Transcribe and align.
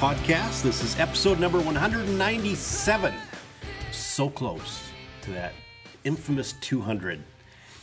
Podcast. 0.00 0.62
This 0.62 0.82
is 0.82 0.98
episode 0.98 1.38
number 1.38 1.58
197. 1.60 3.14
So 3.92 4.30
close 4.30 4.88
to 5.20 5.30
that 5.32 5.52
infamous 6.04 6.54
200. 6.54 7.22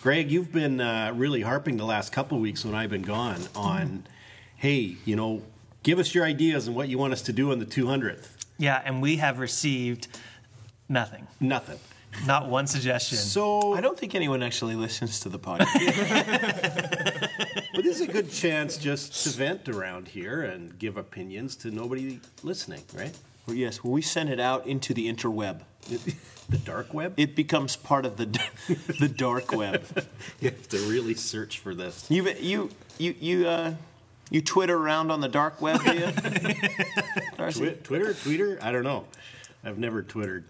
Greg, 0.02 0.32
you've 0.32 0.52
been 0.52 0.82
uh, 0.82 1.14
really 1.16 1.42
harping 1.42 1.78
the 1.78 1.86
last 1.86 2.12
couple 2.12 2.36
of 2.36 2.42
weeks 2.42 2.66
when 2.66 2.74
I've 2.74 2.90
been 2.90 3.04
gone 3.04 3.42
on, 3.56 4.08
hey, 4.56 4.98
you 5.06 5.16
know, 5.16 5.44
give 5.84 6.00
us 6.00 6.16
your 6.16 6.26
ideas 6.26 6.66
and 6.66 6.76
what 6.76 6.90
you 6.90 6.98
want 6.98 7.14
us 7.14 7.22
to 7.22 7.32
do 7.32 7.52
on 7.52 7.60
the 7.60 7.68
200th. 7.68 8.30
Yeah, 8.58 8.82
and 8.84 9.00
we 9.00 9.18
have 9.18 9.38
received 9.38 10.08
nothing. 10.90 11.28
Nothing. 11.40 11.78
Not 12.26 12.50
one 12.50 12.66
suggestion. 12.66 13.20
So, 13.20 13.76
I 13.76 13.82
don't 13.82 13.96
think 13.96 14.16
anyone 14.16 14.42
actually 14.42 14.74
listens 14.74 15.20
to 15.20 15.30
the 15.30 15.38
podcast. 15.38 15.70
but 17.74 17.84
this 17.84 18.00
is 18.00 18.02
a 18.02 18.12
good 18.12 18.32
chance 18.32 18.78
just 18.78 19.24
to 19.24 19.30
vent 19.30 19.68
around 19.70 20.08
here 20.10 20.44
and 20.44 20.78
give 20.80 20.98
opinions 20.98 21.56
to 21.58 21.72
nobody 21.72 22.20
listening, 22.44 22.82
right? 22.94 23.16
well, 23.46 23.56
yes, 23.56 23.84
when 23.84 23.94
we 23.94 24.02
send 24.02 24.30
it 24.30 24.40
out 24.40 24.66
into 24.68 24.94
the 24.94 25.12
interweb, 25.12 25.62
The 26.50 26.58
dark 26.58 26.94
web? 26.94 27.14
it 27.18 27.36
becomes 27.36 27.76
part 27.76 28.06
of 28.06 28.18
the 28.18 28.26
the 29.00 29.08
dark 29.10 29.52
web. 29.54 29.84
You 30.42 30.50
have 30.52 30.68
to 30.70 30.78
really 30.90 31.14
search 31.16 31.60
for 31.60 31.74
this. 31.76 32.06
You 32.10 32.30
you 32.40 32.70
you 32.98 33.16
you 33.20 33.48
uh, 33.48 33.74
you 34.30 34.42
Twitter 34.42 34.76
around 34.78 35.12
on 35.12 35.22
the 35.22 35.30
dark 35.30 35.62
web, 35.62 35.84
do 35.84 35.94
you? 35.94 36.12
Darcy? 37.38 37.60
Twi- 37.60 37.78
Twitter, 37.84 38.14
Twitter? 38.14 38.60
I 38.62 38.72
don't 38.72 38.84
know. 38.84 39.06
I've 39.64 39.78
never 39.78 40.02
Twittered. 40.04 40.44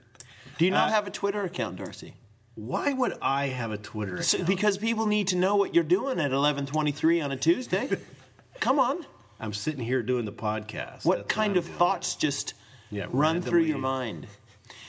Do 0.58 0.66
you 0.66 0.72
not 0.72 0.90
Uh, 0.90 0.94
have 0.94 1.08
a 1.08 1.12
Twitter 1.12 1.44
account, 1.44 1.78
Darcy? 1.78 2.14
Why 2.58 2.92
would 2.92 3.14
I 3.22 3.48
have 3.48 3.72
a 3.72 3.78
Twitter 3.78 4.22
So- 4.24 4.44
because 4.44 4.78
people 4.80 5.06
need 5.06 5.28
to 5.28 5.36
know 5.36 5.56
what 5.56 5.76
you're 5.76 5.84
doing 5.84 6.20
at 6.20 6.32
11:23 6.32 7.22
on 7.24 7.32
a 7.32 7.38
Tuesday. 7.38 7.88
Come 8.60 8.80
on. 8.80 9.06
I'm 9.40 9.54
sitting 9.54 9.86
here 9.86 10.02
doing 10.02 10.26
the 10.26 10.32
podcast. 10.34 11.06
What 11.06 11.20
That's 11.20 11.34
kind 11.34 11.52
I'm 11.52 11.58
of 11.60 11.66
doing. 11.68 11.78
thoughts 11.78 12.16
just 12.16 12.56
Yeah, 12.90 13.06
run 13.12 13.42
through 13.44 13.62
your 13.62 13.78
mind? 13.78 14.26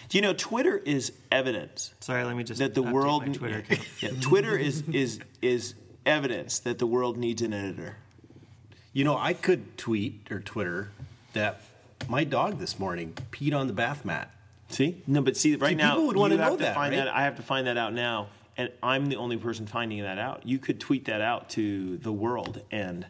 Do 0.08 0.16
you 0.16 0.22
know 0.22 0.32
Twitter 0.32 0.78
is 0.78 1.12
evidence 1.30 1.92
Sorry, 2.00 2.24
let 2.24 2.34
me 2.34 2.42
just 2.42 2.58
that 2.60 2.72
the 2.74 2.82
world 2.82 3.26
my 3.26 3.32
Twitter 3.34 3.58
account. 3.68 3.86
yeah, 4.00 4.10
Twitter 4.22 4.56
is 4.68 4.82
is 4.90 5.20
is 5.42 5.74
evidence 6.06 6.60
that 6.60 6.78
the 6.78 6.86
world 6.86 7.18
needs 7.18 7.42
an 7.42 7.52
editor. 7.52 7.96
You 8.94 9.04
know, 9.04 9.18
I 9.18 9.34
could 9.34 9.76
tweet 9.76 10.26
or 10.30 10.40
Twitter 10.40 10.90
that 11.34 11.60
my 12.08 12.24
dog 12.24 12.58
this 12.58 12.78
morning 12.78 13.12
peed 13.30 13.54
on 13.54 13.66
the 13.66 13.74
bath 13.74 14.06
mat. 14.06 14.30
See? 14.68 15.02
No, 15.06 15.22
but 15.22 15.36
see, 15.36 15.56
right 15.56 15.70
See, 15.70 15.74
now 15.76 15.92
people 15.92 16.06
would 16.08 16.16
wanna 16.16 16.36
have 16.36 16.52
know 16.52 16.56
that, 16.58 16.74
find 16.74 16.94
right? 16.94 17.04
that. 17.04 17.14
I 17.14 17.22
have 17.22 17.36
to 17.36 17.42
find 17.42 17.66
that 17.66 17.76
out 17.76 17.94
now, 17.94 18.28
and 18.56 18.70
I'm 18.82 19.06
the 19.06 19.16
only 19.16 19.36
person 19.38 19.66
finding 19.66 20.02
that 20.02 20.18
out. 20.18 20.46
You 20.46 20.58
could 20.58 20.78
tweet 20.78 21.06
that 21.06 21.20
out 21.20 21.48
to 21.50 21.96
the 21.98 22.12
world, 22.12 22.60
and 22.70 23.06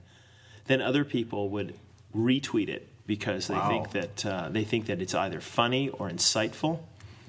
then 0.66 0.80
other 0.80 1.04
people 1.04 1.48
would 1.50 1.74
retweet 2.14 2.68
it 2.68 2.86
because 3.06 3.48
they 3.48 3.54
Wow. 3.54 3.68
think 3.68 3.90
that 3.92 4.26
uh, 4.26 4.48
they 4.50 4.64
think 4.64 4.86
that 4.86 5.00
it's 5.02 5.14
either 5.14 5.40
funny 5.40 5.88
or 5.88 6.08
insightful. 6.08 6.80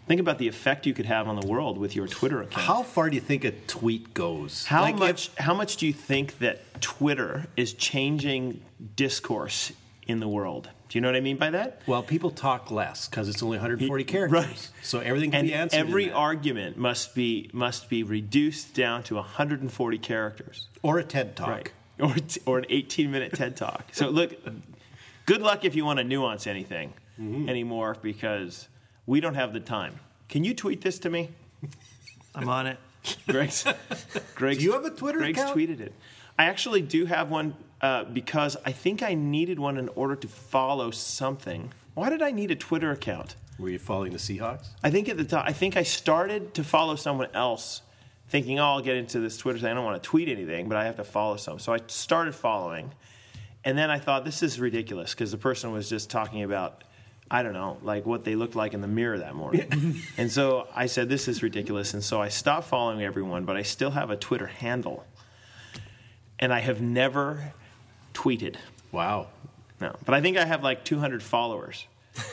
Think 0.07 0.19
about 0.21 0.37
the 0.39 0.47
effect 0.47 0.85
you 0.87 0.93
could 0.93 1.05
have 1.05 1.27
on 1.27 1.39
the 1.39 1.45
world 1.47 1.77
with 1.77 1.95
your 1.95 2.07
Twitter 2.07 2.41
account. 2.41 2.65
How 2.65 2.81
far 2.83 3.09
do 3.09 3.15
you 3.15 3.21
think 3.21 3.43
a 3.45 3.51
tweet 3.51 4.13
goes? 4.13 4.65
How 4.65 4.81
Like, 4.81 4.95
if- 4.95 4.99
much? 4.99 5.31
how 5.37 5.53
much 5.53 5.77
do 5.77 5.85
you 5.87 5.93
think 5.93 6.39
that 6.39 6.81
Twitter 6.81 7.45
is 7.55 7.73
changing 7.73 8.61
discourse 8.95 9.71
in 10.07 10.19
the 10.19 10.27
world? 10.27 10.69
Do 10.89 10.97
you 10.97 11.01
know 11.01 11.07
what 11.07 11.15
I 11.15 11.21
mean 11.21 11.37
by 11.37 11.51
that? 11.51 11.81
well, 11.85 12.01
people 12.01 12.31
talk 12.31 12.71
less 12.71 13.07
because 13.07 13.29
it's 13.29 13.43
only 13.43 13.57
140 13.57 14.03
characters. 14.05 14.31
Right. 14.43 14.69
So 14.81 14.99
everything 14.99 15.29
can 15.31 15.39
and 15.41 15.47
be 15.47 15.53
answered. 15.53 15.79
in 15.79 15.87
every 15.87 16.05
that. 16.07 16.13
argument 16.15 16.77
must 16.77 17.13
be 17.15 17.49
must 17.53 17.89
be 17.89 18.01
reduced 18.03 18.73
down 18.73 19.03
to 19.03 19.15
140 19.15 19.97
characters, 19.99 20.67
or 20.81 20.97
a 20.97 21.03
TED 21.03 21.35
talk. 21.35 21.47
right? 21.47 21.71
Or 22.01 22.13
t- 22.13 22.39
or 22.45 22.57
an 22.59 22.65
18 22.69 23.11
minute 23.11 23.33
TED 23.33 23.57
talk. 23.57 23.89
So 23.91 24.09
look, 24.09 24.33
good 25.25 25.41
luck 25.41 25.65
if 25.65 25.75
you 25.75 25.83
want 25.85 25.97
to 25.99 26.03
nuance 26.05 26.47
anything 26.47 26.93
Mm-hmm. 27.19 27.49
anymore 27.49 27.97
because 28.01 28.69
we 29.05 29.19
don't 29.19 29.35
have 29.35 29.51
the 29.51 29.59
time. 29.59 29.99
Can 30.29 30.45
you 30.45 30.53
tweet 30.53 30.79
this 30.79 30.97
to 30.99 31.09
me? 31.09 31.29
I'm 32.33 32.47
on 32.47 32.65
it. 32.67 32.77
Greg's, 33.27 33.65
Greg's 34.35 34.59
Do 34.59 34.63
you 34.63 34.71
have 34.71 34.85
a 34.85 34.89
Twitter 34.91 35.17
Greg's 35.19 35.37
account? 35.41 35.57
tweeted 35.57 35.81
it. 35.81 35.93
I 36.37 36.45
actually 36.45 36.81
do 36.81 37.05
have 37.05 37.29
one 37.29 37.55
uh, 37.81 38.03
because 38.05 38.57
I 38.65 38.71
think 38.71 39.01
I 39.01 39.13
needed 39.13 39.59
one 39.59 39.77
in 39.77 39.89
order 39.89 40.15
to 40.15 40.27
follow 40.27 40.91
something. 40.91 41.71
Why 41.93 42.09
did 42.09 42.21
I 42.21 42.31
need 42.31 42.51
a 42.51 42.55
Twitter 42.55 42.91
account? 42.91 43.35
Were 43.57 43.69
you 43.69 43.79
following 43.79 44.13
the 44.13 44.17
Seahawks? 44.17 44.67
I 44.83 44.89
think 44.89 45.09
at 45.09 45.17
the 45.17 45.25
time, 45.25 45.43
I 45.45 45.53
think 45.53 45.75
I 45.75 45.83
started 45.83 46.53
to 46.53 46.63
follow 46.63 46.95
someone 46.95 47.27
else, 47.33 47.81
thinking, 48.29 48.59
"Oh, 48.59 48.65
I'll 48.65 48.81
get 48.81 48.95
into 48.95 49.19
this 49.19 49.37
Twitter 49.37 49.59
thing. 49.59 49.71
I 49.71 49.73
don't 49.73 49.83
want 49.83 50.01
to 50.01 50.07
tweet 50.07 50.29
anything, 50.29 50.69
but 50.69 50.77
I 50.77 50.85
have 50.85 50.95
to 50.97 51.03
follow 51.03 51.35
some." 51.35 51.59
So 51.59 51.73
I 51.73 51.79
started 51.87 52.35
following, 52.35 52.91
and 53.65 53.77
then 53.77 53.89
I 53.89 53.99
thought, 53.99 54.23
"This 54.23 54.41
is 54.41 54.59
ridiculous," 54.59 55.13
because 55.13 55.31
the 55.31 55.37
person 55.37 55.73
was 55.73 55.89
just 55.89 56.09
talking 56.09 56.43
about, 56.43 56.85
I 57.29 57.43
don't 57.43 57.53
know, 57.53 57.77
like 57.81 58.05
what 58.05 58.23
they 58.23 58.35
looked 58.35 58.55
like 58.55 58.73
in 58.73 58.79
the 58.79 58.87
mirror 58.87 59.17
that 59.17 59.35
morning, 59.35 60.01
and 60.17 60.31
so 60.31 60.67
I 60.73 60.85
said, 60.85 61.09
"This 61.09 61.27
is 61.27 61.43
ridiculous," 61.43 61.93
and 61.93 62.03
so 62.03 62.21
I 62.21 62.29
stopped 62.29 62.67
following 62.67 63.03
everyone, 63.03 63.43
but 63.43 63.57
I 63.57 63.63
still 63.63 63.91
have 63.91 64.09
a 64.09 64.15
Twitter 64.15 64.47
handle, 64.47 65.05
and 66.39 66.53
I 66.53 66.59
have 66.59 66.81
never 66.81 67.53
tweeted. 68.19 68.55
Wow. 68.91 69.27
No, 69.79 69.95
but 70.05 70.13
I 70.13 70.21
think 70.21 70.37
I 70.37 70.45
have 70.45 70.61
like 70.63 70.83
200 70.83 71.23
followers 71.23 71.87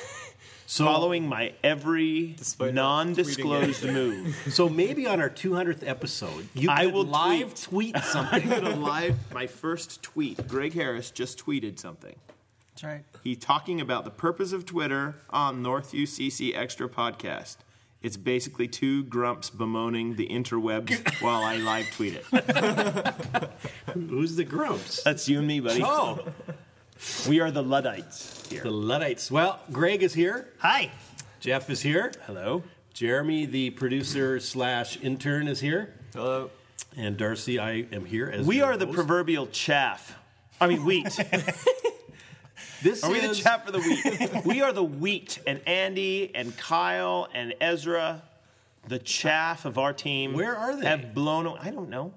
So, 0.68 0.84
following 0.84 1.28
my 1.28 1.52
every 1.62 2.34
Despite 2.36 2.74
non-disclosed 2.74 3.84
move. 3.84 4.36
so 4.50 4.68
maybe 4.68 5.06
on 5.06 5.20
our 5.20 5.30
200th 5.30 5.86
episode, 5.86 6.48
you 6.54 6.68
could 6.68 6.76
I 6.76 6.86
will 6.86 7.04
live 7.04 7.54
tweet, 7.54 7.94
I'm 7.96 8.02
something. 8.02 8.48
gonna 8.48 8.74
live 8.74 9.14
my 9.32 9.46
first 9.46 10.02
tweet. 10.02 10.48
Greg 10.48 10.72
Harris 10.72 11.12
just 11.12 11.38
tweeted 11.38 11.78
something. 11.78 12.16
That's 12.70 12.82
right. 12.82 13.04
He's 13.22 13.38
talking 13.38 13.80
about 13.80 14.04
the 14.04 14.10
purpose 14.10 14.52
of 14.52 14.66
Twitter 14.66 15.14
on 15.30 15.62
North 15.62 15.92
UCC 15.92 16.56
Extra 16.56 16.88
podcast. 16.88 17.58
It's 18.06 18.16
basically 18.16 18.68
two 18.68 19.02
grumps 19.02 19.50
bemoaning 19.50 20.14
the 20.14 20.28
interwebs 20.28 21.20
while 21.20 21.42
I 21.42 21.56
live 21.56 21.90
tweet 21.90 22.14
it. 22.14 22.22
Who's 23.94 24.36
the 24.36 24.44
grumps? 24.44 25.02
That's 25.02 25.28
you 25.28 25.40
and 25.40 25.48
me, 25.48 25.58
buddy. 25.58 25.82
Oh, 25.84 26.24
We 27.28 27.40
are 27.40 27.50
the 27.50 27.64
Luddites 27.64 28.46
here. 28.48 28.62
the 28.62 28.70
Luddites. 28.70 29.28
Well, 29.28 29.58
Greg 29.72 30.04
is 30.04 30.14
here. 30.14 30.50
Hi. 30.58 30.92
Jeff 31.40 31.68
is 31.68 31.82
here. 31.82 32.12
Hello. 32.26 32.62
Jeremy, 32.94 33.44
the 33.44 33.70
producer 33.70 34.38
slash 34.38 34.96
intern, 35.02 35.48
is 35.48 35.58
here. 35.58 35.92
Hello. 36.14 36.50
And 36.96 37.16
Darcy, 37.16 37.58
I 37.58 37.86
am 37.90 38.04
here 38.04 38.30
as 38.32 38.46
We 38.46 38.58
your 38.58 38.66
are 38.66 38.76
the 38.76 38.86
proverbial 38.86 39.48
chaff. 39.48 40.16
I 40.60 40.68
mean 40.68 40.84
wheat. 40.84 41.18
This 42.82 43.02
Are 43.04 43.10
we 43.10 43.20
the 43.20 43.30
is- 43.30 43.40
chaff 43.40 43.66
or 43.68 43.72
the 43.72 43.80
wheat? 43.80 44.44
we 44.44 44.62
are 44.62 44.72
the 44.72 44.84
wheat, 44.84 45.38
and 45.46 45.60
Andy 45.66 46.30
and 46.34 46.56
Kyle 46.56 47.28
and 47.34 47.54
Ezra, 47.60 48.22
the 48.88 48.98
chaff 48.98 49.64
of 49.64 49.78
our 49.78 49.92
team. 49.92 50.32
Where 50.32 50.56
are 50.56 50.76
they? 50.76 50.86
Have 50.86 51.14
blown. 51.14 51.46
I 51.60 51.70
don't 51.70 51.88
know. 51.90 52.12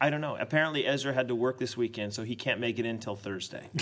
I 0.00 0.10
don't 0.10 0.20
know. 0.20 0.36
Apparently, 0.38 0.86
Ezra 0.86 1.12
had 1.12 1.28
to 1.28 1.34
work 1.34 1.58
this 1.58 1.76
weekend, 1.76 2.12
so 2.14 2.22
he 2.22 2.36
can't 2.36 2.60
make 2.60 2.78
it 2.78 2.84
in 2.86 2.98
till 2.98 3.16
Thursday. 3.16 3.68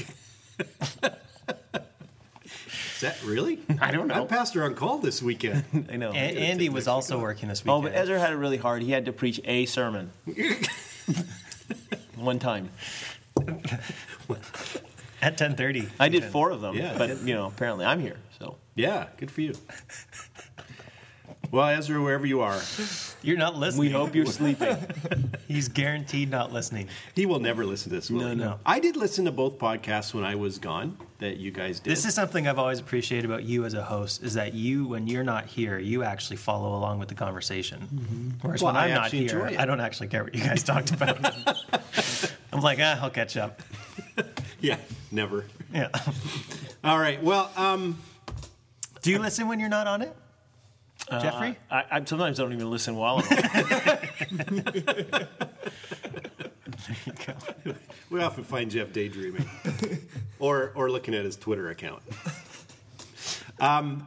Is 2.94 3.00
that 3.00 3.22
really? 3.24 3.58
I 3.80 3.90
don't 3.90 4.06
know. 4.06 4.14
I'm 4.22 4.26
pastor 4.28 4.62
on 4.64 4.74
call 4.74 4.98
this 4.98 5.20
weekend. 5.20 5.88
I 5.92 5.96
know. 5.96 6.10
A- 6.12 6.14
Andy 6.14 6.68
was 6.68 6.86
also 6.86 7.18
working 7.20 7.48
this 7.48 7.64
weekend. 7.64 7.84
oh, 7.84 7.88
but 7.88 7.96
Ezra 7.98 8.18
had 8.20 8.32
it 8.32 8.36
really 8.36 8.56
hard. 8.56 8.82
He 8.82 8.92
had 8.92 9.06
to 9.06 9.12
preach 9.12 9.40
a 9.44 9.66
sermon 9.66 10.10
one 12.16 12.38
time. 12.38 12.70
at 15.26 15.38
10:30. 15.38 15.88
I 15.98 16.08
did 16.08 16.24
four 16.24 16.50
of 16.50 16.60
them, 16.60 16.74
Yeah. 16.76 16.94
but 16.98 17.22
you 17.22 17.34
know, 17.34 17.46
apparently 17.46 17.84
I'm 17.84 18.00
here. 18.00 18.16
So 18.38 18.56
yeah, 18.74 19.06
good 19.16 19.30
for 19.30 19.40
you. 19.40 19.54
Well, 21.50 21.68
Ezra, 21.68 22.02
wherever 22.02 22.26
you 22.26 22.40
are, 22.40 22.60
You're 23.22 23.36
not 23.38 23.54
listening. 23.56 23.86
we 23.86 23.90
hope 23.92 24.12
you're 24.16 24.26
sleeping. 24.26 24.76
He's 25.46 25.68
guaranteed 25.68 26.28
not 26.28 26.52
listening. 26.52 26.88
he 27.14 27.26
will 27.26 27.38
never 27.38 27.64
listen 27.64 27.90
to 27.90 27.96
this. 27.96 28.10
will 28.10 28.22
No, 28.22 28.28
he? 28.30 28.34
no. 28.34 28.58
I 28.66 28.80
did 28.80 28.96
listen 28.96 29.24
to 29.26 29.30
both 29.30 29.56
podcasts 29.58 30.12
when 30.12 30.24
I 30.24 30.34
was 30.34 30.58
gone 30.58 30.96
that 31.20 31.36
you 31.36 31.52
guys 31.52 31.78
did. 31.78 31.92
This 31.92 32.06
is 32.06 32.14
something 32.14 32.48
I've 32.48 32.58
always 32.58 32.80
appreciated 32.80 33.24
about 33.30 33.44
you 33.44 33.64
as 33.66 33.74
a 33.74 33.84
host 33.84 34.24
is 34.24 34.34
that 34.34 34.52
you, 34.54 34.88
when 34.88 35.06
you're 35.06 35.22
not 35.22 35.46
here, 35.46 35.78
you 35.78 36.02
actually 36.02 36.38
follow 36.38 36.74
along 36.76 36.98
with 36.98 37.08
the 37.08 37.14
conversation. 37.14 38.34
Whereas 38.42 38.60
Well, 38.60 38.72
when 38.74 38.82
I 38.82 38.86
I'm 38.86 38.94
not 38.94 39.04
actually 39.04 39.28
here, 39.28 39.38
enjoy 39.40 39.54
it. 39.54 39.60
I 39.60 39.64
don't 39.64 39.80
actually 39.80 40.08
care 40.08 40.24
what 40.24 40.34
you 40.34 40.42
guys 40.42 40.62
talked 40.72 40.90
about. 40.90 41.18
I'm 42.52 42.62
like, 42.62 42.78
ah, 42.80 42.98
I'll 43.00 43.10
catch 43.10 43.36
up. 43.36 43.62
yeah, 44.68 44.78
never. 45.10 45.44
Yeah. 45.72 45.88
All 46.84 46.98
right. 46.98 47.22
Well, 47.22 47.50
um, 47.54 48.00
Do 49.02 49.10
you 49.10 49.18
listen 49.18 49.46
when 49.46 49.60
you're 49.60 49.68
not 49.68 49.86
on 49.86 50.00
it, 50.00 50.16
Jeffrey? 51.10 51.58
I, 51.70 51.84
I 51.90 52.04
sometimes 52.04 52.38
don't 52.38 52.52
even 52.54 52.70
listen 52.70 52.96
while 52.96 53.22
I'm. 53.22 53.28
we 58.10 58.22
often 58.22 58.44
find 58.44 58.70
Jeff 58.70 58.90
daydreaming, 58.92 59.46
or 60.38 60.72
or 60.74 60.90
looking 60.90 61.14
at 61.14 61.26
his 61.26 61.36
Twitter 61.36 61.68
account. 61.68 62.02
Um, 63.60 64.06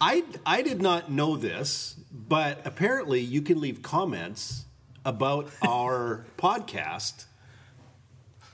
I 0.00 0.22
I 0.46 0.62
did 0.62 0.80
not 0.80 1.10
know 1.10 1.36
this, 1.36 1.96
but 2.12 2.60
apparently 2.64 3.18
you 3.20 3.42
can 3.42 3.60
leave 3.60 3.82
comments 3.82 4.64
about 5.04 5.50
our 5.66 6.24
podcast 6.36 7.24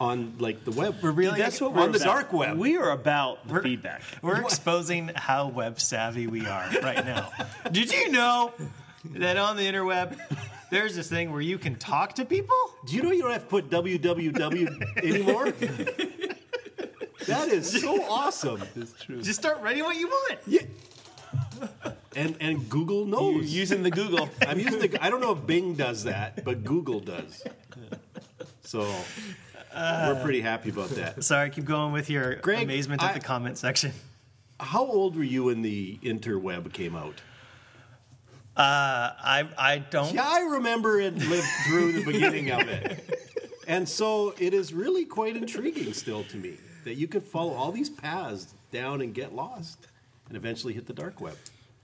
on 0.00 0.34
like 0.38 0.64
the 0.64 0.70
web. 0.72 0.96
We're 1.02 1.12
really 1.12 1.38
That's 1.38 1.60
what 1.60 1.68
on 1.70 1.76
we're 1.76 1.82
on 1.84 1.92
the 1.92 1.98
about. 1.98 2.06
dark 2.06 2.32
web. 2.32 2.58
We 2.58 2.76
are 2.76 2.90
about 2.90 3.46
the 3.46 3.60
feedback. 3.62 4.02
We're 4.22 4.40
exposing 4.40 5.10
how 5.14 5.48
web 5.48 5.80
savvy 5.80 6.26
we 6.26 6.46
are 6.46 6.68
right 6.82 7.04
now. 7.04 7.30
Did 7.72 7.92
you 7.92 8.10
know 8.10 8.52
that 9.16 9.36
on 9.36 9.56
the 9.56 9.62
interweb, 9.62 10.18
there's 10.70 10.96
this 10.96 11.08
thing 11.08 11.30
where 11.32 11.40
you 11.40 11.58
can 11.58 11.76
talk 11.76 12.14
to 12.14 12.24
people? 12.24 12.56
Do 12.86 12.96
you 12.96 13.02
know 13.02 13.12
you 13.12 13.22
don't 13.22 13.32
have 13.32 13.42
to 13.42 13.48
put 13.48 13.70
www 13.70 14.96
anymore? 15.04 15.50
that 17.26 17.48
is 17.48 17.80
so 17.80 18.02
awesome. 18.04 18.62
Just 19.22 19.34
start 19.38 19.60
writing 19.62 19.84
what 19.84 19.96
you 19.96 20.08
want. 20.08 20.38
Yeah. 20.46 20.62
And 22.16 22.36
and 22.40 22.68
Google 22.68 23.06
You're 23.08 23.20
knows. 23.42 23.46
using 23.52 23.82
the 23.82 23.90
Google. 23.90 24.28
I'm 24.46 24.58
using 24.58 24.78
the. 24.80 24.98
I 25.04 25.10
don't 25.10 25.20
know 25.20 25.32
if 25.32 25.46
Bing 25.46 25.74
does 25.74 26.04
that, 26.04 26.44
but 26.44 26.62
Google 26.64 27.00
does. 27.00 27.42
So 28.62 28.88
we're 29.74 30.20
pretty 30.22 30.40
happy 30.40 30.70
about 30.70 30.90
that. 30.90 31.22
Sorry, 31.30 31.50
keep 31.50 31.64
going 31.64 31.92
with 31.92 32.08
your 32.10 32.36
Greg, 32.36 32.62
amazement 32.64 33.02
at 33.02 33.10
I- 33.10 33.14
the 33.14 33.20
comment 33.20 33.58
section. 33.58 33.92
How 34.60 34.84
old 34.86 35.16
were 35.16 35.24
you 35.24 35.44
when 35.44 35.62
the 35.62 35.98
interweb 36.02 36.72
came 36.72 36.94
out? 36.94 37.20
Uh, 38.56 39.10
I 39.18 39.48
I 39.58 39.78
don't. 39.78 40.14
Yeah, 40.14 40.24
I 40.26 40.40
remember 40.42 41.00
and 41.00 41.16
lived 41.28 41.46
through 41.66 41.92
the 41.92 42.04
beginning 42.04 42.50
of 42.50 42.60
it. 42.68 43.20
And 43.66 43.88
so 43.88 44.34
it 44.38 44.52
is 44.52 44.74
really 44.74 45.06
quite 45.06 45.38
intriguing 45.38 45.94
still 45.94 46.22
to 46.24 46.36
me 46.36 46.58
that 46.84 46.96
you 46.96 47.08
could 47.08 47.22
follow 47.22 47.54
all 47.54 47.72
these 47.72 47.88
paths 47.88 48.52
down 48.70 49.00
and 49.00 49.14
get 49.14 49.34
lost 49.34 49.86
and 50.28 50.36
eventually 50.36 50.74
hit 50.74 50.86
the 50.86 50.92
dark 50.92 51.18
web. 51.18 51.34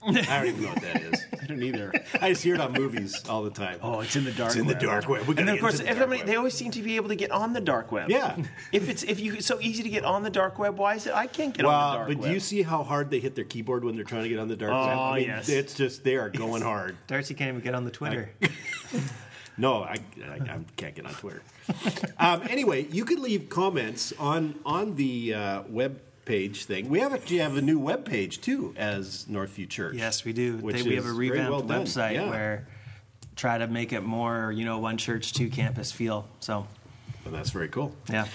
I 0.03 0.11
don't 0.11 0.47
even 0.47 0.61
know 0.63 0.69
what 0.69 0.81
that 0.81 1.01
is. 1.01 1.25
I 1.41 1.45
don't 1.45 1.61
either. 1.61 1.93
I 2.19 2.29
just 2.29 2.43
hear 2.43 2.55
it 2.55 2.61
on 2.61 2.73
movies 2.73 3.27
all 3.29 3.43
the 3.43 3.49
time. 3.49 3.77
Oh, 3.81 3.99
it's 3.99 4.15
in 4.15 4.23
the 4.23 4.31
dark. 4.31 4.49
Web. 4.55 4.57
It's 4.57 4.61
in 4.61 4.67
the 4.67 4.73
dark 4.75 5.07
web. 5.07 5.27
We 5.27 5.35
And 5.37 5.47
then 5.47 5.55
of 5.55 5.61
course, 5.61 5.79
the 5.79 5.87
everybody 5.87 6.23
they 6.23 6.35
always 6.35 6.53
seem 6.53 6.71
to 6.71 6.81
be 6.81 6.95
able 6.95 7.09
to 7.09 7.15
get 7.15 7.31
on 7.31 7.53
the 7.53 7.61
dark 7.61 7.91
web. 7.91 8.09
Yeah. 8.09 8.37
If 8.71 8.89
it's 8.89 9.03
if 9.03 9.19
you 9.19 9.33
it's 9.35 9.45
so 9.45 9.59
easy 9.59 9.83
to 9.83 9.89
get 9.89 10.05
on 10.05 10.23
the 10.23 10.29
dark 10.29 10.57
web, 10.57 10.77
why 10.77 10.95
is 10.95 11.05
it 11.07 11.13
I 11.13 11.27
can't 11.27 11.53
get 11.53 11.65
on 11.65 11.71
the 11.71 11.97
dark 11.97 12.07
but 12.07 12.15
web? 12.17 12.21
But 12.21 12.27
do 12.27 12.33
you 12.33 12.39
see 12.39 12.61
how 12.61 12.83
hard 12.83 13.09
they 13.09 13.19
hit 13.19 13.35
their 13.35 13.43
keyboard 13.43 13.83
when 13.83 13.95
they're 13.95 14.05
trying 14.05 14.23
to 14.23 14.29
get 14.29 14.39
on 14.39 14.47
the 14.47 14.55
dark 14.55 14.71
web? 14.71 14.97
Oh, 14.97 15.01
I 15.01 15.19
mean, 15.19 15.27
yes. 15.27 15.49
It's 15.49 15.73
just 15.73 16.03
they 16.03 16.15
are 16.15 16.29
going 16.29 16.61
hard. 16.61 16.95
Darcy 17.07 17.33
can't 17.33 17.49
even 17.49 17.61
get 17.61 17.75
on 17.75 17.85
the 17.85 17.91
Twitter. 17.91 18.31
No, 19.57 19.83
I, 19.83 19.97
I, 20.23 20.33
I 20.33 20.59
can't 20.77 20.95
get 20.95 21.05
on 21.05 21.13
Twitter. 21.13 21.41
um, 22.17 22.41
anyway, 22.49 22.87
you 22.87 23.05
can 23.05 23.21
leave 23.21 23.49
comments 23.49 24.13
on 24.17 24.55
on 24.65 24.95
the 24.95 25.33
uh, 25.33 25.63
web 25.69 25.99
page 26.31 26.63
thing. 26.63 26.87
We 26.87 26.99
have 27.01 27.13
actually 27.13 27.39
have 27.39 27.57
a 27.57 27.61
new 27.61 27.77
web 27.77 28.05
page 28.05 28.39
too 28.39 28.73
as 28.77 29.25
Northview 29.29 29.67
Church. 29.67 29.95
Yes, 29.97 30.23
we 30.23 30.31
do. 30.31 30.55
Which 30.57 30.77
They, 30.77 30.83
we 30.89 30.95
have 30.95 31.05
a 31.05 31.11
revamped 31.11 31.51
well 31.51 31.63
website 31.63 32.13
Yeah. 32.13 32.29
where 32.29 32.67
try 33.35 33.57
to 33.57 33.67
make 33.67 33.91
it 33.91 33.99
more, 33.99 34.53
you 34.53 34.63
know, 34.63 34.79
one 34.79 34.95
church, 34.97 35.33
two 35.33 35.49
campus 35.49 35.91
feel. 35.91 36.25
So, 36.39 36.65
And 37.25 37.33
that's 37.33 37.49
very 37.49 37.67
cool. 37.67 37.93
yeah. 38.09 38.27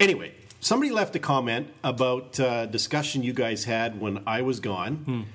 Anyway, 0.00 0.32
somebody 0.60 0.92
left 0.92 1.14
a 1.14 1.18
comment 1.18 1.68
about 1.84 2.40
uh, 2.40 2.64
discussion 2.64 3.22
you 3.22 3.34
guys 3.34 3.64
had 3.64 4.00
when 4.00 4.22
I 4.26 4.40
was 4.40 4.58
gone 4.60 5.26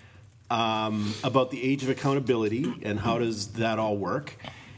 um, 0.49 1.13
about 1.23 1.51
the 1.51 1.61
age 1.63 1.83
of 1.83 1.89
accountability 1.89 2.65
and 2.81 2.99
how 2.99 3.19
does 3.19 3.49
that 3.53 3.77
all 3.77 3.95
work. 3.95 4.37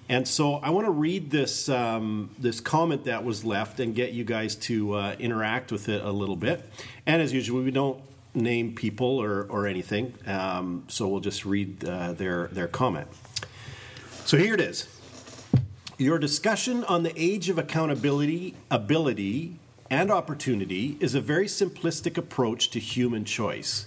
And 0.10 0.28
so 0.28 0.56
I 0.56 0.72
want 0.72 0.86
to 0.86 0.92
read 0.92 1.30
this 1.30 1.70
um, 1.70 2.32
this 2.40 2.60
comment 2.60 3.04
that 3.06 3.24
was 3.24 3.46
left 3.46 3.80
and 3.80 3.94
get 3.94 4.12
you 4.12 4.24
guys 4.24 4.56
to 4.56 4.96
uh, 4.96 5.16
interact 5.20 5.72
with 5.72 5.88
it 5.88 6.04
a 6.04 6.12
little 6.12 6.36
bit. 6.36 6.68
And 7.06 7.22
as 7.22 7.32
usual, 7.32 7.62
we 7.62 7.70
don't 7.70 8.02
name 8.34 8.74
people 8.74 9.20
or, 9.20 9.44
or 9.44 9.68
anything, 9.68 10.14
um, 10.26 10.84
so 10.88 11.08
we'll 11.08 11.20
just 11.20 11.46
read 11.46 11.86
uh, 11.86 12.14
their 12.14 12.48
their 12.48 12.68
comment. 12.68 13.08
So 14.26 14.36
here 14.38 14.56
it 14.56 14.62
is. 14.62 14.88
Your 16.00 16.18
discussion 16.18 16.84
on 16.86 17.04
the 17.04 17.14
age 17.16 17.50
of 17.50 17.60
accountability, 17.60 18.56
ability, 18.72 19.60
and 19.92 20.10
opportunity 20.10 20.98
is 21.00 21.14
a 21.14 21.22
very 21.22 21.46
simplistic 21.46 22.18
approach 22.18 22.72
to 22.72 22.80
human 22.80 23.26
choice. 23.26 23.86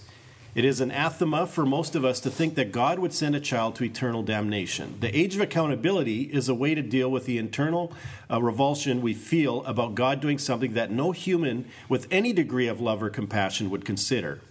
It 0.55 0.65
is 0.65 0.79
anathema 0.79 1.47
for 1.47 1.65
most 1.65 1.95
of 1.95 2.05
us 2.05 2.19
to 2.19 2.29
think 2.29 2.53
that 2.55 2.71
God 2.71 2.99
would 2.99 3.11
send 3.11 3.35
a 3.35 3.39
child 3.39 3.75
to 3.75 3.85
eternal 3.85 4.21
damnation. 4.21 4.97
The 4.99 5.15
age 5.17 5.33
of 5.33 5.41
accountability 5.41 6.23
is 6.23 6.47
a 6.47 6.53
way 6.53 6.75
to 6.75 6.83
deal 6.83 7.09
with 7.09 7.25
the 7.25 7.39
internal 7.39 7.91
uh, 8.29 8.39
revulsion 8.39 9.01
we 9.01 9.15
feel 9.15 9.65
about 9.65 9.95
God 9.95 10.21
doing 10.21 10.37
something 10.37 10.73
that 10.73 10.91
no 10.91 11.11
human 11.11 11.65
with 11.89 12.07
any 12.11 12.33
degree 12.33 12.67
of 12.67 12.79
love 12.79 13.01
or 13.01 13.09
compassion 13.09 13.71
would 13.71 13.83
consider. 13.83 14.41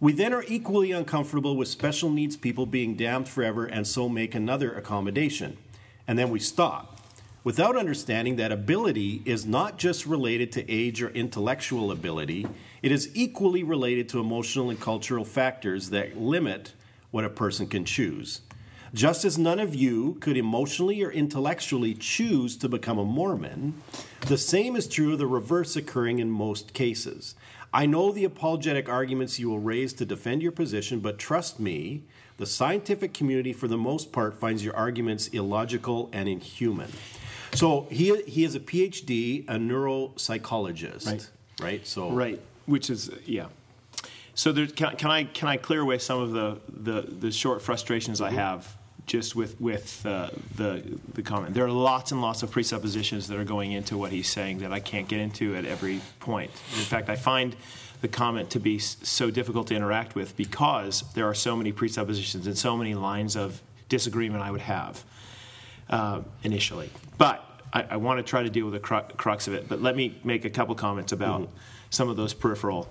We 0.00 0.14
then 0.14 0.32
are 0.32 0.44
equally 0.48 0.90
uncomfortable 0.90 1.54
with 1.54 1.68
special 1.68 2.08
needs 2.08 2.34
people 2.34 2.64
being 2.64 2.96
damned 2.96 3.28
forever 3.28 3.66
and 3.66 3.86
so 3.86 4.08
make 4.08 4.34
another 4.34 4.72
accommodation. 4.72 5.58
And 6.08 6.18
then 6.18 6.30
we 6.30 6.40
stop. 6.40 6.98
Without 7.44 7.76
understanding 7.76 8.36
that 8.36 8.52
ability 8.52 9.20
is 9.26 9.44
not 9.44 9.76
just 9.76 10.06
related 10.06 10.50
to 10.52 10.70
age 10.70 11.02
or 11.02 11.10
intellectual 11.10 11.90
ability, 11.90 12.46
it 12.82 12.92
is 12.92 13.10
equally 13.14 13.62
related 13.62 14.08
to 14.10 14.20
emotional 14.20 14.70
and 14.70 14.80
cultural 14.80 15.24
factors 15.24 15.90
that 15.90 16.18
limit 16.18 16.72
what 17.10 17.24
a 17.24 17.30
person 17.30 17.66
can 17.66 17.84
choose. 17.84 18.40
Just 18.94 19.24
as 19.24 19.38
none 19.38 19.58
of 19.58 19.74
you 19.74 20.14
could 20.20 20.36
emotionally 20.36 21.02
or 21.02 21.10
intellectually 21.10 21.94
choose 21.94 22.56
to 22.58 22.68
become 22.68 22.98
a 22.98 23.04
Mormon, 23.04 23.80
the 24.26 24.36
same 24.36 24.76
is 24.76 24.86
true 24.86 25.12
of 25.12 25.18
the 25.18 25.26
reverse 25.26 25.76
occurring 25.76 26.18
in 26.18 26.30
most 26.30 26.74
cases. 26.74 27.34
I 27.72 27.86
know 27.86 28.12
the 28.12 28.24
apologetic 28.24 28.90
arguments 28.90 29.38
you 29.38 29.48
will 29.48 29.58
raise 29.58 29.94
to 29.94 30.04
defend 30.04 30.42
your 30.42 30.52
position, 30.52 31.00
but 31.00 31.18
trust 31.18 31.58
me, 31.58 32.02
the 32.36 32.44
scientific 32.44 33.14
community, 33.14 33.54
for 33.54 33.66
the 33.66 33.78
most 33.78 34.12
part, 34.12 34.34
finds 34.34 34.62
your 34.62 34.76
arguments 34.76 35.28
illogical 35.28 36.10
and 36.12 36.28
inhuman. 36.28 36.92
So 37.54 37.86
he, 37.90 38.20
he 38.22 38.44
is 38.44 38.54
a 38.54 38.60
PhD, 38.60 39.44
a 39.48 39.54
neuropsychologist, 39.54 41.06
Right. 41.06 41.30
Right. 41.60 41.86
So 41.86 42.10
Right, 42.10 42.40
which 42.72 42.88
is 42.88 43.10
yeah. 43.26 43.46
So 44.34 44.50
there, 44.50 44.66
can, 44.66 44.96
can 44.96 45.10
I 45.10 45.24
can 45.24 45.46
I 45.46 45.58
clear 45.58 45.82
away 45.82 45.98
some 45.98 46.20
of 46.20 46.32
the 46.32 46.58
the, 46.68 47.02
the 47.02 47.30
short 47.30 47.60
frustrations 47.60 48.20
I 48.22 48.30
have 48.30 48.76
just 49.06 49.36
with 49.36 49.60
with 49.60 50.04
uh, 50.06 50.30
the 50.56 50.82
the 51.12 51.22
comment? 51.22 51.52
There 51.54 51.66
are 51.66 51.70
lots 51.70 52.12
and 52.12 52.22
lots 52.22 52.42
of 52.42 52.50
presuppositions 52.50 53.28
that 53.28 53.38
are 53.38 53.44
going 53.44 53.72
into 53.72 53.98
what 53.98 54.10
he's 54.10 54.28
saying 54.28 54.60
that 54.60 54.72
I 54.72 54.80
can't 54.80 55.06
get 55.06 55.20
into 55.20 55.54
at 55.54 55.66
every 55.66 56.00
point. 56.18 56.50
In 56.50 56.84
fact, 56.84 57.10
I 57.10 57.16
find 57.16 57.54
the 58.00 58.08
comment 58.08 58.48
to 58.50 58.58
be 58.58 58.78
so 58.78 59.30
difficult 59.30 59.66
to 59.68 59.74
interact 59.74 60.14
with 60.14 60.34
because 60.36 61.04
there 61.12 61.26
are 61.26 61.34
so 61.34 61.54
many 61.54 61.72
presuppositions 61.72 62.46
and 62.46 62.56
so 62.56 62.76
many 62.76 62.94
lines 62.94 63.36
of 63.36 63.60
disagreement 63.90 64.42
I 64.42 64.50
would 64.50 64.62
have 64.62 65.04
uh, 65.90 66.22
initially. 66.42 66.90
But 67.18 67.44
I, 67.72 67.82
I 67.90 67.96
want 67.98 68.18
to 68.18 68.22
try 68.22 68.42
to 68.42 68.50
deal 68.50 68.64
with 68.64 68.74
the 68.74 68.80
cru- 68.80 69.16
crux 69.18 69.46
of 69.46 69.54
it. 69.54 69.68
But 69.68 69.82
let 69.82 69.94
me 69.94 70.18
make 70.24 70.46
a 70.46 70.50
couple 70.50 70.74
comments 70.74 71.12
about 71.12 71.48
some 71.92 72.08
of 72.08 72.16
those 72.16 72.34
peripheral 72.34 72.88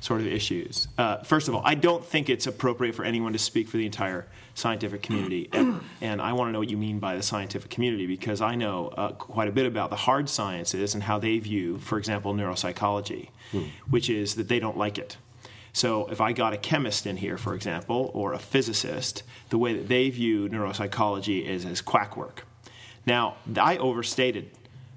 sort 0.00 0.20
of 0.20 0.26
issues. 0.26 0.88
Uh, 0.98 1.18
first 1.18 1.48
of 1.48 1.54
all, 1.54 1.62
I 1.64 1.74
don't 1.74 2.04
think 2.04 2.28
it's 2.28 2.46
appropriate 2.46 2.94
for 2.94 3.04
anyone 3.04 3.32
to 3.34 3.38
speak 3.38 3.68
for 3.68 3.76
the 3.76 3.86
entire 3.86 4.26
scientific 4.54 5.02
community. 5.02 5.48
and, 5.52 5.82
and 6.00 6.22
I 6.22 6.32
want 6.32 6.48
to 6.48 6.52
know 6.52 6.58
what 6.58 6.70
you 6.70 6.76
mean 6.76 6.98
by 6.98 7.16
the 7.16 7.22
scientific 7.22 7.70
community 7.70 8.06
because 8.06 8.40
I 8.40 8.54
know 8.54 8.88
uh, 8.88 9.12
quite 9.12 9.48
a 9.48 9.52
bit 9.52 9.66
about 9.66 9.90
the 9.90 9.96
hard 9.96 10.28
sciences 10.28 10.94
and 10.94 11.02
how 11.02 11.18
they 11.18 11.38
view, 11.38 11.78
for 11.78 11.98
example, 11.98 12.34
neuropsychology, 12.34 13.28
which 13.88 14.08
is 14.10 14.34
that 14.36 14.48
they 14.48 14.58
don't 14.58 14.76
like 14.76 14.98
it. 14.98 15.16
So 15.72 16.06
if 16.06 16.20
I 16.20 16.32
got 16.32 16.52
a 16.52 16.56
chemist 16.56 17.06
in 17.06 17.18
here, 17.18 17.36
for 17.36 17.54
example, 17.54 18.10
or 18.14 18.32
a 18.32 18.38
physicist, 18.38 19.22
the 19.50 19.58
way 19.58 19.74
that 19.74 19.88
they 19.88 20.10
view 20.10 20.48
neuropsychology 20.48 21.46
is 21.46 21.64
as 21.64 21.80
quack 21.80 22.16
work. 22.16 22.44
Now, 23.06 23.36
I 23.56 23.76
overstated 23.76 24.50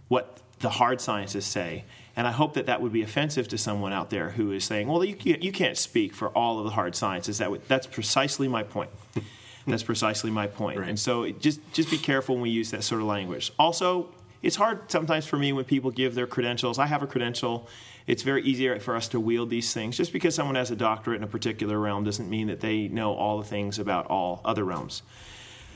what 0.08 0.40
the 0.60 0.70
hard 0.70 1.02
sciences 1.02 1.46
say, 1.46 1.84
and 2.16 2.28
I 2.28 2.32
hope 2.32 2.54
that 2.54 2.68
that 2.68 2.82
would 2.82 2.94
be 2.94 3.02
offensive 3.02 3.48
to 3.50 3.58
someone 3.58 3.92
out 3.92 4.10
there 4.10 4.32
who 4.32 4.52
is 4.52 4.64
saying, 4.64 4.88
well, 4.88 5.04
you 5.04 5.16
can't, 5.16 5.42
you 5.42 5.52
can't 5.52 5.78
speak 5.78 6.14
for 6.14 6.30
all 6.30 6.60
of 6.60 6.66
the 6.66 6.72
hard 6.72 6.96
sciences. 6.96 7.40
That 7.40 7.50
would, 7.50 7.68
that's 7.68 7.88
precisely 7.88 8.48
my 8.48 8.62
point. 8.62 8.92
that's 9.68 9.84
precisely 9.84 10.30
my 10.30 10.46
point. 10.46 10.80
And 10.80 11.00
so 11.00 11.30
just, 11.32 11.60
just 11.74 11.90
be 11.90 11.98
careful 11.98 12.36
when 12.36 12.44
we 12.44 12.50
use 12.52 12.70
that 12.72 12.84
sort 12.84 13.02
of 13.02 13.08
language. 13.08 13.52
Also, 13.58 14.10
it's 14.44 14.58
hard 14.58 14.92
sometimes 14.92 15.26
for 15.26 15.38
me 15.38 15.54
when 15.54 15.66
people 15.66 15.90
give 15.90 16.14
their 16.14 16.28
credentials. 16.28 16.78
I 16.78 16.86
have 16.86 17.02
a 17.02 17.08
credential. 17.08 17.68
It's 18.06 18.22
very 18.22 18.44
easier 18.44 18.78
for 18.80 18.96
us 18.96 19.08
to 19.10 19.20
wield 19.20 19.50
these 19.50 19.74
things. 19.74 19.98
Just 19.98 20.14
because 20.14 20.36
someone 20.36 20.56
has 20.56 20.70
a 20.70 20.76
doctorate 20.76 21.18
in 21.18 21.24
a 21.24 21.28
particular 21.28 21.80
realm 21.80 22.04
doesn't 22.04 22.30
mean 22.30 22.48
that 22.48 22.60
they 22.60 22.90
know 22.90 23.14
all 23.14 23.40
the 23.40 23.46
things 23.46 23.80
about 23.80 24.06
all 24.08 24.42
other 24.46 24.66
realms. 24.66 25.02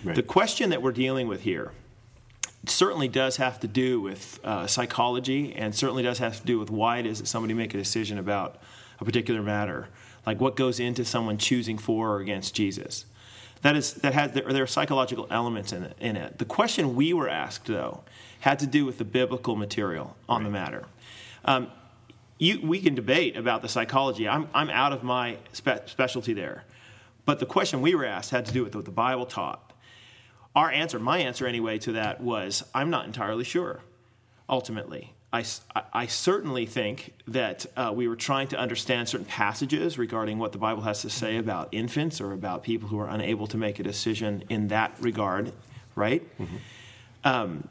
Right. 0.04 0.16
The 0.16 0.24
question 0.24 0.70
that 0.70 0.82
we're 0.84 0.92
dealing 0.92 1.28
with 1.28 1.42
here 1.42 1.72
certainly 2.70 3.08
does 3.08 3.38
have 3.38 3.60
to 3.62 3.68
do 3.68 4.02
with 4.02 4.40
uh, 4.44 4.68
psychology 4.68 5.54
and 5.56 5.76
certainly 5.76 6.04
does 6.04 6.20
have 6.20 6.40
to 6.40 6.46
do 6.46 6.60
with 6.60 6.70
why 6.70 6.98
it 7.00 7.06
is 7.06 7.20
that 7.20 7.28
somebody 7.28 7.54
make 7.54 7.74
a 7.74 7.78
decision 7.78 8.18
about 8.18 8.58
a 9.00 9.06
particular 9.06 9.42
matter, 9.42 9.90
like 10.26 10.40
what 10.40 10.56
goes 10.56 10.80
into 10.80 11.06
someone 11.06 11.38
choosing 11.38 11.78
for 11.78 12.16
or 12.16 12.20
against 12.20 12.56
Jesus. 12.56 13.06
That 13.62 13.76
is 13.76 13.94
that 13.96 14.14
has 14.14 14.32
there, 14.34 14.44
there 14.52 14.64
are 14.64 14.68
psychological 14.68 15.28
elements 15.32 15.72
in 15.72 15.84
it, 15.84 15.98
in 16.00 16.16
it. 16.16 16.38
The 16.38 16.46
question 16.46 16.96
we 16.96 17.14
were 17.14 17.28
asked 17.28 17.66
though 17.66 18.04
had 18.42 18.60
to 18.60 18.68
do 18.68 18.86
with 18.86 18.98
the 18.98 19.06
biblical 19.06 19.56
material 19.56 20.16
on 20.30 20.44
the 20.44 20.50
matter. 20.50 20.86
Um, 21.44 21.72
you, 22.38 22.62
we 22.62 22.80
can 22.82 22.94
debate 22.94 23.36
about 23.36 23.62
the 23.62 23.70
psychology. 23.70 24.28
I'm, 24.28 24.48
I'm 24.54 24.70
out 24.70 24.94
of 24.94 25.04
my 25.04 25.38
spe- 25.54 25.88
specialty 25.88 26.34
there. 26.34 26.66
But 27.26 27.40
the 27.40 27.46
question 27.46 27.82
we 27.82 27.96
were 27.96 28.06
asked 28.06 28.32
had 28.32 28.46
to 28.46 28.54
do 28.54 28.64
with 28.64 28.76
what 28.76 28.86
the 28.86 28.92
Bible 28.92 29.26
taught. 29.26 29.67
Our 30.58 30.72
answer, 30.72 30.98
my 30.98 31.20
answer 31.20 31.46
anyway, 31.46 31.78
to 31.78 31.92
that 31.92 32.20
was 32.20 32.64
I'm 32.74 32.90
not 32.90 33.06
entirely 33.06 33.44
sure, 33.44 33.82
ultimately. 34.50 35.14
I, 35.32 35.46
I 35.94 36.08
certainly 36.08 36.66
think 36.66 37.14
that 37.28 37.68
uh, 37.76 37.92
we 37.94 38.08
were 38.08 38.16
trying 38.16 38.48
to 38.48 38.58
understand 38.58 39.08
certain 39.08 39.28
passages 39.28 40.00
regarding 40.00 40.40
what 40.40 40.54
the 40.54 40.58
Bible 40.58 40.82
has 40.82 41.04
to 41.04 41.12
say 41.12 41.38
about 41.38 41.70
infants 41.74 42.20
or 42.20 42.32
about 42.34 42.64
people 42.64 42.90
who 42.90 42.98
are 42.98 43.08
unable 43.08 43.46
to 43.48 43.58
make 43.58 43.78
a 43.78 43.84
decision 43.84 44.46
in 44.50 44.70
that 44.70 44.96
regard, 45.00 45.54
right? 45.94 46.28
Um, 47.24 47.68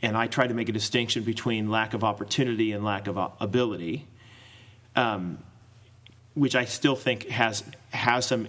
and 0.00 0.16
I 0.16 0.26
tried 0.26 0.46
to 0.46 0.54
make 0.54 0.70
a 0.70 0.72
distinction 0.72 1.22
between 1.22 1.68
lack 1.68 1.92
of 1.92 2.02
opportunity 2.02 2.72
and 2.72 2.82
lack 2.82 3.08
of 3.08 3.18
uh, 3.18 3.28
ability, 3.40 4.06
um, 4.94 5.36
which 6.32 6.56
I 6.56 6.64
still 6.64 6.96
think 6.96 7.28
has 7.28 7.62
has 7.90 8.24
some 8.24 8.48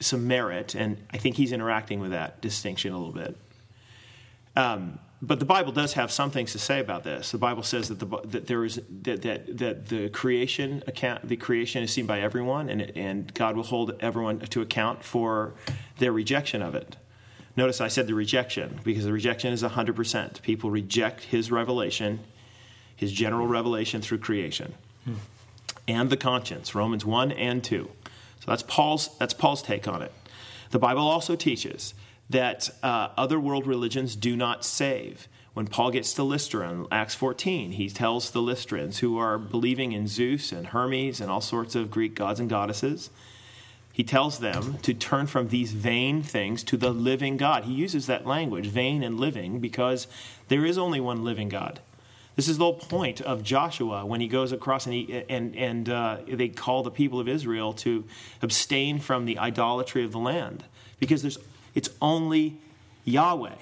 some 0.00 0.26
merit, 0.26 0.74
and 0.74 0.98
I 1.10 1.18
think 1.18 1.36
he's 1.36 1.52
interacting 1.52 2.00
with 2.00 2.10
that 2.10 2.40
distinction 2.40 2.92
a 2.92 2.98
little 2.98 3.14
bit. 3.14 3.36
Um, 4.54 4.98
but 5.22 5.40
the 5.40 5.46
Bible 5.46 5.72
does 5.72 5.94
have 5.94 6.12
some 6.12 6.30
things 6.30 6.52
to 6.52 6.58
say 6.58 6.78
about 6.78 7.02
this. 7.02 7.30
The 7.30 7.38
Bible 7.38 7.62
says 7.62 7.88
that 7.88 7.98
the 7.98 8.06
that 8.28 8.46
there 8.46 8.64
is 8.64 8.80
that 9.02 9.22
that, 9.22 9.58
that 9.58 9.88
the 9.88 10.10
creation 10.10 10.82
account 10.86 11.26
the 11.26 11.36
creation 11.36 11.82
is 11.82 11.90
seen 11.90 12.06
by 12.06 12.20
everyone, 12.20 12.68
and 12.68 12.92
and 12.96 13.32
God 13.32 13.56
will 13.56 13.64
hold 13.64 13.94
everyone 14.00 14.40
to 14.40 14.60
account 14.60 15.02
for 15.02 15.54
their 15.98 16.12
rejection 16.12 16.60
of 16.60 16.74
it. 16.74 16.96
Notice 17.56 17.80
I 17.80 17.88
said 17.88 18.06
the 18.06 18.14
rejection 18.14 18.80
because 18.84 19.04
the 19.04 19.12
rejection 19.12 19.54
is 19.54 19.62
hundred 19.62 19.96
percent. 19.96 20.42
People 20.42 20.70
reject 20.70 21.24
His 21.24 21.50
revelation, 21.50 22.20
His 22.94 23.10
general 23.10 23.46
revelation 23.46 24.02
through 24.02 24.18
creation, 24.18 24.74
and 25.88 26.10
the 26.10 26.18
conscience. 26.18 26.74
Romans 26.74 27.06
one 27.06 27.32
and 27.32 27.64
two. 27.64 27.90
So 28.40 28.50
that's 28.50 28.62
Paul's 28.62 29.16
that's 29.18 29.34
Paul's 29.34 29.62
take 29.62 29.88
on 29.88 30.02
it. 30.02 30.12
The 30.70 30.78
Bible 30.78 31.06
also 31.06 31.36
teaches 31.36 31.94
that 32.28 32.70
uh, 32.82 33.08
other 33.16 33.38
world 33.38 33.66
religions 33.66 34.16
do 34.16 34.36
not 34.36 34.64
save. 34.64 35.28
When 35.54 35.66
Paul 35.66 35.90
gets 35.90 36.12
to 36.14 36.22
Lystra 36.22 36.70
in 36.70 36.86
Acts 36.92 37.14
14, 37.14 37.72
he 37.72 37.88
tells 37.88 38.30
the 38.30 38.42
Lystrans 38.42 38.98
who 38.98 39.16
are 39.16 39.38
believing 39.38 39.92
in 39.92 40.06
Zeus 40.06 40.52
and 40.52 40.66
Hermes 40.66 41.20
and 41.20 41.30
all 41.30 41.40
sorts 41.40 41.74
of 41.74 41.90
Greek 41.90 42.14
gods 42.14 42.40
and 42.40 42.50
goddesses, 42.50 43.08
he 43.90 44.04
tells 44.04 44.40
them 44.40 44.76
to 44.82 44.92
turn 44.92 45.26
from 45.26 45.48
these 45.48 45.72
vain 45.72 46.22
things 46.22 46.62
to 46.64 46.76
the 46.76 46.90
living 46.90 47.38
God. 47.38 47.64
He 47.64 47.72
uses 47.72 48.06
that 48.06 48.26
language, 48.26 48.66
vain 48.66 49.02
and 49.02 49.18
living, 49.18 49.58
because 49.58 50.06
there 50.48 50.66
is 50.66 50.76
only 50.76 51.00
one 51.00 51.24
living 51.24 51.48
God. 51.48 51.80
This 52.36 52.48
is 52.48 52.58
the 52.58 52.64
whole 52.64 52.74
point 52.74 53.22
of 53.22 53.42
Joshua 53.42 54.04
when 54.04 54.20
he 54.20 54.28
goes 54.28 54.52
across 54.52 54.84
and, 54.84 54.94
he, 54.94 55.24
and, 55.28 55.56
and 55.56 55.88
uh, 55.88 56.18
they 56.28 56.50
call 56.50 56.82
the 56.82 56.90
people 56.90 57.18
of 57.18 57.28
Israel 57.28 57.72
to 57.74 58.04
abstain 58.42 59.00
from 59.00 59.24
the 59.24 59.38
idolatry 59.38 60.04
of 60.04 60.12
the 60.12 60.18
land 60.18 60.64
because 61.00 61.22
there's, 61.22 61.38
it's 61.74 61.88
only 62.02 62.58
Yahweh 63.04 63.56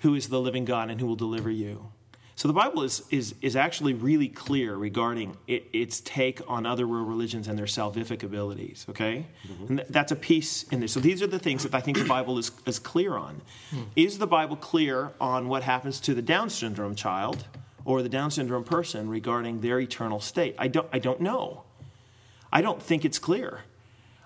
who 0.00 0.14
is 0.14 0.28
the 0.28 0.40
living 0.40 0.64
God 0.64 0.90
and 0.90 1.00
who 1.00 1.06
will 1.06 1.16
deliver 1.16 1.50
you. 1.50 1.86
So 2.36 2.48
the 2.48 2.54
Bible 2.54 2.82
is, 2.82 3.04
is, 3.10 3.34
is 3.42 3.54
actually 3.54 3.94
really 3.94 4.28
clear 4.28 4.74
regarding 4.74 5.36
it, 5.46 5.66
its 5.72 6.00
take 6.00 6.40
on 6.48 6.66
other 6.66 6.86
world 6.86 7.08
religions 7.08 7.46
and 7.46 7.56
their 7.56 7.66
salvific 7.66 8.24
abilities, 8.24 8.86
okay? 8.88 9.26
Mm-hmm. 9.46 9.66
And 9.68 9.78
th- 9.78 9.88
that's 9.90 10.10
a 10.10 10.16
piece 10.16 10.64
in 10.64 10.80
this. 10.80 10.92
So 10.92 10.98
these 11.00 11.22
are 11.22 11.28
the 11.28 11.38
things 11.38 11.62
that 11.62 11.74
I 11.74 11.80
think 11.80 11.96
the 11.96 12.04
Bible 12.04 12.36
is, 12.38 12.50
is 12.66 12.80
clear 12.80 13.16
on. 13.16 13.40
Hmm. 13.70 13.82
Is 13.94 14.18
the 14.18 14.26
Bible 14.26 14.56
clear 14.56 15.12
on 15.20 15.48
what 15.48 15.62
happens 15.62 16.00
to 16.00 16.14
the 16.14 16.22
Down 16.22 16.50
syndrome 16.50 16.96
child 16.96 17.44
or 17.84 18.02
the 18.02 18.08
Down 18.08 18.32
syndrome 18.32 18.64
person 18.64 19.08
regarding 19.08 19.60
their 19.60 19.78
eternal 19.78 20.18
state? 20.18 20.56
I 20.58 20.66
don't, 20.66 20.88
I 20.92 20.98
don't 20.98 21.20
know. 21.20 21.62
I 22.52 22.62
don't 22.62 22.82
think 22.82 23.04
it's 23.04 23.20
clear. 23.20 23.60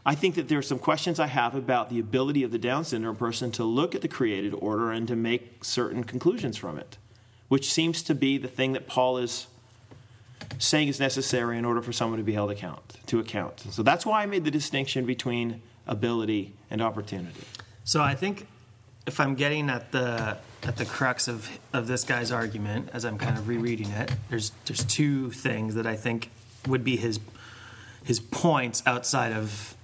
I 0.07 0.15
think 0.15 0.37
that 0.37 0.49
there 0.49 0.59
are 0.59 0.63
some 0.63 0.79
questions 0.79 1.21
I 1.21 1.27
have 1.27 1.55
about 1.55 1.91
the 1.91 1.99
ability 1.99 2.43
of 2.43 2.53
the 2.53 2.59
Down 2.59 2.85
syndrome 2.85 3.17
person 3.17 3.51
to 3.53 3.65
look 3.65 3.95
at 3.95 4.01
the 4.01 4.09
created 4.09 4.55
order 4.55 4.91
and 4.91 5.07
to 5.09 5.15
make 5.17 5.63
certain 5.63 6.05
conclusions 6.05 6.57
from 6.57 6.79
it, 6.79 6.97
which 7.49 7.71
seems 7.73 8.03
to 8.05 8.15
be 8.15 8.39
the 8.39 8.49
thing 8.49 8.73
that 8.73 8.87
Paul 8.87 9.19
is 9.19 9.47
saying 10.59 10.89
is 10.89 11.01
necessary 11.01 11.59
in 11.59 11.65
order 11.65 11.83
for 11.83 11.93
someone 11.93 12.19
to 12.19 12.25
be 12.25 12.33
held 12.33 12.51
account 12.51 12.99
to 13.07 13.21
account. 13.21 13.61
So 13.71 13.83
that's 13.83 14.05
why 14.05 14.23
I 14.23 14.27
made 14.27 14.45
the 14.45 14.51
distinction 14.51 15.07
between 15.07 15.63
ability 15.87 16.55
and 16.71 16.83
opportunity. 16.83 17.43
So 17.85 18.03
I 18.03 18.15
think 18.15 18.47
if 19.07 19.21
I'm 19.21 19.35
getting 19.35 19.71
at 19.71 19.93
the 19.93 20.37
at 20.65 20.77
the 20.77 20.85
crux 20.85 21.29
of 21.29 21.49
of 21.73 21.87
this 21.87 22.05
guy's 22.05 22.31
argument 22.31 22.91
as 22.93 23.05
I'm 23.05 23.19
kind 23.19 23.39
of 23.39 23.49
rereading 23.49 23.91
it, 23.91 24.13
there's 24.29 24.53
there's 24.67 24.85
two 24.85 25.31
things 25.31 25.75
that 25.75 25.87
I 25.87 25.97
think 25.97 26.31
would 26.67 26.85
be 26.85 26.97
his 26.97 27.19
his 28.05 28.21
points 28.21 28.83
outside 28.87 29.33
of 29.33 29.75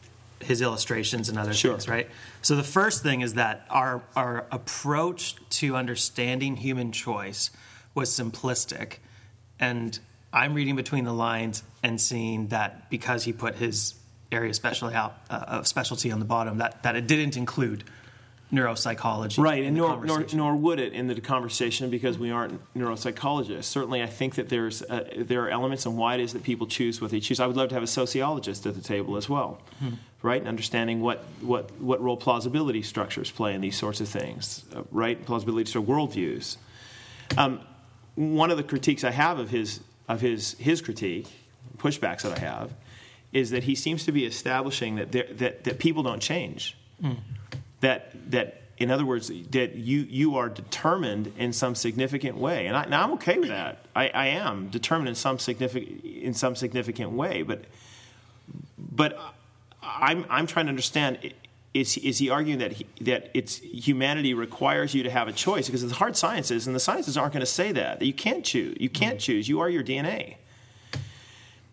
his 0.45 0.61
illustrations 0.61 1.29
and 1.29 1.39
other 1.39 1.53
Sure. 1.55 1.73
things, 1.73 1.89
right? 1.89 2.09
So 2.43 2.57
the 2.57 2.63
first 2.63 3.03
thing 3.03 3.21
is 3.23 3.35
that 3.35 3.67
our 3.71 4.03
our 4.17 4.47
approach 4.51 5.37
to 5.61 5.77
understanding 5.77 6.57
human 6.57 6.93
choice 6.93 7.51
was 7.95 8.11
simplistic, 8.11 8.99
and 9.61 9.99
I'm 10.33 10.55
reading 10.55 10.77
between 10.77 11.05
the 11.05 11.13
lines 11.13 11.63
and 11.83 12.01
seeing 12.01 12.49
that 12.49 12.91
because 12.91 13.25
he 13.25 13.33
put 13.33 13.55
his 13.57 13.95
area 14.33 14.51
of 14.51 14.57
specialty 14.57 14.97
out, 14.97 15.15
uh, 15.31 15.45
of 15.47 15.67
specialty 15.67 16.11
on 16.11 16.19
the 16.19 16.25
bottom, 16.25 16.59
that 16.59 16.83
that 16.83 16.97
it 16.97 17.07
didn't 17.07 17.37
include 17.37 17.85
neuropsychology, 18.53 19.43
Right, 19.43 19.65
and 19.65 19.77
nor, 19.77 20.05
nor, 20.05 20.25
nor 20.33 20.55
would 20.55 20.79
it 20.79 20.93
in 20.93 21.09
the 21.09 21.21
conversation 21.21 21.91
because 21.91 22.19
we 22.19 22.31
aren't 22.31 22.61
neuropsychologists. 22.75 23.65
Certainly, 23.65 24.03
I 24.03 24.07
think 24.07 24.37
that 24.37 24.49
there's 24.49 24.83
uh, 24.83 25.09
there 25.17 25.45
are 25.45 25.49
elements 25.51 25.87
in 25.87 25.97
why 25.97 26.15
it 26.15 26.21
is 26.21 26.33
that 26.35 26.43
people 26.45 26.67
choose 26.67 27.01
what 27.01 27.11
they 27.11 27.21
choose. 27.21 27.41
I 27.41 27.47
would 27.47 27.57
love 27.57 27.69
to 27.71 27.75
have 27.75 27.83
a 27.83 27.89
sociologist 27.89 28.67
at 28.67 28.75
the 28.75 28.81
table 28.83 29.17
as 29.17 29.29
well, 29.29 29.61
right? 30.25 30.41
And 30.41 30.49
understanding 30.49 31.03
what, 31.03 31.23
what, 31.43 31.71
what 31.79 32.01
role 32.01 32.17
plausibility 32.17 32.81
structures 32.81 33.31
play 33.31 33.55
in 33.55 33.61
these 33.61 33.77
sorts 33.77 34.01
of 34.01 34.09
things, 34.09 34.65
uh, 34.75 34.83
right? 34.91 35.23
Plausibility 35.25 35.71
to 35.73 35.83
worldviews. 35.83 36.57
Um, 37.37 37.61
one 38.15 38.51
of 38.51 38.57
the 38.57 38.63
critiques 38.63 39.05
I 39.05 39.11
have 39.11 39.39
of 39.39 39.51
his 39.51 39.81
of 40.09 40.21
his 40.21 40.55
his 40.55 40.81
critique, 40.81 41.27
pushbacks 41.79 42.23
that 42.23 42.37
I 42.37 42.41
have, 42.41 42.71
is 43.33 43.51
that 43.51 43.65
he 43.65 43.75
seems 43.75 44.05
to 44.05 44.13
be 44.13 44.25
establishing 44.25 44.97
that 44.97 45.13
there, 45.13 45.27
that 45.33 45.65
that 45.65 45.79
people 45.79 46.03
don't 46.03 46.21
change. 46.21 46.77
That 47.81 48.31
that 48.31 48.63
in 48.79 48.91
other 48.91 49.05
words 49.05 49.29
that 49.29 49.75
you 49.75 50.01
you 50.01 50.37
are 50.37 50.49
determined 50.49 51.33
in 51.39 51.53
some 51.53 51.75
significant 51.75 52.37
way, 52.37 52.67
and, 52.67 52.77
I, 52.77 53.03
I'm 53.03 53.13
okay 53.15 53.39
with 53.39 53.49
that. 53.49 53.85
I, 53.97 54.09
I 54.09 54.27
am 54.29 54.69
determined 54.69 55.09
in 55.09 55.15
some 55.17 55.39
significant 55.39 56.05
in 56.05 56.35
some 56.35 56.55
significant 56.55 57.13
way, 57.13 57.43
but 57.43 57.65
but 58.79 59.19
I'm 59.95 60.25
I'm 60.29 60.47
trying 60.47 60.67
to 60.67 60.71
understand. 60.71 61.33
Is, 61.73 61.97
is 61.97 62.19
he 62.19 62.31
arguing 62.31 62.61
that 62.61 62.73
he, 62.73 62.87
that 63.01 63.31
it's 63.35 63.57
humanity 63.57 64.33
requires 64.33 64.95
you 64.95 65.03
to 65.03 65.11
have 65.11 65.27
a 65.27 65.33
choice 65.33 65.67
because 65.67 65.87
the 65.87 65.93
hard 65.93 66.17
sciences 66.17 66.69
and 66.69 66.77
the 66.77 66.81
sciences 66.81 67.17
aren't 67.17 67.33
going 67.33 67.41
to 67.41 67.47
say 67.47 67.73
that 67.73 67.99
that 67.99 68.07
you 68.07 68.13
can't 68.13 68.45
choose 68.45 68.77
you 68.79 68.89
can't 68.89 69.19
choose 69.19 69.49
you 69.49 69.59
are 69.59 69.69
your 69.69 69.83
DNA. 69.83 70.37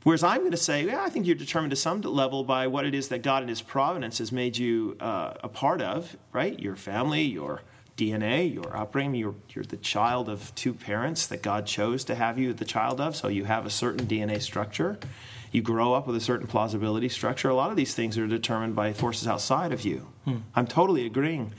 Whereas 0.04 0.24
I'm 0.24 0.40
going 0.40 0.52
to 0.52 0.58
say, 0.58 0.86
yeah, 0.88 1.04
I 1.04 1.10
think 1.10 1.28
you're 1.28 1.36
determined 1.36 1.70
to 1.70 1.76
some 1.76 2.02
level 2.02 2.44
by 2.44 2.66
what 2.66 2.86
it 2.86 2.96
is 2.96 3.10
that 3.10 3.22
God 3.22 3.44
in 3.44 3.50
His 3.50 3.62
providence 3.62 4.18
has 4.18 4.32
made 4.32 4.58
you 4.58 4.98
uh, 5.00 5.34
a 5.44 5.48
part 5.48 5.80
of, 5.80 6.18
right? 6.34 6.60
Your 6.60 6.76
family, 6.76 7.22
your 7.22 7.62
DNA, 7.98 8.52
your 8.52 8.76
upbringing. 8.76 9.14
You're, 9.16 9.36
you're 9.50 9.64
the 9.64 9.78
child 9.78 10.28
of 10.28 10.54
two 10.56 10.74
parents 10.74 11.28
that 11.28 11.44
God 11.44 11.68
chose 11.68 12.04
to 12.06 12.16
have 12.16 12.40
you 12.40 12.52
the 12.52 12.66
child 12.66 13.00
of, 13.00 13.16
so 13.16 13.28
you 13.28 13.46
have 13.46 13.68
a 13.68 13.70
certain 13.70 14.08
DNA 14.08 14.42
structure. 14.42 14.98
You 15.52 15.62
grow 15.62 15.94
up 15.94 16.08
with 16.08 16.16
a 16.16 16.22
certain 16.22 16.48
plausibility 16.48 17.10
structure. 17.10 17.50
A 17.50 17.56
lot 17.56 17.72
of 17.72 17.76
these 17.76 17.94
things 17.94 18.18
are 18.18 18.28
determined 18.28 18.76
by 18.76 18.94
forces 18.94 19.28
outside 19.28 19.72
of 19.72 19.82
you. 19.84 20.08
I'm 20.56 20.68
totally 20.68 21.06
agreeing 21.06 21.54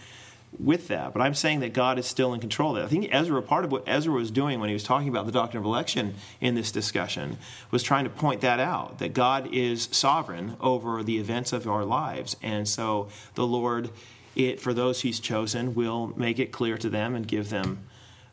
with 0.59 0.89
that. 0.89 1.13
But 1.13 1.23
I'm 1.23 1.35
saying 1.35 1.61
that 1.61 1.73
God 1.73 1.99
is 1.99 2.07
still 2.07 2.35
in 2.35 2.41
control 2.41 2.71
of 2.71 2.77
that. 2.77 2.85
I 2.85 2.89
think 2.89 3.09
Ezra, 3.11 3.43
part 3.43 3.65
of 3.65 3.73
what 3.73 3.85
Ezra 3.87 4.13
was 4.13 4.31
doing 4.31 4.61
when 4.61 4.69
he 4.69 4.75
was 4.75 4.83
talking 4.83 5.09
about 5.09 5.27
the 5.27 5.33
doctrine 5.33 5.63
of 5.63 5.67
election 5.67 6.15
in 6.41 6.55
this 6.55 6.71
discussion, 6.71 7.39
was 7.71 7.83
trying 7.83 8.05
to 8.05 8.11
point 8.11 8.43
that 8.43 8.61
out 8.61 8.99
that 8.99 9.15
God 9.15 9.49
is 9.53 9.89
sovereign 9.93 10.57
over 10.61 11.03
the 11.03 11.19
events 11.19 11.53
of 11.53 11.67
our 11.67 11.85
lives. 11.85 12.37
And 12.43 12.69
so 12.69 13.09
the 13.35 13.47
Lord, 13.47 13.91
it, 14.37 14.61
for 14.61 14.75
those 14.75 15.01
he's 15.01 15.21
chosen, 15.21 15.75
will 15.75 16.13
make 16.17 16.39
it 16.39 16.53
clear 16.53 16.77
to 16.79 16.91
them 16.91 17.15
and 17.15 17.27
give 17.27 17.49
them, 17.51 17.79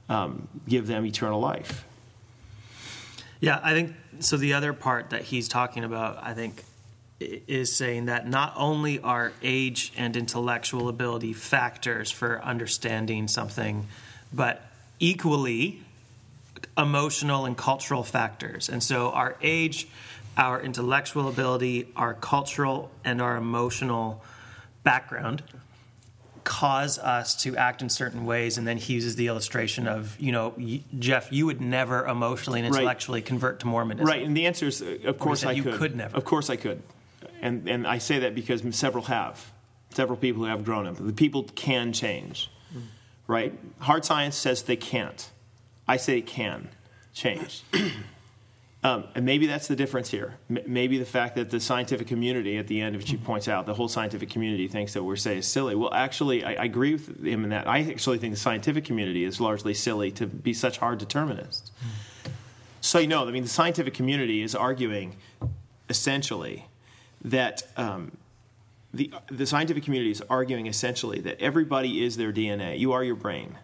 um, 0.10 0.48
give 0.68 0.88
them 0.88 1.06
eternal 1.06 1.40
life. 1.40 1.86
Yeah, 3.42 3.62
I 3.64 3.74
think 3.74 3.96
so. 4.20 4.38
The 4.38 4.54
other 4.54 4.74
part 4.74 5.12
that 5.12 5.24
he's 5.24 5.48
talking 5.48 5.84
about, 5.84 6.24
I 6.24 6.34
think, 6.34 6.64
is 7.20 7.76
saying 7.76 8.06
that 8.06 8.28
not 8.28 8.54
only 8.56 9.00
are 9.00 9.34
age 9.44 9.92
and 9.98 10.16
intellectual 10.16 10.88
ability 10.88 11.34
factors 11.34 12.12
for 12.12 12.42
understanding 12.44 13.28
something, 13.28 13.88
but 14.32 14.62
equally 15.00 15.82
emotional 16.78 17.46
and 17.46 17.58
cultural 17.58 18.04
factors. 18.04 18.70
And 18.70 18.82
so 18.82 19.12
our 19.12 19.36
age, 19.42 19.88
our 20.38 20.62
intellectual 20.62 21.28
ability, 21.28 21.88
our 21.96 22.14
cultural 22.14 22.90
and 23.04 23.22
our 23.22 23.36
emotional 23.36 24.24
background 24.84 25.44
cause 26.50 26.98
us 26.98 27.36
to 27.44 27.56
act 27.56 27.82
in 27.84 27.90
certain 27.90 28.26
ways 28.26 28.58
and 28.58 28.66
then 28.68 28.78
he 28.78 28.94
uses 28.94 29.16
the 29.16 29.28
illustration 29.28 29.88
of 29.88 30.16
you 30.20 30.32
know 30.32 30.54
y- 30.58 30.82
jeff 30.98 31.32
you 31.32 31.46
would 31.46 31.62
never 31.62 31.98
emotionally 32.08 32.60
and 32.60 32.68
Right. 32.74 32.80
intellectually 32.82 33.22
convert 33.22 33.60
to 33.60 33.68
mormonism 33.68 34.08
Right, 34.08 34.24
and 34.26 34.36
the 34.36 34.46
answer 34.48 34.66
is, 34.68 34.82
uh, 34.82 34.98
of 35.06 35.20
course, 35.20 35.46
I 35.46 35.52
you 35.52 35.64
could. 35.64 35.76
could 35.76 35.96
never. 35.96 36.18
Of 36.18 36.26
course, 36.26 36.50
I 36.50 36.56
could, 36.58 36.82
and 37.42 37.70
and 37.70 37.86
I 37.96 38.00
say 38.00 38.18
that 38.24 38.34
because 38.34 38.64
several 38.76 39.04
have, 39.06 39.36
several 39.92 40.18
people 40.18 40.42
who 40.44 40.50
have 40.50 40.64
grown 40.66 40.88
up. 40.88 40.96
The 40.98 41.14
people 41.26 41.44
can 41.56 41.94
change, 41.94 42.50
right? 43.28 43.54
Hard 43.80 44.04
science 44.06 44.36
says 44.36 44.64
they 44.64 44.76
can't. 44.94 45.22
I 45.88 45.98
say 45.98 46.18
it 46.18 46.28
can. 46.28 46.70
changed. 47.14 47.64
Um, 48.82 49.06
and 49.14 49.26
maybe 49.26 49.46
that's 49.46 49.68
the 49.68 49.76
difference 49.76 50.10
here. 50.10 50.38
M- 50.50 50.64
maybe 50.66 50.98
the 50.98 51.06
fact 51.06 51.36
that 51.36 51.50
the 51.50 51.60
scientific 51.60 52.08
community, 52.08 52.58
at 52.58 52.68
the 52.68 52.80
end 52.80 52.96
of 52.96 53.02
what 53.02 53.10
she 53.10 53.18
points 53.18 53.50
out, 53.50 53.66
the 53.66 53.74
whole 53.74 53.90
scientific 53.90 54.30
community 54.30 54.70
thinks 54.70 54.94
that 54.94 55.04
we're 55.04 55.18
saying 55.18 55.40
is 55.40 55.48
silly. 55.48 55.76
Well, 55.76 55.94
actually, 55.94 56.46
I, 56.46 56.52
I 56.54 56.64
agree 56.64 56.94
with 56.94 57.26
him 57.26 57.44
in 57.44 57.50
that. 57.50 57.68
I 57.68 57.80
actually 57.80 58.20
think 58.20 58.34
the 58.34 58.40
scientific 58.40 58.86
community 58.86 59.26
is 59.26 59.42
largely 59.42 59.74
silly 59.74 60.12
to 60.12 60.28
be 60.28 60.54
such 60.54 60.78
hard 60.78 60.98
determinists. 60.98 61.72
So, 62.80 63.00
you 63.00 63.08
know, 63.08 63.28
I 63.28 63.32
mean, 63.32 63.44
the 63.44 63.50
scientific 63.50 63.94
community 63.94 64.42
is 64.42 64.56
arguing 64.56 65.18
essentially 65.90 66.66
that 67.26 67.64
um, 67.76 68.14
the, 68.94 69.12
the 69.30 69.46
scientific 69.46 69.84
community 69.84 70.12
is 70.12 70.24
arguing 70.30 70.68
essentially 70.68 71.20
that 71.22 71.42
everybody 71.42 72.04
is 72.04 72.16
their 72.16 72.32
DNA. 72.32 72.80
You 72.80 72.94
are 72.94 73.04
your 73.04 73.16
brain. 73.16 73.58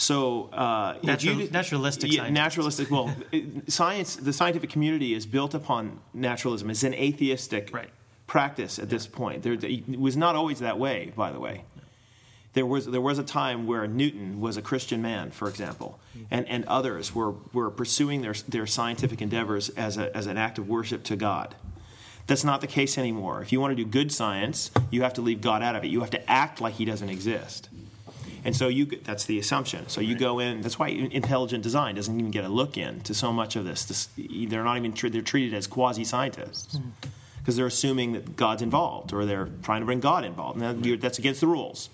So, 0.00 0.44
uh, 0.52 0.96
Natural- 1.02 1.34
you- 1.42 1.50
naturalistic 1.50 2.12
yeah, 2.12 2.28
naturalistic. 2.30 2.88
Well, 2.90 3.12
it- 3.32 3.70
science, 3.70 4.14
the 4.16 4.32
scientific 4.32 4.70
community 4.70 5.12
is 5.12 5.26
built 5.26 5.54
upon 5.54 5.98
naturalism. 6.14 6.70
It's 6.70 6.84
an 6.84 6.94
atheistic 6.94 7.70
Right. 7.74 7.90
practice 8.28 8.78
at 8.78 8.88
this 8.88 9.08
point. 9.08 9.42
There, 9.42 9.54
it 9.54 9.98
was 9.98 10.16
not 10.16 10.36
always 10.36 10.60
that 10.60 10.78
way, 10.78 11.12
by 11.16 11.32
the 11.32 11.40
way. 11.40 11.64
There 12.52 12.64
was, 12.64 12.86
there 12.86 13.00
was 13.00 13.18
a 13.18 13.24
time 13.24 13.66
where 13.66 13.86
Newton 13.88 14.40
was 14.40 14.56
a 14.56 14.62
Christian 14.62 15.02
man, 15.02 15.32
for 15.32 15.48
example, 15.48 15.98
and, 16.30 16.48
and 16.48 16.64
others 16.66 17.12
were, 17.14 17.32
were 17.52 17.70
pursuing 17.70 18.22
their, 18.22 18.34
their 18.48 18.66
scientific 18.66 19.20
endeavors 19.20 19.68
as, 19.70 19.98
a, 19.98 20.16
as 20.16 20.26
an 20.26 20.36
act 20.38 20.58
of 20.58 20.68
worship 20.68 21.02
to 21.04 21.16
God. 21.16 21.56
That's 22.28 22.44
not 22.44 22.60
the 22.60 22.66
case 22.68 22.98
anymore. 22.98 23.42
If 23.42 23.52
you 23.52 23.60
want 23.60 23.76
to 23.76 23.84
do 23.84 23.88
good 23.88 24.12
science, 24.12 24.70
you 24.90 25.02
have 25.02 25.14
to 25.14 25.22
leave 25.22 25.40
God 25.40 25.62
out 25.62 25.74
of 25.76 25.82
it. 25.84 25.88
You 25.88 26.00
have 26.00 26.10
to 26.10 26.30
act 26.30 26.60
like 26.60 26.74
He 26.74 26.84
doesn't 26.84 27.08
exist. 27.08 27.68
And 28.44 28.56
so 28.56 28.68
you 28.68 28.86
that's 28.86 29.24
the 29.24 29.38
assumption. 29.38 29.88
So 29.88 30.00
you 30.00 30.16
go 30.16 30.38
in. 30.38 30.60
That's 30.60 30.78
why 30.78 30.88
intelligent 30.88 31.62
design 31.62 31.94
doesn't 31.94 32.18
even 32.18 32.30
get 32.30 32.44
a 32.44 32.48
look 32.48 32.76
in 32.76 33.00
to 33.02 33.14
so 33.14 33.32
much 33.32 33.56
of 33.56 33.64
this. 33.64 33.84
this 33.84 34.08
they're 34.16 34.64
not 34.64 34.76
even 34.76 34.92
they're 35.10 35.22
treated 35.22 35.54
as 35.54 35.66
quasi 35.66 36.04
scientists 36.04 36.78
because 37.38 37.54
hmm. 37.54 37.58
they're 37.58 37.66
assuming 37.66 38.12
that 38.12 38.36
God's 38.36 38.62
involved 38.62 39.12
or 39.12 39.24
they're 39.24 39.48
trying 39.62 39.80
to 39.80 39.86
bring 39.86 40.00
God 40.00 40.24
involved. 40.24 40.60
And 40.60 40.82
that- 40.82 41.00
that's 41.00 41.18
against 41.18 41.40
the 41.40 41.46
rules. 41.46 41.90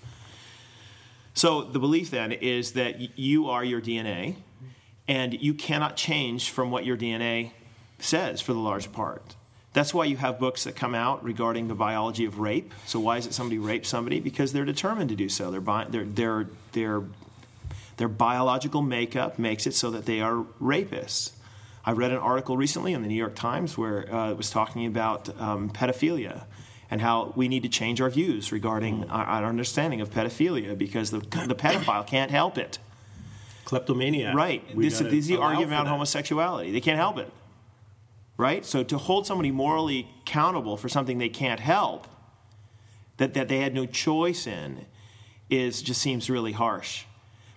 So 1.33 1.63
the 1.63 1.79
belief 1.79 2.11
then 2.11 2.31
is 2.31 2.71
that 2.73 3.19
you 3.19 3.49
are 3.49 3.63
your 3.63 3.81
DNA, 3.81 4.37
and 5.05 5.33
you 5.33 5.53
cannot 5.53 5.97
change 5.97 6.49
from 6.49 6.71
what 6.71 6.85
your 6.85 6.95
DNA 6.95 7.51
says 7.99 8.39
for 8.39 8.53
the 8.53 8.59
large 8.59 8.91
part. 8.93 9.35
That's 9.75 9.93
why 9.93 10.05
you 10.05 10.15
have 10.15 10.39
books 10.39 10.63
that 10.63 10.77
come 10.77 10.95
out 10.95 11.21
regarding 11.21 11.67
the 11.67 11.75
biology 11.75 12.23
of 12.23 12.39
rape. 12.39 12.73
So 12.85 12.97
why 12.97 13.17
is 13.17 13.27
it 13.27 13.33
somebody 13.33 13.59
rapes 13.59 13.89
somebody? 13.89 14.21
Because 14.21 14.53
they're 14.53 14.63
determined 14.63 15.09
to 15.09 15.17
do 15.17 15.27
so. 15.27 15.51
Their 15.51 15.59
bi- 15.59 15.83
their 15.89 16.05
their 16.05 16.47
their 16.71 17.03
their 17.97 18.07
biological 18.07 18.81
makeup 18.81 19.37
makes 19.37 19.67
it 19.67 19.73
so 19.73 19.91
that 19.91 20.05
they 20.05 20.21
are 20.21 20.45
rapists. 20.61 21.33
I 21.85 21.91
read 21.91 22.11
an 22.11 22.19
article 22.19 22.55
recently 22.55 22.93
in 22.93 23.01
the 23.01 23.09
New 23.09 23.15
York 23.15 23.35
Times 23.35 23.77
where 23.77 24.11
uh, 24.11 24.31
it 24.31 24.37
was 24.37 24.49
talking 24.49 24.85
about 24.85 25.29
um, 25.41 25.69
pedophilia 25.69 26.45
and 26.89 27.01
how 27.01 27.33
we 27.35 27.49
need 27.49 27.63
to 27.63 27.69
change 27.69 27.99
our 27.99 28.09
views 28.09 28.53
regarding 28.53 29.09
our, 29.09 29.25
our 29.25 29.45
understanding 29.45 29.99
of 29.99 30.09
pedophilia 30.09 30.77
because 30.77 31.11
the, 31.11 31.19
the 31.19 31.55
pedophile 31.55 32.07
can't 32.07 32.31
help 32.31 32.57
it. 32.57 32.79
Kleptomaniac. 33.65 34.35
Right. 34.35 34.63
We 34.73 34.85
This, 34.85 34.99
this 34.99 35.11
is 35.11 35.27
the 35.27 35.41
argument 35.41 35.73
about 35.73 35.87
homosexuality. 35.87 36.71
They 36.71 36.81
can't 36.81 36.97
help 36.97 37.17
it. 37.17 37.29
Right? 38.37 38.65
So 38.65 38.83
to 38.83 38.97
hold 38.97 39.25
somebody 39.25 39.51
morally 39.51 40.09
accountable 40.21 40.75
for 40.77 40.89
something 40.89 41.17
they 41.17 41.29
can't 41.29 41.59
help, 41.59 42.07
that, 43.17 43.33
that 43.33 43.47
they 43.47 43.59
had 43.59 43.73
no 43.73 43.85
choice 43.85 44.45
in, 44.45 44.85
is 45.49 45.81
just 45.81 46.01
seems 46.01 46.29
really 46.29 46.51
harsh. 46.51 47.05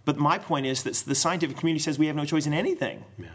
But 0.04 0.16
my 0.16 0.38
point 0.38 0.66
is 0.66 0.84
that 0.84 0.94
the 0.94 1.14
scientific 1.14 1.56
community 1.56 1.82
says 1.82 1.98
we 1.98 2.06
have 2.06 2.16
no 2.16 2.24
choice 2.24 2.46
in 2.46 2.52
anything. 2.52 3.04
Yeah. 3.18 3.28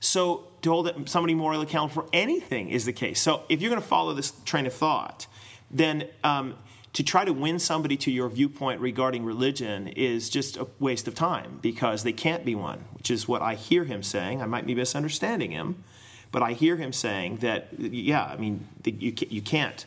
So 0.00 0.48
to 0.62 0.70
hold 0.70 1.08
somebody 1.08 1.34
morally 1.34 1.64
accountable 1.64 2.02
for 2.02 2.08
anything 2.12 2.70
is 2.70 2.84
the 2.86 2.92
case. 2.92 3.20
So 3.20 3.44
if 3.48 3.60
you're 3.60 3.70
going 3.70 3.82
to 3.82 3.86
follow 3.86 4.14
this 4.14 4.32
train 4.44 4.66
of 4.66 4.72
thought, 4.72 5.26
then 5.70 6.08
um, 6.24 6.56
to 6.94 7.02
try 7.02 7.24
to 7.24 7.32
win 7.32 7.58
somebody 7.58 7.96
to 7.98 8.10
your 8.10 8.28
viewpoint 8.28 8.80
regarding 8.80 9.24
religion 9.24 9.88
is 9.88 10.28
just 10.28 10.56
a 10.56 10.66
waste 10.78 11.06
of 11.06 11.14
time 11.14 11.58
because 11.62 12.02
they 12.02 12.12
can't 12.12 12.44
be 12.44 12.54
one, 12.54 12.84
which 12.94 13.10
is 13.10 13.28
what 13.28 13.42
I 13.42 13.54
hear 13.54 13.84
him 13.84 14.02
saying. 14.02 14.42
I 14.42 14.46
might 14.46 14.66
be 14.66 14.74
misunderstanding 14.74 15.52
him, 15.52 15.84
but 16.32 16.42
I 16.42 16.52
hear 16.52 16.76
him 16.76 16.92
saying 16.92 17.38
that, 17.38 17.68
yeah, 17.78 18.24
I 18.24 18.36
mean, 18.36 18.68
you, 18.84 19.12
you 19.28 19.42
can't. 19.42 19.84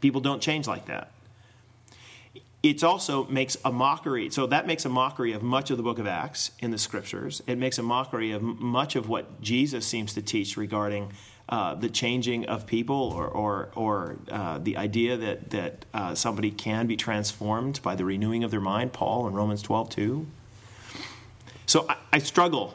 People 0.00 0.20
don't 0.20 0.40
change 0.40 0.66
like 0.66 0.86
that 0.86 1.10
it 2.62 2.84
also 2.84 3.24
makes 3.24 3.56
a 3.64 3.72
mockery. 3.72 4.30
So 4.30 4.46
that 4.46 4.66
makes 4.66 4.84
a 4.84 4.88
mockery 4.88 5.32
of 5.32 5.42
much 5.42 5.70
of 5.70 5.76
the 5.76 5.82
book 5.82 5.98
of 5.98 6.06
Acts 6.06 6.50
in 6.58 6.70
the 6.70 6.78
scriptures. 6.78 7.42
It 7.46 7.56
makes 7.56 7.78
a 7.78 7.82
mockery 7.82 8.32
of 8.32 8.42
much 8.42 8.96
of 8.96 9.08
what 9.08 9.40
Jesus 9.40 9.86
seems 9.86 10.14
to 10.14 10.22
teach 10.22 10.56
regarding 10.56 11.12
uh, 11.48 11.74
the 11.74 11.88
changing 11.88 12.46
of 12.46 12.66
people 12.66 12.96
or, 12.96 13.26
or, 13.26 13.70
or 13.74 14.16
uh, 14.30 14.58
the 14.58 14.76
idea 14.76 15.16
that, 15.16 15.50
that 15.50 15.84
uh, 15.94 16.14
somebody 16.14 16.50
can 16.50 16.86
be 16.86 16.96
transformed 16.96 17.80
by 17.82 17.94
the 17.94 18.04
renewing 18.04 18.44
of 18.44 18.50
their 18.50 18.60
mind, 18.60 18.92
Paul 18.92 19.26
in 19.26 19.32
Romans 19.32 19.62
12, 19.62 19.90
2. 19.90 20.26
So 21.66 21.86
I, 21.88 21.96
I 22.12 22.18
struggle 22.18 22.74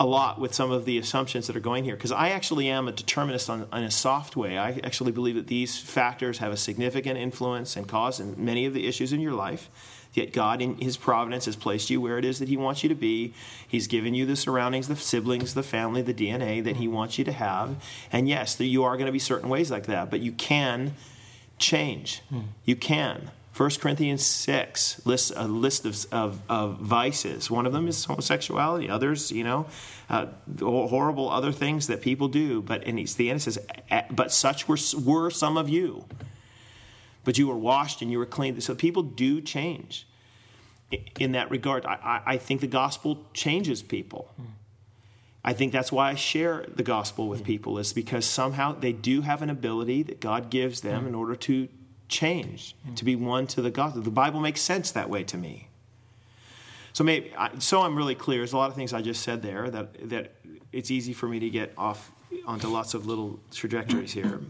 a 0.00 0.06
lot 0.06 0.40
with 0.40 0.54
some 0.54 0.72
of 0.72 0.86
the 0.86 0.96
assumptions 0.96 1.46
that 1.46 1.54
are 1.54 1.60
going 1.60 1.84
here 1.84 1.94
because 1.94 2.10
I 2.10 2.30
actually 2.30 2.70
am 2.70 2.88
a 2.88 2.92
determinist 2.92 3.50
on, 3.50 3.68
on 3.70 3.82
a 3.82 3.90
soft 3.90 4.34
way. 4.34 4.56
I 4.56 4.80
actually 4.82 5.12
believe 5.12 5.34
that 5.34 5.46
these 5.46 5.78
factors 5.78 6.38
have 6.38 6.52
a 6.52 6.56
significant 6.56 7.18
influence 7.18 7.76
and 7.76 7.86
cause 7.86 8.18
in 8.18 8.42
many 8.42 8.64
of 8.64 8.72
the 8.72 8.88
issues 8.88 9.12
in 9.12 9.20
your 9.20 9.34
life. 9.34 9.68
Yet 10.14 10.32
God, 10.32 10.62
in 10.62 10.76
His 10.78 10.96
providence, 10.96 11.44
has 11.44 11.54
placed 11.54 11.90
you 11.90 12.00
where 12.00 12.18
it 12.18 12.24
is 12.24 12.38
that 12.38 12.48
He 12.48 12.56
wants 12.56 12.82
you 12.82 12.88
to 12.88 12.94
be. 12.94 13.34
He's 13.68 13.86
given 13.86 14.14
you 14.14 14.24
the 14.24 14.36
surroundings, 14.36 14.88
the 14.88 14.96
siblings, 14.96 15.52
the 15.52 15.62
family, 15.62 16.02
the 16.02 16.14
DNA 16.14 16.64
that 16.64 16.76
He 16.76 16.88
wants 16.88 17.18
you 17.18 17.24
to 17.26 17.32
have. 17.32 17.76
And 18.10 18.28
yes, 18.28 18.58
you 18.58 18.82
are 18.82 18.96
going 18.96 19.06
to 19.06 19.12
be 19.12 19.20
certain 19.20 19.50
ways 19.50 19.70
like 19.70 19.86
that, 19.86 20.10
but 20.10 20.20
you 20.20 20.32
can 20.32 20.94
change. 21.58 22.22
Hmm. 22.30 22.40
You 22.64 22.74
can. 22.74 23.30
1 23.60 23.68
Corinthians 23.78 24.24
6 24.24 25.02
lists 25.04 25.30
a 25.36 25.46
list 25.46 25.84
of, 25.84 26.06
of, 26.12 26.40
of 26.48 26.78
vices. 26.78 27.50
One 27.50 27.66
of 27.66 27.74
them 27.74 27.88
is 27.88 28.02
homosexuality. 28.06 28.88
Others, 28.88 29.30
you 29.32 29.44
know, 29.44 29.66
uh, 30.08 30.28
horrible 30.58 31.28
other 31.28 31.52
things 31.52 31.86
that 31.88 32.00
people 32.00 32.28
do. 32.28 32.62
But 32.62 32.84
and 32.84 32.98
it's 32.98 33.12
the 33.12 33.28
end 33.28 33.36
it 33.36 33.42
says, 33.42 33.58
but 34.10 34.32
such 34.32 34.66
were, 34.66 34.78
were 35.04 35.28
some 35.28 35.58
of 35.58 35.68
you. 35.68 36.06
But 37.24 37.36
you 37.36 37.48
were 37.48 37.56
washed 37.58 38.00
and 38.00 38.10
you 38.10 38.16
were 38.16 38.24
clean. 38.24 38.58
So 38.62 38.74
people 38.74 39.02
do 39.02 39.42
change 39.42 40.08
in 41.18 41.32
that 41.32 41.50
regard. 41.50 41.84
I, 41.84 41.98
I, 42.02 42.22
I 42.32 42.36
think 42.38 42.62
the 42.62 42.66
gospel 42.66 43.26
changes 43.34 43.82
people. 43.82 44.34
I 45.44 45.52
think 45.52 45.72
that's 45.72 45.92
why 45.92 46.08
I 46.08 46.14
share 46.14 46.64
the 46.66 46.82
gospel 46.82 47.28
with 47.28 47.44
people 47.44 47.76
is 47.76 47.92
because 47.92 48.24
somehow 48.24 48.72
they 48.72 48.92
do 48.92 49.20
have 49.20 49.42
an 49.42 49.50
ability 49.50 50.02
that 50.04 50.18
God 50.18 50.48
gives 50.48 50.80
them 50.80 51.06
in 51.06 51.14
order 51.14 51.36
to 51.36 51.68
change, 52.10 52.74
to 52.82 52.90
mm-hmm. 52.90 53.06
be 53.06 53.16
won 53.16 53.46
to 53.48 53.62
the 53.62 53.70
gospel. 53.70 54.02
The 54.02 54.10
Bible 54.10 54.40
makes 54.40 54.60
sense 54.60 54.90
that 54.90 55.08
way 55.08 55.24
to 55.24 55.38
me. 55.38 55.68
So 56.92 57.04
maybe 57.04 57.32
I, 57.36 57.50
so 57.58 57.82
I'm 57.82 57.96
really 57.96 58.14
clear. 58.14 58.40
There's 58.40 58.52
a 58.52 58.56
lot 58.56 58.68
of 58.68 58.76
things 58.76 58.92
I 58.92 59.00
just 59.00 59.22
said 59.22 59.42
there 59.42 59.70
that 59.70 60.10
that 60.10 60.32
it's 60.72 60.90
easy 60.90 61.12
for 61.12 61.28
me 61.28 61.38
to 61.38 61.48
get 61.48 61.72
off 61.78 62.10
onto 62.46 62.68
lots 62.68 62.94
of 62.94 63.06
little 63.06 63.38
trajectories 63.52 64.12
here. 64.12 64.40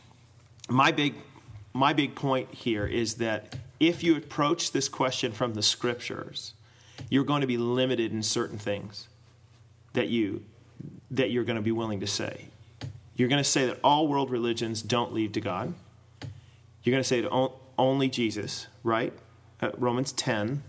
My 0.68 0.92
big 0.92 1.14
my 1.72 1.92
big 1.92 2.14
point 2.14 2.52
here 2.52 2.86
is 2.86 3.14
that 3.14 3.56
if 3.78 4.02
you 4.04 4.16
approach 4.16 4.72
this 4.72 4.88
question 4.88 5.32
from 5.32 5.54
the 5.54 5.62
scriptures, 5.62 6.52
you're 7.08 7.24
going 7.24 7.40
to 7.40 7.46
be 7.46 7.56
limited 7.56 8.12
in 8.12 8.22
certain 8.22 8.58
things 8.58 9.08
that 9.94 10.08
you 10.08 10.44
that 11.10 11.30
you're 11.30 11.44
going 11.44 11.56
to 11.56 11.62
be 11.62 11.72
willing 11.72 12.00
to 12.00 12.06
say. 12.06 12.46
You're 13.16 13.28
going 13.28 13.42
to 13.42 13.48
say 13.48 13.66
that 13.66 13.78
all 13.82 14.06
world 14.06 14.30
religions 14.30 14.80
don't 14.82 15.12
lead 15.12 15.34
to 15.34 15.40
God. 15.40 15.74
You're 16.82 16.92
going 16.92 17.02
to 17.02 17.08
say 17.08 17.24
on- 17.24 17.52
only 17.78 18.08
Jesus, 18.08 18.66
right? 18.82 19.12
Uh, 19.60 19.70
Romans 19.78 20.12
10. 20.12 20.62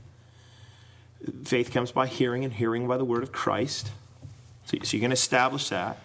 Faith 1.43 1.71
comes 1.71 1.91
by 1.91 2.07
hearing, 2.07 2.43
and 2.43 2.53
hearing 2.53 2.87
by 2.87 2.97
the 2.97 3.05
word 3.05 3.23
of 3.23 3.31
Christ. 3.31 3.91
So, 4.65 4.77
so 4.83 4.97
you're 4.97 5.01
going 5.01 5.11
to 5.11 5.15
establish 5.15 5.69
that. 5.69 5.97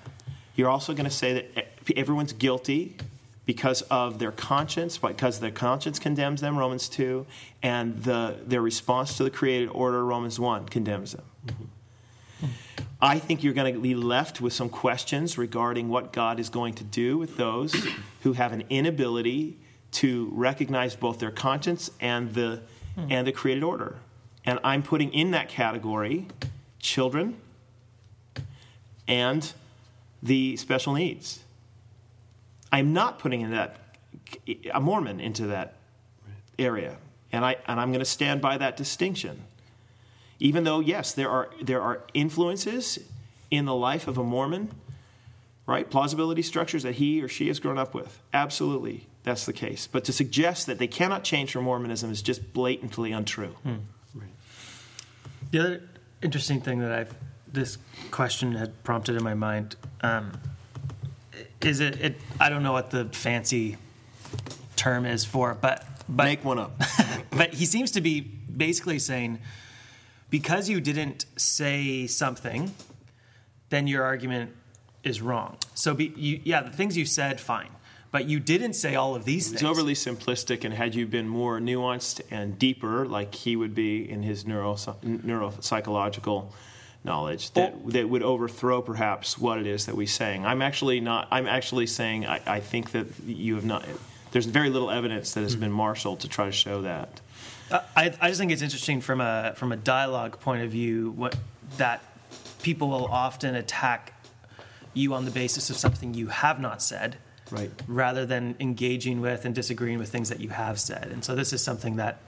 You're 0.54 0.68
also 0.68 0.94
going 0.94 1.04
to 1.04 1.10
say 1.10 1.32
that 1.54 1.68
everyone's 1.96 2.32
guilty 2.32 2.96
because 3.44 3.82
of 3.82 4.18
their 4.18 4.32
conscience, 4.32 4.98
because 4.98 5.38
their 5.40 5.52
conscience 5.52 5.98
condemns 5.98 6.40
them, 6.40 6.58
Romans 6.58 6.88
2, 6.88 7.24
and 7.62 8.02
the, 8.02 8.36
their 8.44 8.60
response 8.60 9.16
to 9.16 9.24
the 9.24 9.30
created 9.30 9.68
order, 9.68 10.04
Romans 10.04 10.40
1, 10.40 10.66
condemns 10.66 11.12
them. 11.12 11.70
I 13.00 13.18
think 13.18 13.44
you're 13.44 13.52
going 13.52 13.72
to 13.72 13.80
be 13.80 13.94
left 13.94 14.40
with 14.40 14.52
some 14.52 14.68
questions 14.68 15.38
regarding 15.38 15.88
what 15.88 16.12
God 16.12 16.40
is 16.40 16.48
going 16.48 16.74
to 16.74 16.84
do 16.84 17.18
with 17.18 17.36
those 17.36 17.74
who 18.22 18.32
have 18.32 18.52
an 18.52 18.64
inability 18.70 19.58
to 19.96 20.30
recognize 20.32 20.96
both 20.96 21.18
their 21.18 21.30
conscience 21.30 21.90
and 22.00 22.34
the 22.34 22.62
hmm. 22.94 23.06
and 23.10 23.26
the 23.26 23.32
created 23.32 23.62
order. 23.62 23.96
And 24.44 24.58
I'm 24.62 24.82
putting 24.82 25.12
in 25.12 25.32
that 25.32 25.48
category 25.48 26.26
children 26.78 27.36
and 29.08 29.52
the 30.22 30.56
special 30.56 30.94
needs. 30.94 31.40
I'm 32.72 32.92
not 32.92 33.18
putting 33.18 33.40
in 33.40 33.50
that 33.52 33.78
a 34.72 34.80
Mormon 34.80 35.20
into 35.20 35.48
that 35.48 35.74
area. 36.58 36.96
And 37.32 37.44
I 37.44 37.56
and 37.66 37.80
I'm 37.80 37.90
going 37.90 38.00
to 38.00 38.04
stand 38.04 38.40
by 38.40 38.58
that 38.58 38.76
distinction 38.76 39.44
even 40.38 40.64
though 40.64 40.80
yes 40.80 41.12
there 41.12 41.30
are 41.30 41.50
there 41.62 41.80
are 41.80 42.02
influences 42.14 42.98
in 43.50 43.64
the 43.64 43.74
life 43.74 44.08
of 44.08 44.18
a 44.18 44.24
Mormon, 44.24 44.72
right? 45.66 45.88
Plausibility 45.88 46.42
structures 46.42 46.82
that 46.82 46.96
he 46.96 47.22
or 47.22 47.28
she 47.28 47.48
has 47.48 47.60
grown 47.60 47.78
up 47.78 47.94
with. 47.94 48.20
Absolutely, 48.32 49.06
that's 49.26 49.44
the 49.44 49.52
case. 49.52 49.88
But 49.88 50.04
to 50.04 50.12
suggest 50.12 50.66
that 50.68 50.78
they 50.78 50.86
cannot 50.86 51.24
change 51.24 51.50
from 51.50 51.64
Mormonism 51.64 52.12
is 52.12 52.22
just 52.22 52.52
blatantly 52.52 53.10
untrue. 53.10 53.56
The 55.50 55.58
other 55.58 55.82
interesting 56.22 56.60
thing 56.60 56.78
that 56.78 56.92
I've 56.92 57.14
this 57.52 57.78
question 58.10 58.52
had 58.52 58.82
prompted 58.84 59.16
in 59.16 59.24
my 59.24 59.34
mind 59.34 59.76
um, 60.02 60.32
is 61.60 61.80
it, 61.80 62.00
it. 62.00 62.20
I 62.38 62.48
don't 62.48 62.62
know 62.62 62.72
what 62.72 62.90
the 62.90 63.06
fancy 63.06 63.76
term 64.76 65.06
is 65.06 65.24
for, 65.24 65.54
but 65.54 65.84
but 66.08 66.24
Make 66.24 66.44
one 66.44 66.58
up. 66.58 66.80
but 67.30 67.54
he 67.54 67.66
seems 67.66 67.90
to 67.92 68.00
be 68.00 68.20
basically 68.20 69.00
saying 69.00 69.40
because 70.30 70.68
you 70.68 70.80
didn't 70.80 71.26
say 71.36 72.06
something, 72.06 72.72
then 73.70 73.88
your 73.88 74.04
argument 74.04 74.52
is 75.02 75.20
wrong. 75.20 75.56
So 75.74 75.94
be, 75.94 76.12
you, 76.16 76.40
yeah, 76.44 76.62
the 76.62 76.70
things 76.70 76.96
you 76.96 77.04
said, 77.06 77.40
fine, 77.40 77.70
but 78.16 78.30
you 78.30 78.40
didn't 78.40 78.72
say 78.72 78.94
all 78.94 79.14
of 79.14 79.26
these 79.26 79.48
things. 79.48 79.60
It's 79.60 79.62
overly 79.62 79.92
simplistic, 79.92 80.64
and 80.64 80.72
had 80.72 80.94
you 80.94 81.06
been 81.06 81.28
more 81.28 81.60
nuanced 81.60 82.22
and 82.30 82.58
deeper, 82.58 83.04
like 83.04 83.34
he 83.34 83.56
would 83.56 83.74
be 83.74 84.10
in 84.10 84.22
his 84.22 84.46
neuro 84.46 84.72
neuropsychological 84.72 86.50
knowledge, 87.04 87.50
that 87.50 87.74
that 87.92 88.08
would 88.08 88.22
overthrow 88.22 88.80
perhaps 88.80 89.36
what 89.36 89.58
it 89.58 89.66
is 89.66 89.84
that 89.84 89.96
we're 89.96 90.06
saying. 90.06 90.46
I'm 90.46 90.62
actually 90.62 90.98
not. 90.98 91.28
I'm 91.30 91.46
actually 91.46 91.86
saying 91.86 92.24
I, 92.24 92.40
I 92.46 92.60
think 92.60 92.92
that 92.92 93.06
you 93.26 93.54
have 93.56 93.66
not. 93.66 93.84
There's 94.30 94.46
very 94.46 94.70
little 94.70 94.90
evidence 94.90 95.34
that 95.34 95.42
has 95.42 95.54
been 95.54 95.70
marshaled 95.70 96.20
to 96.20 96.28
try 96.28 96.46
to 96.46 96.52
show 96.52 96.80
that. 96.80 97.20
Uh, 97.70 97.80
I, 97.94 98.14
I 98.18 98.28
just 98.28 98.40
think 98.40 98.50
it's 98.50 98.62
interesting 98.62 99.02
from 99.02 99.20
a 99.20 99.52
from 99.56 99.72
a 99.72 99.76
dialogue 99.76 100.40
point 100.40 100.62
of 100.62 100.70
view 100.70 101.10
what, 101.10 101.36
that 101.76 102.02
people 102.62 102.88
will 102.88 103.08
often 103.08 103.54
attack 103.54 104.14
you 104.94 105.12
on 105.12 105.26
the 105.26 105.30
basis 105.30 105.68
of 105.68 105.76
something 105.76 106.14
you 106.14 106.28
have 106.28 106.58
not 106.58 106.80
said, 106.80 107.18
Right. 107.50 107.70
rather 107.86 108.26
than 108.26 108.56
engaging 108.60 109.20
with 109.20 109.44
and 109.44 109.54
disagreeing 109.54 109.98
with 109.98 110.08
things 110.10 110.28
that 110.30 110.40
you 110.40 110.48
have 110.48 110.80
said. 110.80 111.10
And 111.12 111.24
so 111.24 111.34
this 111.34 111.52
is 111.52 111.62
something 111.62 111.96
that 111.96 112.18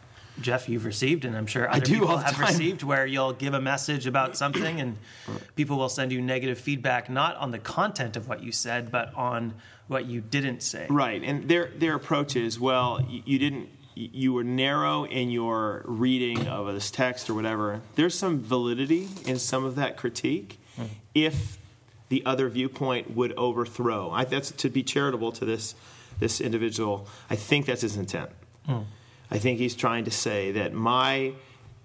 Jeff 0.41 0.69
you've 0.69 0.85
received, 0.85 1.25
and 1.25 1.37
I'm 1.37 1.47
sure 1.47 1.69
other 1.69 1.81
do 1.81 1.95
people 1.95 2.09
all 2.09 2.19
have 2.19 2.35
time. 2.35 2.47
received, 2.47 2.83
where 2.83 3.07
you'll 3.07 3.33
give 3.33 3.55
a 3.55 3.61
message 3.61 4.07
about 4.07 4.37
something, 4.37 4.81
and 4.81 4.97
people 5.57 5.77
will 5.77 5.89
send 5.89 6.13
you 6.13 6.21
negative 6.21 6.59
feedback 6.59 7.11
not 7.11 7.37
on 7.37 7.51
the 7.51 7.59
content 7.59 8.17
of 8.17 8.29
what 8.29 8.43
you 8.43 8.53
said, 8.53 8.91
but 8.91 9.13
on 9.15 9.55
what 9.89 10.07
you 10.07 10.21
didn't 10.21 10.63
say. 10.63 10.87
Right, 10.89 11.23
and 11.23 11.49
their 11.49 11.71
their 11.77 11.95
approach 11.95 12.37
is 12.37 12.61
well, 12.61 13.05
you, 13.09 13.23
you 13.25 13.39
didn't, 13.39 13.69
you 13.95 14.33
were 14.33 14.45
narrow 14.45 15.05
in 15.05 15.31
your 15.31 15.83
reading 15.87 16.47
of 16.47 16.73
this 16.73 16.91
text 16.91 17.29
or 17.29 17.35
whatever. 17.35 17.81
There's 17.97 18.17
some 18.17 18.41
validity 18.41 19.09
in 19.27 19.39
some 19.39 19.65
of 19.65 19.75
that 19.77 19.97
critique, 19.97 20.61
mm-hmm. 20.77 20.93
if 21.15 21.59
the 22.09 22.25
other 22.27 22.49
viewpoint 22.49 23.15
would 23.15 23.33
overthrow. 23.37 24.11
I, 24.11 24.25
that's 24.25 24.51
to 24.53 24.69
be 24.69 24.83
charitable 24.83 25.33
to 25.33 25.45
this 25.45 25.75
this 26.21 26.41
individual. 26.41 27.07
I 27.31 27.37
think 27.37 27.67
that's 27.67 27.83
his 27.83 27.97
intent. 27.97 28.31
I 29.31 29.39
think 29.39 29.59
he's 29.59 29.77
trying 29.77 30.05
to 30.05 30.11
say 30.11 30.53
that 30.53 30.73
my 30.73 31.33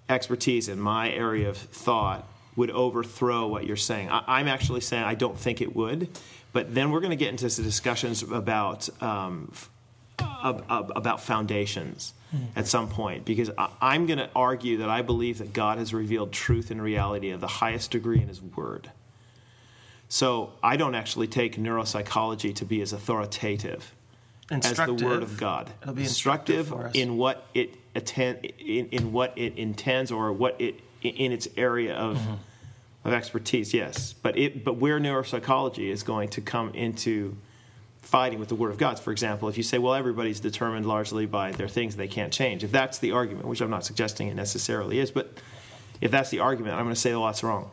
expertise 0.08 0.68
in 0.68 0.80
my 0.80 1.10
area 1.10 1.48
of 1.48 1.56
thought 1.56 2.26
would 2.56 2.70
overthrow 2.70 3.46
what 3.46 3.66
you're 3.66 3.76
saying. 3.76 4.08
I, 4.10 4.22
I'm 4.26 4.48
actually 4.48 4.80
saying 4.80 5.04
I 5.04 5.14
don't 5.14 5.38
think 5.38 5.60
it 5.60 5.74
would, 5.74 6.08
but 6.52 6.74
then 6.74 6.90
we're 6.90 7.00
going 7.00 7.10
to 7.10 7.16
get 7.16 7.28
into 7.30 7.48
some 7.50 7.64
discussions 7.64 8.22
about 8.22 8.88
um, 9.02 9.52
ab- 10.18 10.64
ab- 10.68 10.92
about 10.96 11.20
foundations 11.22 12.12
at 12.56 12.66
some 12.66 12.88
point 12.88 13.24
because 13.24 13.50
I, 13.56 13.68
I'm 13.80 14.06
going 14.06 14.18
to 14.18 14.28
argue 14.34 14.78
that 14.78 14.88
I 14.90 15.02
believe 15.02 15.38
that 15.38 15.52
God 15.52 15.78
has 15.78 15.94
revealed 15.94 16.32
truth 16.32 16.70
and 16.72 16.82
reality 16.82 17.30
of 17.30 17.40
the 17.40 17.46
highest 17.46 17.92
degree 17.92 18.20
in 18.20 18.26
His 18.28 18.42
Word. 18.42 18.90
So 20.08 20.52
I 20.62 20.76
don't 20.76 20.94
actually 20.94 21.26
take 21.26 21.56
neuropsychology 21.56 22.54
to 22.56 22.64
be 22.64 22.80
as 22.82 22.92
authoritative 22.92 23.94
as 24.50 24.76
the 24.76 24.94
Word 24.94 25.22
of 25.22 25.36
God. 25.36 25.70
It'll 25.82 25.94
be 25.94 26.02
instructive 26.02 26.58
instructive 26.60 26.68
for 26.68 26.88
us. 26.88 26.94
in 26.94 27.16
what 27.16 27.46
it 27.54 27.74
attend 27.94 28.44
in, 28.44 28.86
in 28.88 29.12
what 29.12 29.32
it 29.36 29.56
intends 29.56 30.12
or 30.12 30.32
what 30.32 30.60
it 30.60 30.80
in 31.02 31.32
its 31.32 31.48
area 31.56 31.94
of 31.94 32.16
Mm-hmm. 32.18 32.34
of 33.08 33.12
expertise. 33.12 33.74
Yes, 33.74 34.12
but 34.14 34.38
it 34.38 34.64
but 34.64 34.76
where 34.76 34.98
neuropsychology 35.00 35.90
is 35.90 36.02
going 36.02 36.28
to 36.30 36.40
come 36.40 36.70
into 36.74 37.36
fighting 38.02 38.38
with 38.38 38.48
the 38.48 38.54
Word 38.54 38.70
of 38.70 38.78
God. 38.78 38.98
For 38.98 39.12
example, 39.12 39.48
if 39.48 39.56
you 39.56 39.62
say, 39.62 39.78
well, 39.78 39.94
everybody's 39.94 40.38
determined 40.40 40.86
largely 40.86 41.26
by 41.26 41.52
their 41.52 41.68
things 41.68 41.96
they 41.96 42.08
can't 42.08 42.32
change. 42.32 42.62
If 42.62 42.70
that's 42.70 42.98
the 42.98 43.12
argument, 43.12 43.46
which 43.46 43.60
I'm 43.62 43.70
not 43.70 43.84
suggesting 43.84 44.28
it 44.28 44.34
necessarily 44.34 44.98
is, 44.98 45.10
but 45.10 45.38
if 46.00 46.10
that's 46.10 46.28
the 46.30 46.40
argument, 46.40 46.76
I'm 46.76 46.84
going 46.84 46.94
to 46.94 47.00
say, 47.00 47.12
well, 47.12 47.24
that's 47.26 47.42
wrong. 47.42 47.70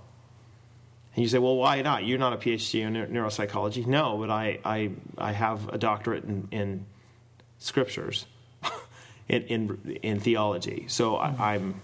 And 1.16 1.24
you 1.24 1.30
say, 1.30 1.40
well, 1.40 1.58
why 1.58 1.82
not? 1.82 2.06
You're 2.06 2.20
not 2.20 2.34
a 2.34 2.38
PhD 2.38 2.82
in 2.82 2.94
neuropsychology. 2.94 3.86
No, 3.86 4.18
but 4.18 4.30
I, 4.30 4.60
I, 4.64 4.92
I 5.18 5.34
have 5.34 5.68
a 5.70 5.78
doctorate 5.78 6.24
in, 6.24 6.48
in 6.52 6.86
scriptures, 7.58 8.26
in, 9.28 9.42
in, 9.44 10.00
in 10.02 10.20
theology. 10.22 10.86
So 10.88 11.18
I, 11.18 11.28
mm-hmm. 11.28 11.42
I'm, 11.42 11.82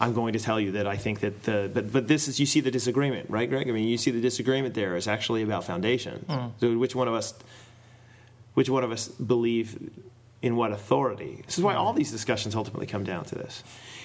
I'm 0.00 0.14
going 0.14 0.32
to 0.32 0.40
tell 0.40 0.58
you 0.58 0.72
that 0.72 0.86
I 0.86 0.96
think 0.96 1.20
that 1.20 1.42
the, 1.42 1.70
but, 1.72 1.92
but 1.92 2.08
this 2.08 2.26
is, 2.26 2.40
you 2.40 2.46
see 2.46 2.60
the 2.60 2.70
disagreement, 2.70 3.28
right, 3.28 3.48
Greg? 3.48 3.68
I 3.68 3.72
mean, 3.72 3.86
you 3.86 3.98
see 3.98 4.10
the 4.10 4.20
disagreement 4.20 4.74
there 4.74 4.96
is 4.96 5.06
actually 5.06 5.42
about 5.42 5.64
foundations. 5.64 6.26
Mm. 6.26 6.52
So 6.58 6.78
which 6.78 6.94
one 6.94 7.08
of 7.08 7.14
us, 7.14 7.34
which 8.54 8.70
one 8.70 8.82
of 8.82 8.90
us 8.90 9.08
believe 9.08 9.90
in 10.40 10.56
what 10.56 10.72
authority? 10.72 11.42
This 11.44 11.58
is 11.58 11.62
why 11.62 11.74
mm. 11.74 11.78
all 11.78 11.92
these 11.92 12.10
discussions 12.10 12.56
ultimately 12.56 12.86
come 12.86 13.04
down 13.04 13.26
to 13.26 13.34
this. 13.34 13.62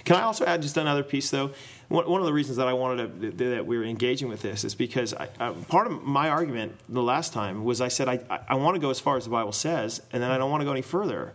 Can 0.08 0.16
I 0.16 0.22
also 0.22 0.46
add 0.46 0.62
just 0.62 0.78
another 0.78 1.04
piece, 1.04 1.30
though? 1.30 1.52
One, 1.90 2.20
of 2.20 2.26
the 2.26 2.34
reasons 2.34 2.58
that 2.58 2.68
I 2.68 2.74
wanted 2.74 3.38
to, 3.38 3.50
that 3.50 3.66
we 3.66 3.78
were 3.78 3.84
engaging 3.84 4.28
with 4.28 4.42
this 4.42 4.64
is 4.64 4.76
because 4.76 5.14
I, 5.14 5.30
I, 5.40 5.52
part 5.52 5.88
of 5.88 6.04
my 6.04 6.30
argument 6.30 6.74
the 6.90 7.02
last 7.02 7.32
time 7.32 7.64
was 7.64 7.80
I 7.80 7.88
said 7.88 8.10
I, 8.10 8.20
I, 8.30 8.40
I 8.50 8.56
want 8.56 8.76
to 8.76 8.82
go 8.82 8.90
as 8.90 9.00
far 9.00 9.16
as 9.18 9.24
the 9.24 9.30
Bible 9.30 9.54
says, 9.54 10.02
and 10.12 10.22
then 10.22 10.32
I 10.32 10.38
don't 10.38 10.52
want 10.52 10.62
to 10.62 10.66
go 10.66 10.72
any 10.72 10.82
further 10.82 11.34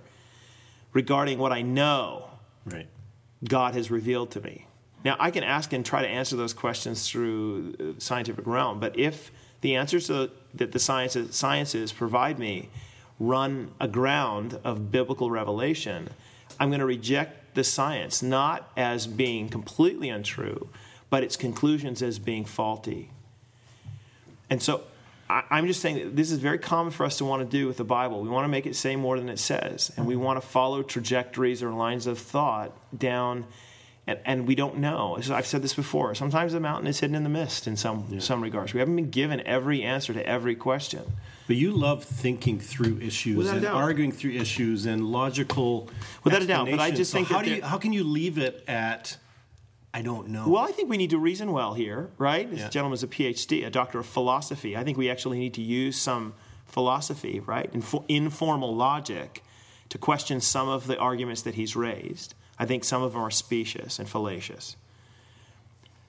regarding 0.93 1.39
what 1.39 1.53
I 1.53 1.63
know 1.63 2.33
Right. 2.65 2.87
God 3.45 3.75
has 3.75 3.91
revealed 3.91 4.31
to 4.33 4.41
me. 4.41 4.67
Now, 5.05 5.17
I 5.19 5.31
can 5.31 5.43
ask 5.43 5.73
and 5.73 5.85
try 5.85 6.03
to 6.03 6.09
answer 6.09 6.37
those 6.37 6.53
questions 6.53 7.09
through 7.09 7.75
uh, 7.81 8.01
scientific 8.01 8.47
realm, 8.47 8.79
but 8.79 8.97
if 8.99 9.33
the 9.61 9.75
answers 9.75 10.07
to, 10.07 10.31
that 10.55 10.73
the 10.73 10.79
sciences, 10.79 11.35
sciences 11.35 11.93
provide 11.93 12.39
me 12.39 12.69
run 13.19 13.73
aground 13.81 14.59
of 14.65 14.91
biblical 14.91 15.31
revelation, 15.31 16.09
I'm 16.61 16.69
going 16.69 16.81
to 16.81 16.87
reject 16.87 17.42
the 17.55 17.65
science 17.65 18.23
not 18.23 18.71
as 18.77 19.07
being 19.07 19.49
completely 19.49 20.09
untrue, 20.09 20.69
but 21.11 21.23
its 21.23 21.37
conclusions 21.37 22.03
as 22.03 22.19
being 22.19 22.45
faulty. 22.45 23.11
And 24.49 24.63
so 24.63 24.83
I, 25.29 25.45
I'm 25.51 25.67
just 25.67 25.81
saying 25.81 25.97
that 25.97 26.17
this 26.17 26.31
is 26.31 26.39
very 26.39 26.59
common 26.59 26.93
for 26.93 27.05
us 27.05 27.19
to 27.19 27.25
want 27.25 27.43
to 27.43 27.49
do 27.49 27.67
with 27.67 27.79
the 27.79 27.85
Bible. 27.85 28.21
We 28.21 28.29
want 28.29 28.45
to 28.45 28.49
make 28.49 28.67
it 28.67 28.77
say 28.77 28.97
more 28.97 29.19
than 29.19 29.29
it 29.29 29.39
says, 29.39 29.91
and 29.97 30.07
we 30.07 30.17
want 30.17 30.41
to 30.41 30.47
follow 30.47 30.83
trajectories 30.83 31.63
or 31.63 31.73
lines 31.73 32.07
of 32.07 32.19
thought 32.19 32.73
down, 32.97 33.47
and, 34.07 34.19
and 34.25 34.49
we 34.49 34.55
don't 34.55 34.79
know. 34.79 35.19
So 35.23 35.35
I've 35.35 35.47
said 35.47 35.63
this 35.63 35.75
before. 35.75 36.15
Sometimes 36.15 36.53
the 36.53 36.61
mountain 36.61 36.87
is 36.89 37.01
hidden 37.01 37.15
in 37.15 37.23
the 37.23 37.29
mist 37.29 37.67
in 37.67 37.77
some 37.77 38.21
some 38.21 38.41
regards. 38.43 38.75
We 38.75 38.81
haven't 38.81 38.97
been 38.97 39.11
given 39.11 39.41
every 39.47 39.83
answer 39.83 40.13
to 40.13 40.27
every 40.27 40.57
question. 40.57 41.03
But 41.47 41.57
you 41.57 41.71
love 41.73 42.05
thinking 42.05 42.59
through 42.61 42.99
issues 43.01 43.37
Without 43.37 43.57
and 43.57 43.67
arguing 43.67 44.13
through 44.13 44.33
issues 44.33 44.87
and 44.87 45.05
logical. 45.11 45.89
Without 46.25 46.43
a 46.43 46.47
doubt, 46.47 46.71
but 46.71 46.81
I 46.81 46.91
just 46.91 47.11
So 47.11 47.19
think 47.19 47.29
how 47.29 47.43
do 47.43 47.55
you 47.55 47.63
how 47.63 47.79
can 47.79 47.93
you 47.93 48.05
leave 48.05 48.39
it 48.39 48.65
at 48.67 49.19
I 49.95 50.03
don't 50.03 50.29
know? 50.29 50.49
Well, 50.49 50.63
I 50.65 50.73
think 50.73 50.89
we 50.89 50.97
need 50.97 51.11
to 51.11 51.19
reason 51.19 51.53
well 51.53 51.75
here, 51.75 52.11
right? 52.17 52.51
This 52.51 52.61
Yeah. 52.61 52.69
gentleman's 52.71 53.03
a 53.03 53.09
PhD, 53.09 53.67
a 53.67 53.71
doctor 53.71 53.99
of 53.99 54.07
philosophy. 54.07 54.75
I 54.77 54.85
think 54.85 54.97
we 54.97 55.11
actually 55.11 55.39
need 55.39 55.55
to 55.55 55.61
use 55.63 55.97
some 55.99 56.33
philosophy, 56.65 57.41
right? 57.41 57.69
Info- 57.75 58.05
informal 58.09 58.75
logic 58.75 59.45
to 59.91 59.99
question 59.99 60.41
some 60.41 60.69
of 60.69 60.87
the 60.87 60.97
arguments 60.99 61.43
that 61.43 61.55
he's 61.57 61.77
raised. 61.77 62.35
I 62.63 62.65
think 62.65 62.85
some 62.85 63.03
of 63.03 63.13
them 63.13 63.21
are 63.23 63.31
specious 63.33 63.99
and 63.99 64.09
fallacious. 64.09 64.77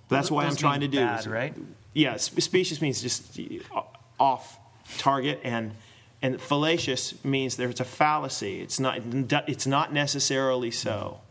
But 0.08 0.18
that's 0.18 0.30
why 0.30 0.46
I'm 0.46 0.56
trying 0.56 0.82
to 0.82 0.88
do 0.88 1.00
bad, 1.00 1.22
is- 1.22 1.28
right? 1.28 1.56
Yeah, 1.96 2.18
specious 2.18 2.80
means 2.80 3.02
just 3.02 3.40
uh, 3.76 3.82
off 4.20 4.60
target, 5.00 5.40
and 5.44 5.72
and 6.22 6.40
fallacious 6.40 7.16
means 7.26 7.58
there's 7.58 7.80
a 7.80 7.84
fallacy. 7.84 8.62
It's 8.62 8.80
not 8.80 9.00
it's 9.50 9.66
not 9.66 9.92
necessarily 9.92 10.70
so, 10.70 11.22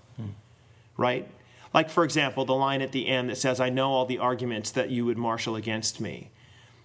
right? 0.96 1.28
Like 1.72 1.88
for 1.88 2.02
example, 2.02 2.44
the 2.44 2.54
line 2.56 2.82
at 2.82 2.90
the 2.90 3.06
end 3.06 3.30
that 3.30 3.38
says, 3.38 3.60
"I 3.60 3.68
know 3.70 3.92
all 3.92 4.06
the 4.06 4.18
arguments 4.18 4.72
that 4.72 4.90
you 4.90 5.04
would 5.06 5.18
marshal 5.18 5.54
against 5.54 6.00
me." 6.00 6.30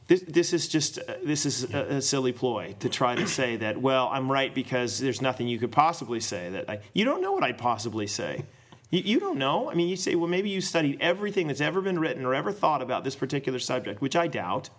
This, 0.07 0.21
this 0.21 0.53
is 0.53 0.67
just 0.69 0.99
uh, 0.99 1.15
this 1.23 1.45
is 1.45 1.73
a, 1.73 1.97
a 1.97 2.01
silly 2.01 2.31
ploy 2.31 2.75
to 2.79 2.89
try 2.89 3.15
to 3.15 3.27
say 3.27 3.57
that 3.57 3.81
well 3.81 4.09
I'm 4.11 4.31
right 4.31 4.53
because 4.53 4.99
there's 4.99 5.21
nothing 5.21 5.47
you 5.47 5.59
could 5.59 5.71
possibly 5.71 6.21
say 6.21 6.49
that 6.49 6.69
I, 6.69 6.79
you 6.93 7.03
don't 7.03 7.21
know 7.21 7.33
what 7.33 7.43
I'd 7.43 7.57
possibly 7.57 8.07
say. 8.07 8.45
You, 8.89 9.01
you 9.01 9.19
don't 9.19 9.37
know. 9.37 9.69
I 9.69 9.73
mean, 9.73 9.89
you 9.89 9.97
say 9.97 10.15
well 10.15 10.29
maybe 10.29 10.49
you 10.49 10.61
studied 10.61 11.01
everything 11.01 11.47
that's 11.47 11.61
ever 11.61 11.81
been 11.81 11.99
written 11.99 12.25
or 12.25 12.33
ever 12.33 12.53
thought 12.53 12.81
about 12.81 13.03
this 13.03 13.15
particular 13.15 13.59
subject, 13.59 14.01
which 14.01 14.15
I 14.15 14.27
doubt. 14.27 14.69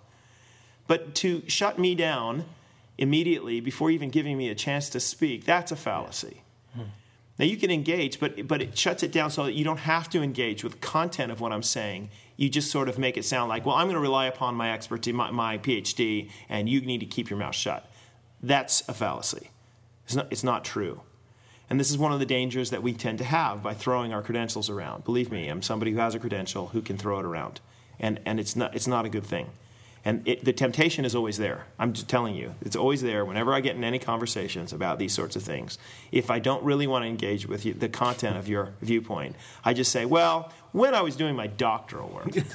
But 0.86 1.14
to 1.16 1.42
shut 1.46 1.78
me 1.78 1.94
down 1.94 2.46
immediately 2.96 3.60
before 3.60 3.90
even 3.90 4.08
giving 4.08 4.38
me 4.38 4.48
a 4.48 4.54
chance 4.54 4.88
to 4.90 5.00
speak, 5.00 5.44
that's 5.44 5.70
a 5.70 5.76
fallacy. 5.76 6.42
Now 7.38 7.44
you 7.44 7.56
can 7.56 7.70
engage, 7.70 8.18
but 8.18 8.48
but 8.48 8.60
it 8.60 8.76
shuts 8.76 9.02
it 9.02 9.12
down 9.12 9.30
so 9.30 9.44
that 9.44 9.52
you 9.52 9.64
don't 9.64 9.78
have 9.78 10.10
to 10.10 10.22
engage 10.22 10.64
with 10.64 10.80
content 10.80 11.30
of 11.30 11.40
what 11.40 11.52
I'm 11.52 11.62
saying. 11.62 12.10
You 12.36 12.48
just 12.48 12.70
sort 12.70 12.88
of 12.88 12.98
make 12.98 13.16
it 13.16 13.24
sound 13.24 13.48
like, 13.48 13.64
well, 13.66 13.76
I'm 13.76 13.86
going 13.86 13.94
to 13.94 14.00
rely 14.00 14.26
upon 14.26 14.54
my 14.54 14.72
expertise, 14.72 15.14
my, 15.14 15.30
my 15.30 15.58
PhD, 15.58 16.30
and 16.48 16.68
you 16.68 16.80
need 16.80 17.00
to 17.00 17.06
keep 17.06 17.30
your 17.30 17.38
mouth 17.38 17.54
shut. 17.54 17.90
That's 18.42 18.88
a 18.88 18.94
fallacy. 18.94 19.50
It's 20.04 20.14
not, 20.14 20.28
it's 20.30 20.44
not 20.44 20.64
true. 20.64 21.02
And 21.70 21.78
this 21.78 21.90
is 21.90 21.98
one 21.98 22.12
of 22.12 22.18
the 22.18 22.26
dangers 22.26 22.70
that 22.70 22.82
we 22.82 22.92
tend 22.92 23.18
to 23.18 23.24
have 23.24 23.62
by 23.62 23.74
throwing 23.74 24.12
our 24.12 24.22
credentials 24.22 24.70
around. 24.70 25.04
Believe 25.04 25.30
me, 25.30 25.48
I'm 25.48 25.62
somebody 25.62 25.90
who 25.90 25.98
has 25.98 26.14
a 26.14 26.18
credential 26.18 26.68
who 26.68 26.80
can 26.80 26.96
throw 26.96 27.18
it 27.18 27.26
around. 27.26 27.60
And, 28.00 28.20
and 28.24 28.40
it's, 28.40 28.56
not, 28.56 28.74
it's 28.74 28.86
not 28.86 29.04
a 29.04 29.08
good 29.08 29.26
thing. 29.26 29.50
And 30.04 30.26
it, 30.26 30.44
the 30.44 30.52
temptation 30.52 31.04
is 31.04 31.14
always 31.14 31.38
there. 31.38 31.66
I'm 31.78 31.92
just 31.92 32.08
telling 32.08 32.34
you, 32.34 32.54
it's 32.62 32.76
always 32.76 33.02
there 33.02 33.24
whenever 33.24 33.52
I 33.52 33.60
get 33.60 33.76
in 33.76 33.84
any 33.84 33.98
conversations 33.98 34.72
about 34.72 34.98
these 34.98 35.12
sorts 35.12 35.36
of 35.36 35.42
things. 35.42 35.76
If 36.12 36.30
I 36.30 36.38
don't 36.38 36.62
really 36.62 36.86
want 36.86 37.04
to 37.04 37.08
engage 37.08 37.46
with 37.46 37.66
you, 37.66 37.74
the 37.74 37.88
content 37.88 38.36
of 38.36 38.48
your 38.48 38.72
viewpoint, 38.80 39.36
I 39.64 39.74
just 39.74 39.92
say, 39.92 40.04
well, 40.06 40.52
when 40.72 40.94
I 40.94 41.02
was 41.02 41.16
doing 41.16 41.34
my 41.36 41.46
doctoral 41.46 42.08
work. 42.08 42.30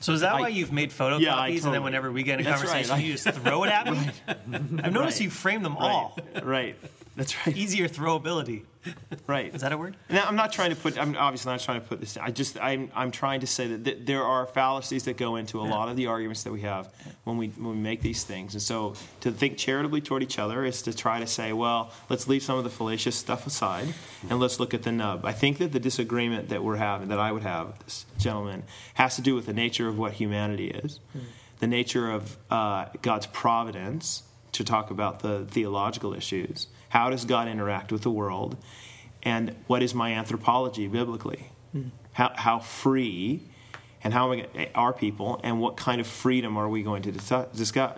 So 0.00 0.12
is 0.12 0.20
that 0.20 0.34
why 0.34 0.46
you've 0.46 0.70
made 0.70 0.90
photocopies 0.90 1.22
Yeah, 1.22 1.34
I 1.34 1.48
and 1.48 1.74
then 1.74 1.82
whenever 1.82 2.12
we 2.12 2.22
get 2.22 2.38
in 2.38 2.46
a 2.46 2.50
That's 2.50 2.62
right. 2.62 2.86
conversation, 2.86 3.04
you 3.04 3.14
just 3.14 3.28
throw 3.30 3.64
it 3.64 3.70
at 3.70 3.90
me? 3.90 3.98
I've 4.28 4.92
noticed 4.92 5.18
Right. 5.18 5.20
you 5.22 5.28
frame 5.30 5.64
them 5.64 5.76
all. 5.76 6.16
right, 6.36 6.44
right. 6.46 6.76
That's 7.18 7.34
right. 7.44 7.56
Easier 7.56 7.88
throwability. 7.88 8.62
Right. 9.26 9.52
Is 9.52 9.62
that 9.62 9.72
a 9.72 9.76
word? 9.76 9.96
Now, 10.08 10.24
I'm 10.24 10.36
not 10.36 10.52
trying 10.52 10.70
to 10.70 10.76
put. 10.76 10.96
I'm 10.96 11.16
obviously 11.16 11.50
not 11.50 11.58
trying 11.58 11.80
to 11.80 11.86
put 11.86 11.98
this. 11.98 12.16
I 12.16 12.30
just. 12.30 12.56
I'm. 12.62 12.92
I'm 12.94 13.10
trying 13.10 13.40
to 13.40 13.46
say 13.46 13.66
that 13.66 13.84
th- 13.84 13.98
there 14.06 14.22
are 14.22 14.46
fallacies 14.46 15.02
that 15.02 15.16
go 15.16 15.34
into 15.34 15.60
a 15.60 15.66
lot 15.66 15.88
of 15.88 15.96
the 15.96 16.06
arguments 16.06 16.44
that 16.44 16.52
we 16.52 16.60
have 16.60 16.88
when 17.24 17.36
we 17.36 17.48
when 17.48 17.70
we 17.70 17.76
make 17.76 18.02
these 18.02 18.22
things. 18.22 18.54
And 18.54 18.62
so, 18.62 18.94
to 19.20 19.32
think 19.32 19.58
charitably 19.58 20.00
toward 20.00 20.22
each 20.22 20.38
other 20.38 20.64
is 20.64 20.80
to 20.82 20.94
try 20.94 21.18
to 21.18 21.26
say, 21.26 21.52
well, 21.52 21.90
let's 22.08 22.28
leave 22.28 22.44
some 22.44 22.56
of 22.56 22.62
the 22.62 22.70
fallacious 22.70 23.16
stuff 23.16 23.48
aside 23.48 23.92
and 24.30 24.38
let's 24.38 24.60
look 24.60 24.72
at 24.72 24.84
the 24.84 24.92
nub. 24.92 25.24
I 25.26 25.32
think 25.32 25.58
that 25.58 25.72
the 25.72 25.80
disagreement 25.80 26.48
that 26.50 26.62
we're 26.62 26.76
having, 26.76 27.08
that 27.08 27.18
I 27.18 27.32
would 27.32 27.42
have 27.42 27.66
with 27.66 27.78
this 27.80 28.06
gentleman, 28.16 28.62
has 28.94 29.16
to 29.16 29.22
do 29.22 29.34
with 29.34 29.46
the 29.46 29.52
nature 29.52 29.88
of 29.88 29.98
what 29.98 30.12
humanity 30.12 30.68
is, 30.68 31.00
the 31.58 31.66
nature 31.66 32.12
of 32.12 32.38
uh, 32.48 32.86
God's 33.02 33.26
providence. 33.26 34.22
To 34.52 34.64
talk 34.64 34.90
about 34.90 35.20
the 35.20 35.44
theological 35.48 36.14
issues, 36.14 36.66
how 36.88 37.10
does 37.10 37.24
God 37.24 37.48
interact 37.48 37.92
with 37.92 38.02
the 38.02 38.10
world? 38.10 38.56
and 39.24 39.54
what 39.66 39.82
is 39.82 39.94
my 39.94 40.12
anthropology 40.12 40.86
biblically? 40.86 41.50
Hmm. 41.72 41.88
How, 42.12 42.30
how 42.36 42.58
free 42.60 43.42
and 44.04 44.14
how 44.14 44.32
am 44.32 44.38
I 44.38 44.46
gonna, 44.46 44.68
are 44.76 44.92
people, 44.92 45.40
and 45.42 45.60
what 45.60 45.76
kind 45.76 46.00
of 46.00 46.06
freedom 46.06 46.56
are 46.56 46.68
we 46.68 46.84
going 46.84 47.02
to 47.02 47.10
discuss, 47.10 47.48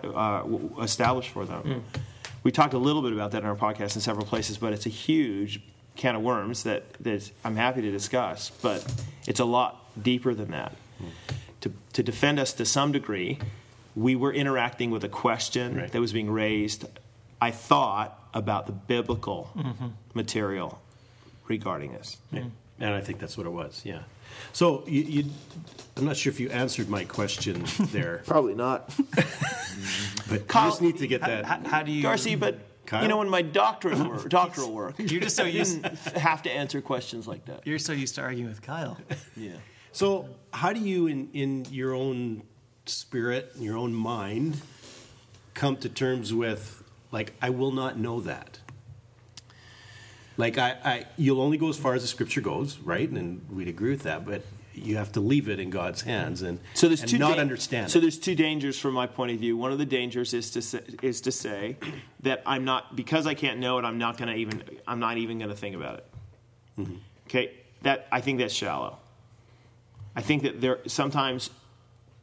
uh, 0.03 0.43
establish 0.81 1.29
for 1.29 1.45
them? 1.45 1.61
Hmm. 1.61 1.99
We 2.43 2.51
talked 2.51 2.73
a 2.73 2.79
little 2.79 3.03
bit 3.03 3.13
about 3.13 3.31
that 3.31 3.43
in 3.43 3.45
our 3.47 3.55
podcast 3.55 3.95
in 3.95 4.01
several 4.01 4.25
places, 4.25 4.57
but 4.57 4.73
it's 4.73 4.87
a 4.87 4.89
huge 4.89 5.61
can 5.95 6.15
of 6.15 6.23
worms 6.23 6.63
that, 6.63 6.91
that 7.03 7.29
I'm 7.45 7.55
happy 7.55 7.81
to 7.83 7.91
discuss, 7.91 8.49
but 8.49 8.83
it's 9.27 9.39
a 9.39 9.45
lot 9.45 9.85
deeper 10.01 10.33
than 10.33 10.49
that. 10.51 10.75
Hmm. 10.97 11.05
To, 11.61 11.71
to 11.93 12.01
defend 12.03 12.39
us 12.39 12.51
to 12.53 12.65
some 12.65 12.91
degree, 12.91 13.37
we 13.95 14.15
were 14.15 14.33
interacting 14.33 14.89
with 14.89 15.03
a 15.03 15.09
question 15.09 15.75
Right. 15.77 15.91
that 15.91 16.01
was 16.01 16.13
being 16.13 16.31
raised, 16.31 16.85
I 17.39 17.51
thought, 17.51 18.17
about 18.33 18.65
the 18.65 18.71
biblical 18.71 19.51
mm-hmm. 19.55 19.87
material 20.13 20.81
regarding 21.47 21.93
this. 21.93 22.17
Yeah. 22.31 22.41
Mm-hmm. 22.41 22.49
And 22.83 22.95
I 22.95 23.01
think 23.01 23.19
that's 23.19 23.37
what 23.37 23.45
it 23.45 23.51
was. 23.51 23.81
Yeah. 23.85 23.99
So 24.53 24.83
you, 24.87 25.01
you, 25.01 25.25
I'm 25.95 26.05
not 26.05 26.17
sure 26.17 26.31
if 26.31 26.39
you 26.39 26.49
answered 26.49 26.89
my 26.89 27.03
question 27.03 27.63
there, 27.79 28.23
Probably 28.25 28.55
not. 28.55 28.91
but 29.15 30.31
you 30.31 30.39
Kyle, 30.47 30.69
just 30.69 30.81
need 30.81 30.97
to 30.97 31.07
get 31.07 31.21
that. 31.21 31.45
How, 31.45 31.59
how 31.63 31.83
do 31.83 31.91
you. 31.91 32.01
Darcy, 32.01 32.35
but 32.35 32.59
Kyle? 32.87 33.03
you 33.03 33.07
know, 33.07 33.21
in 33.21 33.29
my 33.29 33.43
doctorate 33.43 33.99
work, 34.07 34.27
doctoral 34.29 34.71
work, 34.71 34.95
You're 34.97 35.21
just 35.21 35.35
so 35.35 35.43
I 35.43 35.47
used. 35.47 35.83
didn't 35.83 35.97
have 36.17 36.41
to 36.43 36.51
answer 36.51 36.81
questions 36.81 37.27
like 37.27 37.45
that. 37.45 37.67
You're 37.67 37.79
so 37.79 37.93
used 37.93 38.15
to 38.15 38.21
arguing 38.21 38.49
with 38.49 38.61
Kyle. 38.61 38.97
Yeah. 39.35 39.51
So, 39.91 40.29
how 40.53 40.73
do 40.73 40.79
you, 40.79 41.07
in, 41.07 41.29
in 41.33 41.65
your 41.69 41.93
own 41.93 42.43
spirit, 42.85 43.51
in 43.57 43.61
your 43.61 43.77
own 43.77 43.93
mind, 43.93 44.61
come 45.53 45.75
to 45.77 45.89
terms 45.89 46.33
with, 46.33 46.80
like, 47.11 47.33
I 47.41 47.49
will 47.49 47.71
not 47.71 47.97
know 47.97 48.21
that? 48.21 48.59
Like, 50.37 50.57
I, 50.57 50.77
I, 50.83 51.05
you'll 51.17 51.41
only 51.41 51.57
go 51.57 51.69
as 51.69 51.77
far 51.77 51.93
as 51.93 52.01
the 52.01 52.07
scripture 52.07 52.41
goes, 52.41 52.77
right? 52.79 53.07
And 53.09 53.45
we'd 53.51 53.67
agree 53.67 53.91
with 53.91 54.03
that, 54.03 54.25
but 54.25 54.43
you 54.73 54.95
have 54.95 55.11
to 55.11 55.19
leave 55.19 55.49
it 55.49 55.59
in 55.59 55.69
God's 55.69 56.01
hands 56.03 56.41
and, 56.41 56.57
So 56.73 56.87
there's 56.87 57.01
and 57.01 57.09
two 57.09 57.17
not 57.17 57.35
da- 57.35 57.41
understand 57.41 57.91
So 57.91 57.99
it. 57.99 58.03
there's 58.03 58.17
two 58.17 58.35
dangers 58.35 58.79
from 58.79 58.93
my 58.93 59.05
point 59.05 59.31
of 59.33 59.39
view. 59.39 59.57
One 59.57 59.73
of 59.73 59.77
the 59.77 59.85
dangers 59.85 60.33
is 60.33 60.49
to 60.51 60.61
say, 60.61 60.81
is 61.01 61.19
to 61.21 61.31
say 61.31 61.75
that 62.21 62.41
I'm 62.45 62.63
not 62.63 62.95
because 62.95 63.27
I 63.27 63.33
can't 63.33 63.59
know 63.59 63.77
it. 63.79 63.85
I'm 63.85 63.97
not 63.97 64.17
going 64.17 64.29
to 64.29 64.35
even. 64.35 64.63
I'm 64.87 64.99
not 64.99 65.17
even 65.17 65.37
going 65.39 65.49
to 65.49 65.55
think 65.57 65.75
about 65.75 65.95
it. 65.97 66.05
Mm-hmm. 66.79 66.95
Okay, 67.27 67.51
that 67.81 68.07
I 68.13 68.21
think 68.21 68.39
that's 68.39 68.53
shallow. 68.53 68.97
I 70.15 70.21
think 70.21 70.43
that 70.43 70.61
there 70.61 70.79
sometimes 70.87 71.49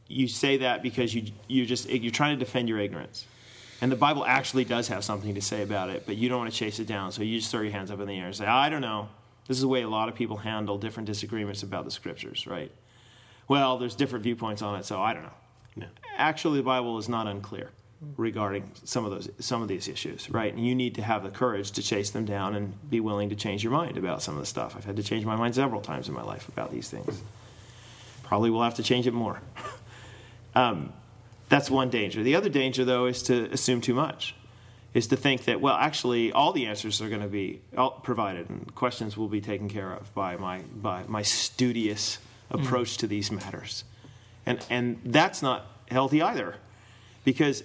you 0.08 0.26
say 0.26 0.56
that 0.56 0.82
because 0.82 1.14
you 1.14 1.30
you 1.48 1.66
just 1.66 1.88
you're 1.90 2.10
trying 2.10 2.38
to 2.38 2.42
defend 2.42 2.70
your 2.70 2.78
ignorance. 2.78 3.26
And 3.80 3.92
the 3.92 3.96
Bible 3.96 4.24
actually 4.24 4.64
does 4.64 4.88
have 4.88 5.04
something 5.04 5.34
to 5.34 5.42
say 5.42 5.62
about 5.62 5.90
it, 5.90 6.04
but 6.04 6.16
you 6.16 6.28
don't 6.28 6.38
want 6.38 6.52
to 6.52 6.56
chase 6.56 6.80
it 6.80 6.86
down. 6.86 7.12
So 7.12 7.22
you 7.22 7.38
just 7.38 7.50
throw 7.50 7.60
your 7.60 7.72
hands 7.72 7.90
up 7.90 8.00
in 8.00 8.08
the 8.08 8.18
air 8.18 8.26
and 8.26 8.34
say, 8.34 8.46
I 8.46 8.68
don't 8.68 8.80
know. 8.80 9.08
This 9.46 9.56
is 9.56 9.62
the 9.62 9.68
way 9.68 9.82
a 9.82 9.88
lot 9.88 10.08
of 10.08 10.14
people 10.14 10.36
handle 10.38 10.78
different 10.78 11.06
disagreements 11.06 11.62
about 11.62 11.84
the 11.84 11.90
scriptures, 11.90 12.46
right? 12.46 12.72
Well, 13.46 13.78
there's 13.78 13.94
different 13.94 14.24
viewpoints 14.24 14.62
on 14.62 14.78
it, 14.78 14.84
so 14.84 15.00
I 15.00 15.14
don't 15.14 15.22
know. 15.22 15.32
Yeah. 15.76 15.86
Actually, 16.16 16.58
the 16.58 16.64
Bible 16.64 16.98
is 16.98 17.08
not 17.08 17.26
unclear 17.26 17.70
regarding 18.16 18.70
some 18.84 19.04
of 19.04 19.10
those 19.10 19.28
some 19.40 19.62
of 19.62 19.68
these 19.68 19.88
issues, 19.88 20.30
right? 20.30 20.52
And 20.52 20.64
you 20.64 20.74
need 20.74 20.94
to 20.96 21.02
have 21.02 21.22
the 21.22 21.30
courage 21.30 21.72
to 21.72 21.82
chase 21.82 22.10
them 22.10 22.24
down 22.24 22.54
and 22.54 22.90
be 22.90 23.00
willing 23.00 23.30
to 23.30 23.36
change 23.36 23.64
your 23.64 23.72
mind 23.72 23.96
about 23.96 24.22
some 24.22 24.34
of 24.34 24.40
the 24.40 24.46
stuff. 24.46 24.76
I've 24.76 24.84
had 24.84 24.96
to 24.96 25.02
change 25.02 25.24
my 25.24 25.36
mind 25.36 25.54
several 25.54 25.80
times 25.80 26.08
in 26.08 26.14
my 26.14 26.22
life 26.22 26.48
about 26.48 26.70
these 26.70 26.88
things. 26.90 27.22
Probably 28.22 28.50
will 28.50 28.62
have 28.62 28.74
to 28.74 28.82
change 28.82 29.06
it 29.06 29.14
more. 29.14 29.40
um, 30.54 30.92
that's 31.48 31.70
one 31.70 31.90
danger. 31.90 32.22
The 32.22 32.34
other 32.34 32.48
danger, 32.48 32.84
though, 32.84 33.06
is 33.06 33.22
to 33.24 33.50
assume 33.50 33.80
too 33.80 33.94
much. 33.94 34.34
Is 34.94 35.06
to 35.08 35.16
think 35.16 35.44
that 35.44 35.60
well, 35.60 35.76
actually, 35.76 36.32
all 36.32 36.52
the 36.52 36.66
answers 36.66 37.00
are 37.02 37.08
going 37.08 37.20
to 37.20 37.28
be 37.28 37.60
provided, 38.02 38.48
and 38.48 38.74
questions 38.74 39.16
will 39.16 39.28
be 39.28 39.40
taken 39.40 39.68
care 39.68 39.92
of 39.92 40.12
by 40.14 40.36
my 40.36 40.60
by 40.60 41.04
my 41.06 41.22
studious 41.22 42.18
approach 42.50 42.96
to 42.98 43.06
these 43.06 43.30
matters, 43.30 43.84
and 44.46 44.64
and 44.70 44.98
that's 45.04 45.42
not 45.42 45.66
healthy 45.90 46.22
either, 46.22 46.56
because 47.22 47.62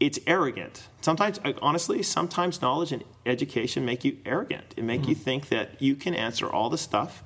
it's 0.00 0.18
arrogant. 0.26 0.88
Sometimes, 1.00 1.38
uh, 1.44 1.52
honestly, 1.62 2.02
sometimes 2.02 2.60
knowledge 2.60 2.90
and 2.90 3.04
education 3.24 3.84
make 3.84 4.04
you 4.04 4.18
arrogant. 4.26 4.74
It 4.76 4.82
make 4.82 5.06
you 5.06 5.14
think 5.14 5.48
that 5.50 5.80
you 5.80 5.94
can 5.94 6.12
answer 6.12 6.50
all 6.50 6.70
the 6.70 6.78
stuff 6.78 7.22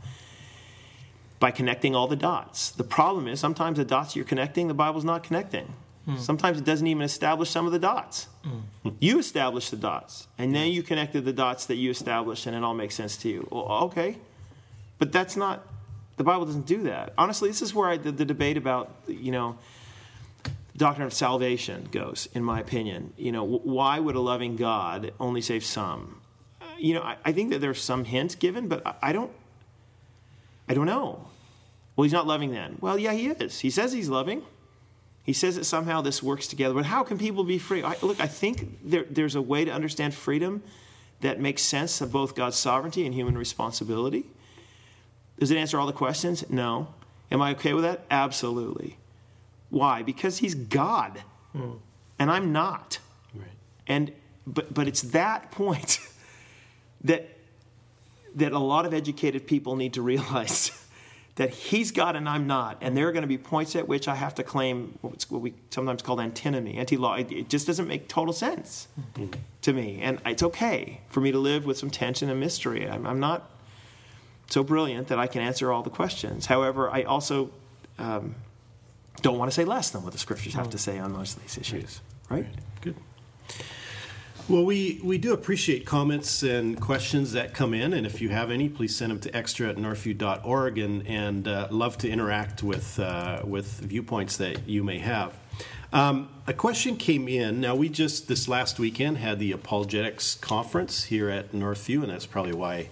by 1.38 1.50
connecting 1.50 1.94
all 1.94 2.06
the 2.06 2.16
dots. 2.16 2.70
The 2.70 2.84
problem 2.84 3.28
is 3.28 3.40
sometimes 3.40 3.76
the 3.78 3.84
dots 3.84 4.16
you're 4.16 4.24
connecting, 4.24 4.68
the 4.68 4.74
Bible's 4.74 5.04
not 5.04 5.22
connecting. 5.22 5.74
Sometimes 6.18 6.56
it 6.58 6.64
doesn't 6.64 6.86
even 6.86 7.02
establish 7.02 7.50
some 7.50 7.66
of 7.66 7.72
the 7.72 7.80
dots. 7.80 8.28
You 9.00 9.18
establish 9.18 9.70
the 9.70 9.76
dots, 9.76 10.28
and 10.38 10.54
then 10.54 10.70
you 10.70 10.84
connected 10.84 11.24
the 11.24 11.32
dots 11.32 11.66
that 11.66 11.74
you 11.74 11.90
established, 11.90 12.46
and 12.46 12.54
it 12.56 12.62
all 12.62 12.74
makes 12.74 12.94
sense 12.94 13.16
to 13.18 13.28
you. 13.28 13.48
Well, 13.50 13.64
okay, 13.86 14.16
but 14.98 15.10
that's 15.10 15.36
not. 15.36 15.66
The 16.16 16.22
Bible 16.22 16.46
doesn't 16.46 16.66
do 16.66 16.84
that. 16.84 17.12
Honestly, 17.18 17.48
this 17.48 17.60
is 17.60 17.74
where 17.74 17.88
I, 17.90 17.96
the, 17.96 18.12
the 18.12 18.24
debate 18.24 18.56
about 18.56 18.94
you 19.08 19.32
know 19.32 19.58
doctrine 20.76 21.06
of 21.08 21.12
salvation 21.12 21.88
goes, 21.90 22.28
in 22.34 22.44
my 22.44 22.60
opinion. 22.60 23.12
You 23.16 23.32
know, 23.32 23.44
why 23.44 23.98
would 23.98 24.14
a 24.14 24.20
loving 24.20 24.54
God 24.54 25.12
only 25.18 25.40
save 25.40 25.64
some? 25.64 26.20
Uh, 26.60 26.66
You 26.78 26.94
know, 26.94 27.02
I, 27.02 27.16
I 27.24 27.32
think 27.32 27.50
that 27.50 27.60
there's 27.60 27.82
some 27.82 28.04
hint 28.04 28.38
given, 28.38 28.68
but 28.68 28.86
I, 28.86 28.94
I 29.02 29.12
don't. 29.12 29.32
I 30.68 30.74
don't 30.74 30.86
know. 30.86 31.28
Well, 31.94 32.02
he's 32.02 32.12
not 32.12 32.26
loving 32.26 32.50
then. 32.50 32.76
Well, 32.80 32.98
yeah, 32.98 33.12
he 33.12 33.28
is. 33.28 33.60
He 33.60 33.70
says 33.70 33.92
he's 33.92 34.08
loving. 34.08 34.42
He 35.22 35.32
says 35.32 35.56
that 35.56 35.64
somehow 35.64 36.02
this 36.02 36.22
works 36.22 36.46
together. 36.46 36.74
But 36.74 36.86
how 36.86 37.02
can 37.02 37.18
people 37.18 37.42
be 37.42 37.58
free? 37.58 37.82
I, 37.82 37.96
look, 38.02 38.20
I 38.20 38.26
think 38.26 38.78
there, 38.84 39.04
there's 39.10 39.34
a 39.34 39.42
way 39.42 39.64
to 39.64 39.72
understand 39.72 40.14
freedom 40.14 40.62
that 41.20 41.40
makes 41.40 41.62
sense 41.62 42.00
of 42.00 42.12
both 42.12 42.34
God's 42.34 42.56
sovereignty 42.56 43.06
and 43.06 43.14
human 43.14 43.36
responsibility. 43.36 44.26
Does 45.38 45.50
it 45.50 45.56
answer 45.56 45.80
all 45.80 45.86
the 45.86 45.92
questions? 45.92 46.48
No. 46.50 46.88
Am 47.30 47.42
I 47.42 47.52
okay 47.52 47.72
with 47.72 47.84
that? 47.84 48.04
Absolutely. 48.10 48.98
Why? 49.70 50.02
Because 50.02 50.38
he's 50.38 50.54
God, 50.54 51.20
hmm. 51.52 51.72
and 52.18 52.30
I'm 52.30 52.52
not. 52.52 52.98
Right. 53.34 53.48
And 53.86 54.12
but 54.46 54.72
but 54.72 54.86
it's 54.86 55.02
that 55.02 55.50
point 55.50 55.98
that 57.04 57.35
that 58.36 58.52
a 58.52 58.58
lot 58.58 58.86
of 58.86 58.94
educated 58.94 59.46
people 59.46 59.76
need 59.76 59.94
to 59.94 60.02
realize 60.02 60.70
that 61.36 61.50
he's 61.50 61.90
God 61.90 62.16
and 62.16 62.28
I'm 62.28 62.46
not, 62.46 62.78
and 62.80 62.96
there 62.96 63.08
are 63.08 63.12
going 63.12 63.22
to 63.22 63.28
be 63.28 63.38
points 63.38 63.76
at 63.76 63.88
which 63.88 64.08
I 64.08 64.14
have 64.14 64.34
to 64.36 64.42
claim 64.42 64.98
what 65.02 65.30
we 65.30 65.54
sometimes 65.70 66.02
call 66.02 66.20
antinomy, 66.20 66.76
anti-law. 66.76 67.16
It, 67.16 67.32
it 67.32 67.48
just 67.48 67.66
doesn't 67.66 67.88
make 67.88 68.08
total 68.08 68.32
sense 68.32 68.88
to 69.62 69.72
me, 69.72 70.00
and 70.02 70.20
it's 70.24 70.42
okay 70.42 71.00
for 71.08 71.20
me 71.20 71.32
to 71.32 71.38
live 71.38 71.66
with 71.66 71.76
some 71.76 71.90
tension 71.90 72.30
and 72.30 72.40
mystery. 72.40 72.88
I'm, 72.88 73.06
I'm 73.06 73.20
not 73.20 73.50
so 74.48 74.62
brilliant 74.62 75.08
that 75.08 75.18
I 75.18 75.26
can 75.26 75.42
answer 75.42 75.72
all 75.72 75.82
the 75.82 75.90
questions. 75.90 76.46
However, 76.46 76.88
I 76.90 77.02
also 77.02 77.50
um, 77.98 78.34
don't 79.22 79.38
want 79.38 79.50
to 79.50 79.54
say 79.54 79.64
less 79.64 79.90
than 79.90 80.02
what 80.04 80.12
the 80.12 80.18
scriptures 80.18 80.54
have 80.54 80.70
to 80.70 80.78
say 80.78 80.98
on 80.98 81.12
most 81.12 81.36
of 81.36 81.42
these 81.42 81.58
issues. 81.58 82.00
Right? 82.30 82.46
Good. 82.80 82.96
Well, 84.48 84.64
we, 84.64 85.00
we 85.02 85.18
do 85.18 85.32
appreciate 85.32 85.84
comments 85.84 86.44
and 86.44 86.80
questions 86.80 87.32
that 87.32 87.52
come 87.52 87.74
in, 87.74 87.92
and 87.92 88.06
if 88.06 88.20
you 88.20 88.28
have 88.28 88.52
any, 88.52 88.68
please 88.68 88.94
send 88.94 89.10
them 89.10 89.18
to 89.20 89.36
extra 89.36 89.68
at 89.70 89.76
northview.org 89.76 90.78
and, 90.78 91.04
and 91.04 91.48
uh, 91.48 91.66
love 91.72 91.98
to 91.98 92.08
interact 92.08 92.62
with, 92.62 93.00
uh, 93.00 93.40
with 93.44 93.66
viewpoints 93.80 94.36
that 94.36 94.68
you 94.68 94.84
may 94.84 94.98
have. 95.00 95.36
Um, 95.92 96.28
a 96.46 96.52
question 96.52 96.96
came 96.96 97.26
in. 97.26 97.60
Now, 97.60 97.74
we 97.74 97.88
just 97.88 98.28
this 98.28 98.46
last 98.46 98.78
weekend 98.78 99.18
had 99.18 99.40
the 99.40 99.50
apologetics 99.50 100.36
conference 100.36 101.04
here 101.04 101.28
at 101.28 101.50
Northview, 101.50 102.02
and 102.02 102.12
that's 102.12 102.26
probably 102.26 102.54
why 102.54 102.90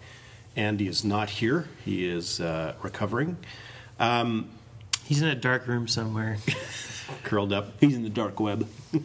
Andy 0.56 0.88
is 0.88 1.04
not 1.04 1.30
here. 1.30 1.68
He 1.84 2.04
is 2.04 2.40
uh, 2.40 2.74
recovering. 2.82 3.36
Um, 4.00 4.50
He's 5.04 5.20
in 5.20 5.28
a 5.28 5.34
dark 5.34 5.66
room 5.66 5.86
somewhere. 5.86 6.38
curled 7.22 7.52
up. 7.52 7.72
He's 7.80 7.94
in 7.94 8.02
the 8.02 8.08
dark 8.08 8.40
web. 8.40 8.66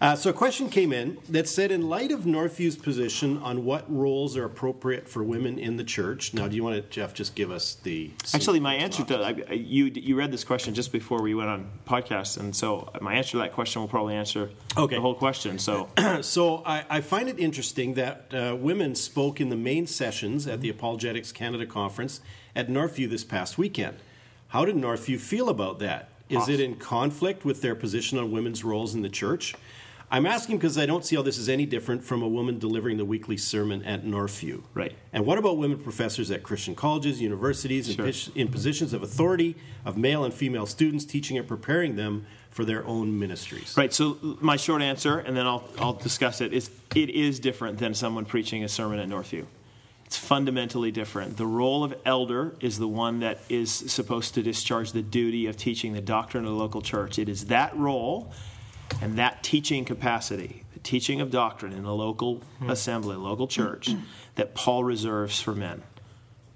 Uh, 0.00 0.14
so, 0.14 0.30
a 0.30 0.32
question 0.32 0.68
came 0.68 0.92
in 0.92 1.18
that 1.28 1.48
said, 1.48 1.70
in 1.72 1.88
light 1.88 2.12
of 2.12 2.20
Northview's 2.20 2.76
position 2.76 3.38
on 3.38 3.64
what 3.64 3.84
roles 3.92 4.36
are 4.36 4.44
appropriate 4.44 5.08
for 5.08 5.24
women 5.24 5.58
in 5.58 5.76
the 5.76 5.82
church. 5.84 6.34
Now, 6.34 6.46
do 6.46 6.54
you 6.56 6.62
want 6.62 6.76
to, 6.76 6.82
Jeff, 6.88 7.14
just 7.14 7.34
give 7.34 7.50
us 7.50 7.74
the 7.82 8.10
Actually, 8.34 8.60
my 8.60 8.74
answer 8.74 9.04
to 9.04 9.18
I, 9.18 9.28
I- 9.48 9.52
you 9.54 9.86
you 9.86 10.16
read 10.16 10.30
this 10.30 10.44
question 10.44 10.74
just 10.74 10.92
before 10.92 11.20
we 11.22 11.34
went 11.34 11.48
on 11.48 11.70
podcast, 11.86 12.38
and 12.38 12.54
so 12.54 12.90
my 13.00 13.14
answer 13.14 13.32
to 13.32 13.36
that 13.38 13.52
question 13.52 13.80
will 13.82 13.88
probably 13.88 14.14
answer 14.14 14.50
Okay. 14.76 14.96
the 14.96 15.00
whole 15.00 15.14
question. 15.14 15.58
So 15.58 15.88
So 16.22 16.62
I, 16.64 16.84
I 16.88 17.00
find 17.00 17.28
it 17.28 17.38
interesting 17.38 17.94
that 17.94 18.32
uh, 18.32 18.56
women 18.56 18.94
spoke 18.94 19.40
in 19.40 19.48
the 19.48 19.56
main 19.56 19.86
sessions 19.86 20.46
at 20.46 20.60
the 20.60 20.68
Apologetics 20.70 21.32
Canada 21.32 21.66
conference 21.66 22.20
at 22.54 22.68
Northview 22.68 23.08
this 23.10 23.24
past 23.24 23.58
weekend. 23.58 23.96
How 24.48 24.64
did 24.64 24.76
Northview 24.76 25.18
feel 25.18 25.48
about 25.48 25.78
that? 25.80 26.08
Is 26.28 26.48
it 26.48 26.60
in 26.60 26.76
conflict 26.76 27.44
with 27.44 27.62
their 27.62 27.74
position 27.74 28.18
on 28.18 28.30
women's 28.30 28.64
roles 28.64 28.94
in 28.94 29.02
the 29.02 29.08
church? 29.08 29.54
I'm 30.10 30.24
asking 30.24 30.56
because 30.56 30.78
I 30.78 30.86
don't 30.86 31.04
see 31.04 31.16
how 31.16 31.22
this 31.22 31.36
is 31.36 31.48
any 31.48 31.66
different 31.66 32.02
from 32.02 32.22
a 32.22 32.28
woman 32.28 32.58
delivering 32.58 32.96
the 32.96 33.04
weekly 33.04 33.36
sermon 33.36 33.84
at 33.84 34.04
Northview. 34.04 34.62
Right. 34.72 34.94
And 35.12 35.26
what 35.26 35.36
about 35.36 35.58
women 35.58 35.78
professors 35.78 36.30
at 36.30 36.42
Christian 36.42 36.74
colleges, 36.74 37.20
universities, 37.20 37.88
in, 37.90 38.12
Sure. 38.12 38.32
in 38.34 38.48
positions 38.48 38.94
of 38.94 39.02
authority 39.02 39.54
of 39.84 39.98
male 39.98 40.24
and 40.24 40.32
female 40.32 40.64
students, 40.64 41.04
teaching 41.04 41.36
and 41.36 41.46
preparing 41.46 41.96
them 41.96 42.24
for 42.50 42.64
their 42.64 42.86
own 42.86 43.18
ministries? 43.18 43.74
Right. 43.76 43.92
So 43.92 44.16
my 44.40 44.56
short 44.56 44.80
answer, 44.80 45.18
and 45.18 45.36
then 45.36 45.46
I'll 45.46 45.68
I'll 45.78 45.92
discuss 45.92 46.40
it. 46.40 46.54
Is 46.54 46.70
it 46.94 47.10
is 47.10 47.38
different 47.38 47.78
than 47.78 47.92
someone 47.92 48.24
preaching 48.24 48.64
a 48.64 48.68
sermon 48.68 48.98
at 48.98 49.08
Northview. 49.08 49.44
It's 50.08 50.16
fundamentally 50.16 50.90
different. 50.90 51.36
The 51.36 51.44
role 51.44 51.84
of 51.84 51.94
elder 52.06 52.54
is 52.60 52.78
the 52.78 52.88
one 52.88 53.20
that 53.20 53.40
is 53.50 53.70
supposed 53.70 54.32
to 54.36 54.42
discharge 54.42 54.92
the 54.92 55.02
duty 55.02 55.44
of 55.48 55.58
teaching 55.58 55.92
the 55.92 56.00
doctrine 56.00 56.46
of 56.46 56.50
the 56.50 56.56
local 56.56 56.80
church. 56.80 57.18
It 57.18 57.28
is 57.28 57.48
that 57.48 57.76
role 57.76 58.32
and 59.02 59.18
that 59.18 59.42
teaching 59.42 59.84
capacity, 59.84 60.64
the 60.72 60.80
teaching 60.80 61.20
of 61.20 61.30
doctrine 61.30 61.74
in 61.74 61.84
a 61.84 61.92
local 61.92 62.36
hmm. 62.58 62.70
assembly, 62.70 63.16
a 63.16 63.18
local 63.18 63.46
church, 63.46 63.90
that 64.36 64.54
Paul 64.54 64.82
reserves 64.82 65.42
for 65.42 65.54
men. 65.54 65.82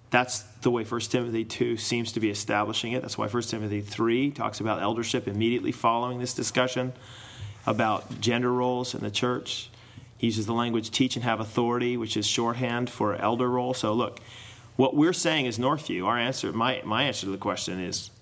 That's 0.09 0.39
the 0.63 0.71
way 0.71 0.85
1 0.85 1.01
Timothy 1.03 1.45
2 1.45 1.77
seems 1.77 2.13
to 2.13 2.21
be 2.21 2.31
establishing 2.31 2.93
it. 2.93 3.03
That's 3.03 3.19
why 3.19 3.29
1 3.29 3.43
Timothy 3.43 3.83
3 3.83 4.31
talks 4.31 4.61
about 4.61 4.81
eldership 4.81 5.29
immediately 5.29 5.73
following 5.73 6.21
this 6.21 6.33
discussion 6.33 6.95
about 7.67 8.19
gender 8.19 8.51
roles 8.51 8.95
in 8.95 9.03
the 9.03 9.11
church. 9.11 9.69
He 10.23 10.29
uses 10.29 10.47
the 10.47 10.55
language 10.55 10.93
teach 10.93 11.17
and 11.17 11.25
have 11.25 11.41
authority, 11.41 11.97
which 11.97 12.17
is 12.17 12.29
shorthand 12.29 12.89
for 12.89 13.17
elder 13.17 13.51
role. 13.51 13.75
So, 13.75 13.93
look, 13.93 14.21
what 14.77 14.95
we're 14.95 15.13
saying 15.13 15.47
is 15.47 15.59
Northview. 15.59 16.07
Our 16.07 16.17
answer, 16.17 16.53
my, 16.53 16.81
my 16.85 17.03
answer 17.03 17.27
to 17.27 17.33
the 17.33 17.39
question 17.39 17.81
is 17.81 18.13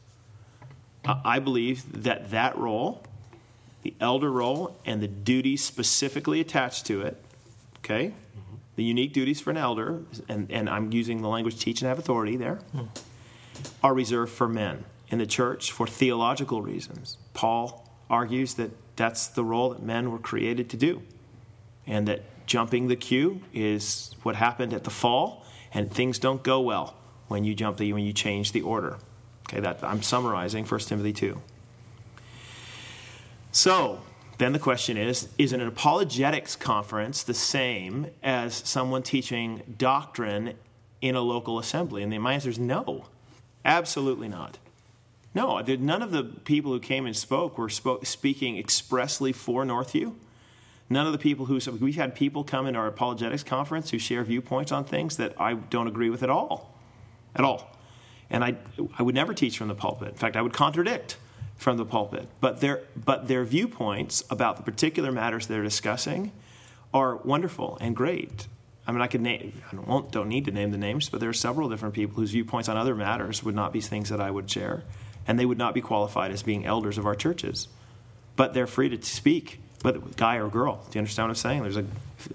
I 1.04 1.20
I 1.26 1.38
believe 1.40 2.04
that 2.04 2.30
that 2.30 2.56
role, 2.56 3.02
the 3.82 3.92
elder 4.00 4.32
role, 4.32 4.78
and 4.86 5.02
the 5.02 5.08
duties 5.08 5.62
specifically 5.62 6.40
attached 6.40 6.86
to 6.86 7.02
it, 7.02 7.22
okay, 7.80 8.06
mm-hmm. 8.06 8.56
the 8.76 8.84
unique 8.84 9.12
duties 9.12 9.42
for 9.42 9.50
an 9.50 9.58
elder, 9.58 10.00
and, 10.26 10.50
and 10.50 10.70
I'm 10.70 10.94
using 10.94 11.20
the 11.20 11.28
language 11.28 11.58
teach 11.58 11.82
and 11.82 11.88
have 11.90 11.98
authority 11.98 12.38
there, 12.38 12.60
hmm. 12.72 12.84
are 13.84 13.92
reserved 13.92 14.32
for 14.32 14.48
men 14.48 14.86
in 15.10 15.18
the 15.18 15.26
church 15.26 15.70
for 15.70 15.86
theological 15.86 16.62
reasons. 16.62 17.18
Paul 17.34 17.86
argues 18.08 18.54
that 18.54 18.70
that's 18.96 19.26
the 19.26 19.44
role 19.44 19.68
that 19.68 19.82
men 19.82 20.10
were 20.10 20.18
created 20.18 20.70
to 20.70 20.78
do, 20.78 21.02
and 21.90 22.09
that 22.09 22.22
jumping 22.46 22.88
the 22.88 22.96
queue 22.96 23.42
is 23.53 24.14
what 24.22 24.37
happened 24.37 24.72
at 24.72 24.85
the 24.85 24.90
fall, 24.90 25.44
and 25.74 25.92
things 25.92 26.18
don't 26.18 26.42
go 26.42 26.61
well 26.61 26.96
when 27.29 27.44
you 27.44 27.55
jump 27.55 27.76
the 27.76 27.92
when 27.92 28.05
you 28.05 28.12
change 28.12 28.53
the 28.53 28.62
order. 28.62 28.96
Okay, 29.48 29.61
that 29.61 29.83
I'm 29.83 30.03
summarizing 30.03 30.64
1 30.64 30.81
Timothy 30.81 31.12
2. 31.12 31.40
So, 33.53 34.00
then 34.38 34.53
the 34.53 34.59
question 34.59 34.96
is 34.96 35.29
Is 35.37 35.53
an 35.53 35.61
apologetics 35.61 36.57
conference 36.57 37.22
the 37.24 37.35
same 37.35 38.07
as 38.22 38.55
someone 38.55 39.03
teaching 39.03 39.62
doctrine 39.76 40.55
in 41.00 41.14
a 41.14 41.20
local 41.20 41.59
assembly? 41.59 42.03
And 42.03 42.22
my 42.22 42.35
answer 42.35 42.50
is 42.50 42.59
no, 42.59 43.07
absolutely 43.64 44.29
not. 44.29 44.59
No, 45.35 45.61
none 45.61 46.03
of 46.03 46.11
the 46.11 46.24
people 46.24 46.72
who 46.72 46.81
came 46.81 47.07
and 47.07 47.16
spoke 47.16 47.57
were 47.57 47.68
spoke, 47.68 48.05
speaking 48.07 48.59
expressly 48.59 49.33
for 49.33 49.64
Northview. 49.64 50.14
None 50.92 51.07
of 51.07 51.12
the 51.12 51.18
people 51.18 51.46
who 51.46 51.61
so 51.61 51.70
we've 51.72 51.94
had 51.94 52.16
people 52.16 52.42
come 52.42 52.66
in 52.66 52.74
our 52.74 52.88
apologetics 52.88 53.44
conference 53.44 53.90
who 53.90 53.98
share 53.98 54.24
viewpoints 54.24 54.72
on 54.72 54.85
things 54.85 55.16
that 55.18 55.40
I 55.40 55.55
don't 55.55 55.87
agree 55.87 56.11
with 56.11 56.24
at 56.24 56.31
all, 56.31 56.74
at 57.35 57.44
all. 57.44 57.76
And 58.29 58.44
I, 58.44 58.57
I 58.98 59.03
would 59.03 59.14
never 59.14 59.33
teach 59.33 59.57
from 59.57 59.68
the 59.68 59.74
pulpit. 59.74 60.09
In 60.09 60.14
fact, 60.14 60.37
I 60.37 60.42
would 60.42 60.53
contradict 60.53 61.16
from 61.57 61.76
the 61.76 61.85
pulpit. 61.85 62.29
But 62.40 62.61
their, 62.61 62.81
but 62.96 63.29
their 63.29 63.44
viewpoints 63.44 64.24
about 64.31 64.57
the 64.57 64.62
particular 64.62 65.12
matters 65.12 65.46
they're 65.46 65.62
discussing 65.62 66.33
are 66.92 67.16
wonderful 67.16 67.79
and 67.81 67.94
great. 67.94 68.48
I 68.87 68.92
mean, 68.92 69.03
I 69.03 69.07
could 69.07 69.20
name, 69.20 69.62
I 69.70 69.76
won't, 69.76 70.11
don't 70.11 70.29
need 70.29 70.46
to 70.46 70.50
name 70.50 70.72
the 70.72 70.79
names, 70.79 71.09
but 71.09 71.20
there 71.20 71.29
are 71.29 71.35
several 71.35 71.68
different 71.68 71.94
people 71.94 72.16
whose 72.16 72.33
viewpoints 72.33 72.68
on 72.68 72.76
other 72.76 72.96
matters 72.96 73.44
would 73.44 73.55
not 73.55 73.72
be 73.72 73.81
things 73.81 74.09
that 74.09 74.20
I 74.20 74.31
would 74.31 74.50
share, 74.50 74.83
and 75.29 75.38
they 75.38 75.46
would 75.46 75.59
not 75.59 75.74
be 75.74 75.81
qualified 75.81 76.33
as 76.33 76.42
being 76.42 76.66
elders 76.66 76.98
of 76.98 77.07
our 77.07 77.14
churches. 77.14 77.68
But 78.35 78.55
they're 78.55 78.66
free 78.66 78.88
to 78.88 79.00
speak, 79.03 79.61
whether 79.83 79.99
guy 80.16 80.37
or 80.37 80.49
girl. 80.49 80.77
Do 80.90 80.99
you 80.99 81.01
understand 81.01 81.29
what 81.29 81.31
I'm 81.31 81.37
saying? 81.37 81.62
There's 81.62 81.77
a 81.77 81.87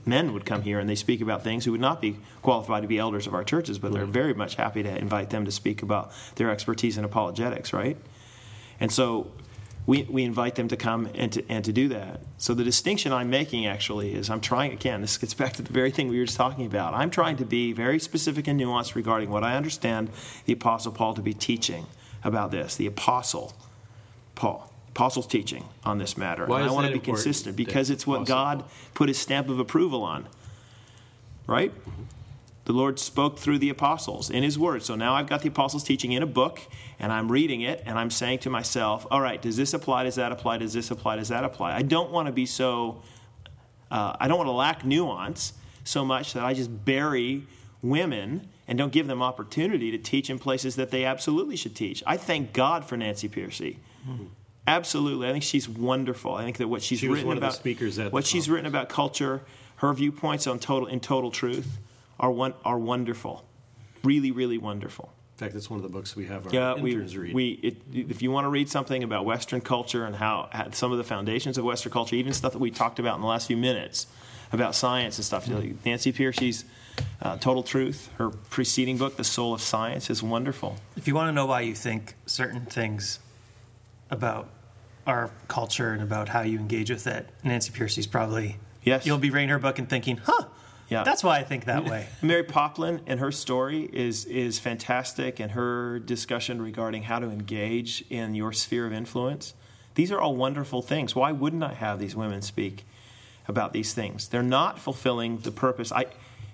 men 0.06 0.34
would 0.34 0.46
come 0.46 0.64
here 0.64 0.80
and 0.80 0.90
they 0.90 0.96
speak 0.96 1.22
about 1.22 1.44
things 1.44 1.66
who 1.66 1.72
would 1.72 1.82
not 1.82 2.02
be 2.02 2.18
qualified 2.42 2.82
to 2.82 2.88
be 2.88 2.98
elders 2.98 3.28
of 3.28 3.34
our 3.34 3.44
churches, 3.44 3.78
but 3.78 3.94
they're 3.94 4.06
very 4.06 4.34
much 4.34 4.56
happy 4.56 4.82
to 4.82 4.98
invite 4.98 5.30
them 5.30 5.46
to 5.46 5.52
speak 5.52 5.84
about 5.84 6.12
their 6.36 6.50
expertise 6.50 6.98
in 6.98 7.06
apologetics, 7.06 7.72
right? 7.72 7.98
And 8.80 8.92
so 8.92 9.32
we, 9.86 10.04
we 10.04 10.24
invite 10.24 10.56
them 10.56 10.68
to 10.70 10.78
come 10.78 11.08
and 11.14 11.32
to, 11.34 11.46
and 11.48 11.64
to 11.66 11.72
do 11.72 11.88
that. 11.90 12.22
So 12.38 12.56
the 12.56 12.64
distinction 12.64 13.14
I'm 13.14 13.30
making 13.30 13.68
actually 13.68 14.16
is 14.16 14.30
I'm 14.30 14.42
trying, 14.42 14.72
again, 14.72 15.02
this 15.02 15.18
gets 15.18 15.36
back 15.36 15.54
to 15.54 15.62
the 15.62 15.72
very 15.72 15.92
thing 15.92 16.08
we 16.08 16.18
were 16.18 16.26
just 16.26 16.38
talking 16.38 16.66
about. 16.66 16.96
I'm 16.96 17.12
trying 17.12 17.38
to 17.38 17.46
be 17.46 17.72
very 17.72 18.00
specific 18.00 18.48
and 18.48 18.60
nuanced 18.60 18.96
regarding 18.96 19.30
what 19.30 19.44
I 19.44 19.56
understand 19.56 20.10
the 20.46 20.54
Apostle 20.54 20.92
Paul 20.92 21.14
to 21.14 21.22
be 21.22 21.34
teaching 21.34 21.86
about 22.24 22.50
this. 22.50 22.76
The 22.76 22.88
Apostle 22.88 23.54
Paul. 24.34 24.72
Apostle's 24.96 25.28
teaching 25.28 25.66
on 25.84 25.98
this 25.98 26.18
matter. 26.18 26.46
Why 26.46 26.62
and 26.62 26.70
I 26.70 26.72
want 26.72 26.88
to 26.88 26.94
be 26.94 27.00
consistent 27.00 27.58
because 27.58 27.90
it's 27.90 28.08
what 28.08 28.22
Apostle 28.22 28.36
God 28.36 28.64
put 28.94 29.10
his 29.10 29.18
stamp 29.18 29.50
of 29.50 29.60
approval 29.60 30.04
on. 30.04 30.26
Right? 31.48 31.74
The 32.64 32.72
Lord 32.72 32.98
spoke 32.98 33.38
through 33.38 33.60
the 33.60 33.70
apostles 33.70 34.30
in 34.30 34.42
His 34.42 34.58
Word. 34.58 34.84
So 34.84 34.96
now 34.96 35.14
I've 35.14 35.28
got 35.28 35.42
the 35.42 35.50
apostles' 35.50 35.84
teaching 35.84 36.14
in 36.14 36.24
a 36.24 36.26
book, 36.26 36.62
and 36.98 37.12
I'm 37.12 37.30
reading 37.30 37.62
it, 37.62 37.84
and 37.86 38.00
I'm 38.00 38.10
saying 38.10 38.40
to 38.40 38.50
myself, 38.50 39.06
all 39.12 39.20
right, 39.20 39.40
does 39.42 39.58
this 39.58 39.74
apply? 39.74 40.06
Does 40.06 40.16
that 40.16 40.32
apply? 40.32 40.58
Does 40.58 40.74
this 40.74 40.90
apply? 40.90 41.18
Does 41.18 41.28
that 41.28 41.44
apply? 41.44 41.76
I 41.76 41.82
don't 41.82 42.10
want 42.10 42.28
to 42.28 42.32
be 42.32 42.46
so, 42.46 43.04
uh, 43.92 44.16
I 44.20 44.30
don't 44.30 44.38
want 44.38 44.48
to 44.48 44.54
lack 44.54 44.86
nuance 44.86 45.54
so 45.84 46.06
much 46.06 46.34
that 46.34 46.44
I 46.44 46.54
just 46.54 46.86
bury 46.86 47.46
women 47.84 48.48
and 48.68 48.78
don't 48.78 48.94
give 48.94 49.08
them 49.08 49.22
opportunity 49.22 49.92
to 49.92 49.98
teach 49.98 50.30
in 50.30 50.40
places 50.40 50.78
that 50.78 50.90
they 50.90 51.04
absolutely 51.04 51.58
should 51.58 51.76
teach. 51.76 52.02
I 52.08 52.16
thank 52.18 52.54
God 52.54 52.86
for 52.86 52.96
Nancy 52.96 53.28
Pearcey. 53.30 53.76
Absolutely. 54.68 55.28
I 55.28 55.32
think 55.32 55.44
she's 55.44 55.70
wonderful. 55.70 56.34
I 56.34 56.44
think 56.44 56.58
that 56.58 56.68
what 56.68 56.82
she's 56.82 57.00
She 57.00 57.08
written 57.08 57.28
one 57.28 57.38
of 57.38 57.42
the 57.42 57.48
about 57.48 57.58
speakers 57.58 58.00
at 58.00 58.12
what 58.12 58.26
she's 58.26 58.50
written 58.50 58.66
about 58.66 58.90
culture, 58.90 59.42
her 59.78 59.94
viewpoints 59.94 60.48
on 60.48 60.60
total 60.60 60.88
in 60.88 61.00
total 61.00 61.32
truth 61.32 61.78
are 62.20 62.32
one 62.32 62.54
are 62.64 62.80
wonderful. 62.80 63.46
Really, 64.04 64.32
really 64.32 64.58
wonderful. 64.58 65.12
In 65.36 65.40
fact, 65.40 65.54
that's 65.54 65.70
one 65.70 65.78
of 65.78 65.84
the 65.84 65.90
books 65.90 66.16
we 66.16 66.28
have 66.28 66.48
our 66.48 66.54
Yeah, 66.54 66.76
we, 66.76 66.96
read. 66.96 67.34
we 67.34 67.50
it, 67.62 67.78
if 67.92 68.22
you 68.22 68.32
want 68.32 68.46
to 68.46 68.50
read 68.50 68.70
something 68.70 69.04
about 69.04 69.26
Western 69.26 69.60
culture 69.60 70.06
and 70.06 70.16
how, 70.16 70.48
how 70.52 70.72
some 70.72 70.94
of 70.94 70.98
the 70.98 71.04
foundations 71.04 71.58
of 71.58 71.66
Western 71.66 71.92
culture, 71.92 72.16
even 72.16 72.32
stuff 72.32 72.54
that 72.54 72.60
we 72.60 72.72
talked 72.72 73.00
about 73.00 73.16
in 73.16 73.22
the 73.22 73.28
last 73.28 73.48
few 73.48 73.58
minutes 73.58 74.08
about 74.54 74.76
science 74.76 75.18
and 75.18 75.26
stuff. 75.26 75.50
Nancy 75.86 76.14
Pearcey's 76.14 76.64
uh, 77.22 77.38
Total 77.38 77.64
Truth, 77.64 78.10
her 78.18 78.30
preceding 78.30 78.98
book, 78.98 79.18
The 79.18 79.24
Soul 79.26 79.54
of 79.54 79.62
Science, 79.62 80.10
is 80.10 80.24
wonderful. 80.24 80.78
If 80.96 81.08
you 81.08 81.16
want 81.16 81.28
to 81.28 81.34
know 81.34 81.46
why 81.46 81.62
you 81.62 81.76
think 81.76 82.16
certain 82.26 82.66
things 82.66 83.20
about 84.10 84.48
our 85.08 85.30
culture 85.48 85.92
and 85.94 86.02
about 86.02 86.30
how 86.30 86.42
you 86.42 86.58
engage 86.60 86.90
with 86.90 87.08
it, 87.08 87.30
Nancy 87.44 87.72
Pearcey's 87.72 88.08
probably 88.08 88.58
Yes. 88.84 89.06
You'll 89.06 89.18
be 89.18 89.32
reading 89.32 89.50
her 89.50 89.58
book 89.58 89.80
and 89.80 89.90
thinking, 89.90 90.18
"Huh, 90.18 90.46
Yeah. 90.90 91.04
that's 91.04 91.24
why 91.24 91.40
I 91.40 91.44
think 91.44 91.66
that 91.66 91.86
way." 91.86 92.06
Mary 92.22 92.44
Poplin 92.44 93.02
and 93.08 93.20
her 93.20 93.32
story 93.32 93.90
is 93.92 94.26
is 94.26 94.60
fantastic, 94.60 95.40
and 95.40 95.52
her 95.54 95.98
discussion 96.00 96.62
regarding 96.62 97.04
how 97.04 97.18
to 97.20 97.28
engage 97.32 98.04
in 98.12 98.36
your 98.36 98.54
sphere 98.54 98.86
of 98.86 98.94
influence. 98.94 99.54
These 99.96 100.12
are 100.12 100.20
all 100.22 100.36
wonderful 100.36 100.82
things. 100.84 101.16
Why 101.16 101.32
wouldn't 101.32 101.64
I 101.64 101.74
have 101.74 101.98
these 102.00 102.16
women 102.16 102.42
speak 102.44 102.86
about 103.48 103.74
these 103.74 103.94
things. 103.94 104.28
They're 104.28 104.42
not 104.44 104.80
fulfilling 104.80 105.38
the 105.38 105.52
purpose. 105.52 105.92
I, 105.92 106.06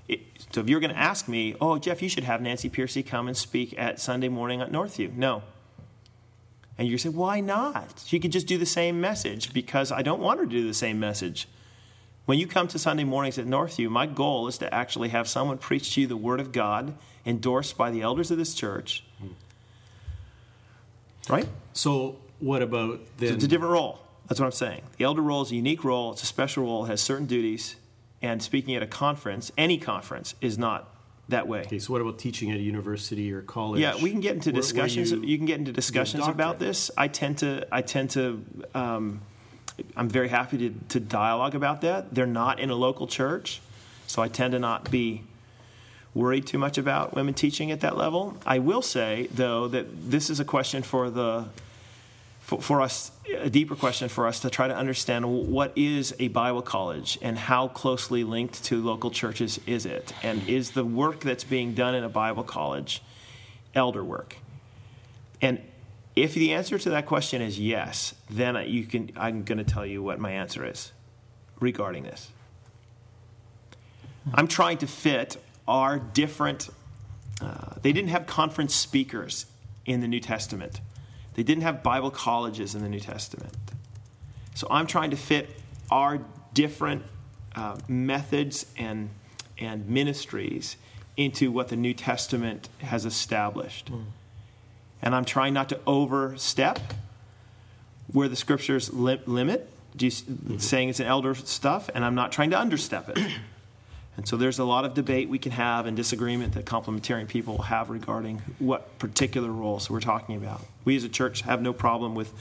it, 0.08 0.20
so 0.52 0.62
if 0.62 0.70
you're 0.70 0.80
going 0.80 0.93
to 0.93 0.99
ask 0.99 1.28
me, 1.28 1.56
oh, 1.62 1.78
Jeff, 1.78 2.02
you 2.02 2.10
should 2.10 2.26
have 2.26 2.41
Nancy 2.41 2.70
Pearcey 2.70 3.06
come 3.06 3.28
and 3.28 3.38
speak 3.38 3.74
at 3.78 3.99
Sunday 3.99 4.28
morning 4.28 4.62
at 4.62 4.72
Northview. 4.72 5.14
No. 5.14 5.43
And 6.78 6.88
you 6.88 6.97
say, 6.97 7.09
why 7.09 7.41
not? 7.41 8.03
She 8.05 8.19
could 8.19 8.32
just 8.32 8.47
do 8.47 8.57
the 8.57 8.65
same 8.65 8.99
message 9.01 9.53
because 9.53 9.91
I 9.91 10.01
don't 10.01 10.22
want 10.22 10.39
her 10.39 10.45
to 10.45 10.51
do 10.51 10.65
the 10.65 10.74
same 10.74 10.99
message. 10.99 11.47
When 12.26 12.39
you 12.39 12.47
come 12.47 12.67
to 12.69 12.80
Sunday 12.80 13.03
mornings 13.03 13.38
at 13.38 13.45
Northview, 13.45 13.89
my 13.89 14.05
goal 14.05 14.47
is 14.47 14.57
to 14.59 14.74
actually 14.74 15.09
have 15.09 15.28
someone 15.28 15.57
preach 15.57 15.93
to 15.95 16.01
you 16.01 16.07
the 16.07 16.17
Word 16.17 16.39
of 16.39 16.51
God 16.51 16.95
endorsed 17.26 17.78
by 17.78 17.91
the 17.91 18.01
elders 18.01 18.32
of 18.32 18.38
this 18.38 18.53
church. 18.53 19.03
Right? 21.30 21.47
So, 21.74 22.17
what 22.39 22.61
about 22.61 23.01
then? 23.17 23.36
It's 23.36 23.43
a 23.43 23.47
different 23.47 23.74
role. 23.74 23.99
That's 24.28 24.39
what 24.39 24.45
I'm 24.45 24.51
saying. 24.53 24.82
The 24.97 25.03
elder 25.03 25.22
role 25.22 25.41
is 25.41 25.51
a 25.51 25.55
unique 25.55 25.84
role, 25.84 26.13
it's 26.13 26.24
a 26.24 26.26
special 26.26 26.63
role, 26.63 26.86
it 26.86 26.88
has 26.88 27.01
certain 27.01 27.26
duties. 27.26 27.76
And 28.22 28.41
speaking 28.41 28.76
at 28.76 28.84
a 28.84 28.88
conference, 28.88 29.51
any 29.57 29.78
conference, 29.78 30.36
is 30.41 30.57
not 30.57 30.91
that 31.32 31.48
way. 31.48 31.62
Okay, 31.62 31.80
so 31.80 31.92
what 31.92 32.02
about 32.02 32.18
teaching 32.20 32.52
at 32.52 32.58
a 32.58 32.62
university 32.62 33.34
or 33.34 33.42
college? 33.42 33.82
Yeah, 33.82 34.02
we 34.02 34.12
can 34.12 34.22
get 34.22 34.36
into 34.36 34.52
Where- 34.52 34.56
where 34.56 34.62
discussions. 34.62 35.12
you- 35.12 35.22
you, 35.24 35.38
can 35.38 35.46
get 35.46 35.60
into 35.60 35.72
discussions 35.72 36.28
about 36.28 36.60
this. 36.60 36.92
I 36.98 37.08
tend 37.08 37.40
to. 37.40 37.68
I 37.72 37.82
tend 37.82 38.12
to. 38.12 38.46
Um, 38.76 39.22
I'm 39.98 40.10
very 40.10 40.28
happy 40.30 40.58
to, 40.60 40.76
to 40.90 41.00
dialogue 41.00 41.56
about 41.56 41.82
that. 41.82 42.14
They're 42.14 42.28
not 42.28 42.60
in 42.60 42.70
a 42.70 42.76
local 42.76 43.08
church, 43.08 43.62
so 44.06 44.22
I 44.22 44.28
tend 44.28 44.52
to 44.52 44.60
not 44.60 44.92
be 44.92 45.24
worried 46.14 46.46
too 46.46 46.58
much 46.60 46.78
about 46.78 47.16
women 47.16 47.34
teaching 47.34 47.72
at 47.72 47.80
that 47.82 47.98
level. 47.98 48.38
I 48.46 48.60
will 48.60 48.82
say, 48.82 49.28
though, 49.34 49.68
that 49.70 50.12
this 50.12 50.30
is 50.30 50.40
a 50.40 50.46
question 50.46 50.84
for 50.84 51.10
the 51.10 51.46
for, 52.52 52.62
for 52.62 52.82
us, 52.82 53.12
a 53.34 53.49
deeper 53.49 53.78
question 53.78 54.10
for 54.10 54.28
us 54.28 54.41
to 54.41 54.49
try 54.49 54.68
to 54.68 54.76
understand 54.76 55.26
what 55.26 55.72
is 55.78 56.14
a 56.20 56.28
Bible 56.28 56.62
college 56.62 57.18
and 57.22 57.38
how 57.38 57.70
closely 57.70 58.26
linked 58.26 58.62
to 58.66 58.84
local 58.84 59.10
churches 59.10 59.58
is 59.66 59.86
it? 59.86 60.14
And 60.22 60.45
is 60.49 60.72
the 60.72 60.84
work 60.84 61.22
that's 61.22 61.45
being 61.45 61.74
done 61.74 61.95
in 61.95 62.04
a 62.04 62.10
Bible 62.10 62.43
college 62.43 63.02
elder 63.74 64.04
work? 64.04 64.36
And 65.41 65.62
if 66.14 66.34
the 66.34 66.52
answer 66.52 66.78
to 66.78 66.89
that 66.89 67.06
question 67.06 67.41
is 67.41 67.58
yes, 67.58 68.16
then 68.30 68.62
you 68.68 68.84
can, 68.84 69.12
I'm 69.16 69.43
going 69.43 69.60
to 69.60 69.64
tell 69.64 69.86
you 69.86 70.04
what 70.04 70.20
my 70.20 70.32
answer 70.32 70.66
is 70.66 70.91
regarding 71.62 72.04
this. 72.04 72.32
I'm 74.34 74.49
trying 74.49 74.80
to 74.80 74.88
fit 74.88 75.41
our 75.70 75.99
different, 75.99 76.70
uh, 77.39 77.76
they 77.82 77.93
didn't 77.93 78.10
have 78.10 78.28
conference 78.28 78.76
speakers 78.76 79.45
in 79.86 80.02
the 80.02 80.08
New 80.10 80.20
Testament. 80.20 80.82
They 81.34 81.44
didn't 81.44 81.64
have 81.64 81.82
Bible 81.84 82.12
colleges 82.12 82.76
in 82.76 82.82
the 82.82 82.90
New 82.90 83.00
Testament. 83.00 83.54
So 84.54 84.68
I'm 84.70 84.88
trying 84.88 85.12
to 85.12 85.18
fit 85.18 85.50
our 85.90 86.20
different 86.54 87.04
uh, 87.56 87.78
methods 87.88 88.66
and, 88.78 89.10
and 89.58 89.88
ministries 89.88 90.78
into 91.18 91.52
what 91.52 91.70
the 91.70 91.76
New 91.76 91.94
Testament 91.94 92.70
has 92.80 93.06
established. 93.06 93.90
And 95.02 95.16
I'm 95.16 95.26
trying 95.26 95.54
not 95.54 95.70
to 95.70 95.80
overstep 95.88 96.80
where 98.12 98.28
the 98.28 98.36
scriptures 98.36 98.94
li- 98.94 99.22
limit, 99.26 99.70
just 99.96 100.26
saying 100.58 100.90
it's 100.90 101.00
an 101.00 101.08
elder 101.08 101.36
stuff, 101.36 101.90
and 101.94 102.04
I'm 102.06 102.16
not 102.16 102.32
trying 102.32 102.52
to 102.52 102.58
understep 102.58 103.10
it. 103.10 103.20
And 104.22 104.28
so 104.28 104.38
there's 104.38 104.59
a 104.59 104.63
lot 104.63 104.86
of 104.86 104.93
debate 104.93 105.30
we 105.30 105.39
can 105.39 105.51
have 105.53 105.88
and 105.88 105.97
disagreement 105.97 106.53
that 106.53 106.63
complementarian 106.63 107.28
people 107.28 107.63
have 107.63 107.89
regarding 107.89 108.38
what 108.59 108.99
particular 108.99 109.49
roles 109.49 109.89
we're 109.89 109.99
talking 109.99 110.36
about. 110.36 110.63
We 110.86 110.95
as 110.95 111.03
a 111.03 111.09
church 111.09 111.41
have 111.41 111.59
no 111.59 111.74
problem 111.74 112.13
with 112.13 112.32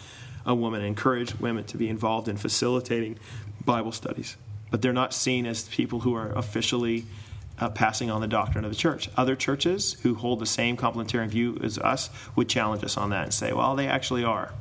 a 0.45 0.55
woman, 0.55 0.83
encourage 0.85 1.41
women 1.41 1.65
to 1.65 1.79
be 1.79 1.89
involved 1.89 2.29
in 2.29 2.37
facilitating 2.37 3.19
Bible 3.65 3.93
studies, 3.93 4.37
but 4.71 4.83
they're 4.83 4.93
not 4.93 5.15
seen 5.15 5.47
as 5.47 5.71
people 5.71 6.01
who 6.01 6.13
are 6.15 6.31
officially 6.33 7.07
uh, 7.59 7.71
passing 7.71 8.11
on 8.11 8.21
the 8.21 8.29
doctrine 8.29 8.67
of 8.67 8.71
the 8.71 8.77
church. 8.77 9.09
Other 9.17 9.35
churches 9.35 9.95
who 10.03 10.17
hold 10.17 10.39
the 10.41 10.45
same 10.45 10.77
complementarian 10.77 11.29
view 11.29 11.59
as 11.63 11.79
us 11.79 12.11
would 12.37 12.51
challenge 12.51 12.85
us 12.85 12.99
on 12.99 13.09
that 13.09 13.23
and 13.25 13.33
say, 13.33 13.55
well, 13.55 13.75
they 13.75 13.87
actually 13.89 14.23
are. 14.23 14.53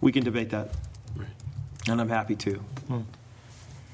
We 0.00 0.12
can 0.12 0.24
debate 0.24 0.48
that, 0.48 0.70
Right. 1.14 1.28
and 1.90 2.00
I'm 2.00 2.08
happy 2.08 2.36
to. 2.36 2.64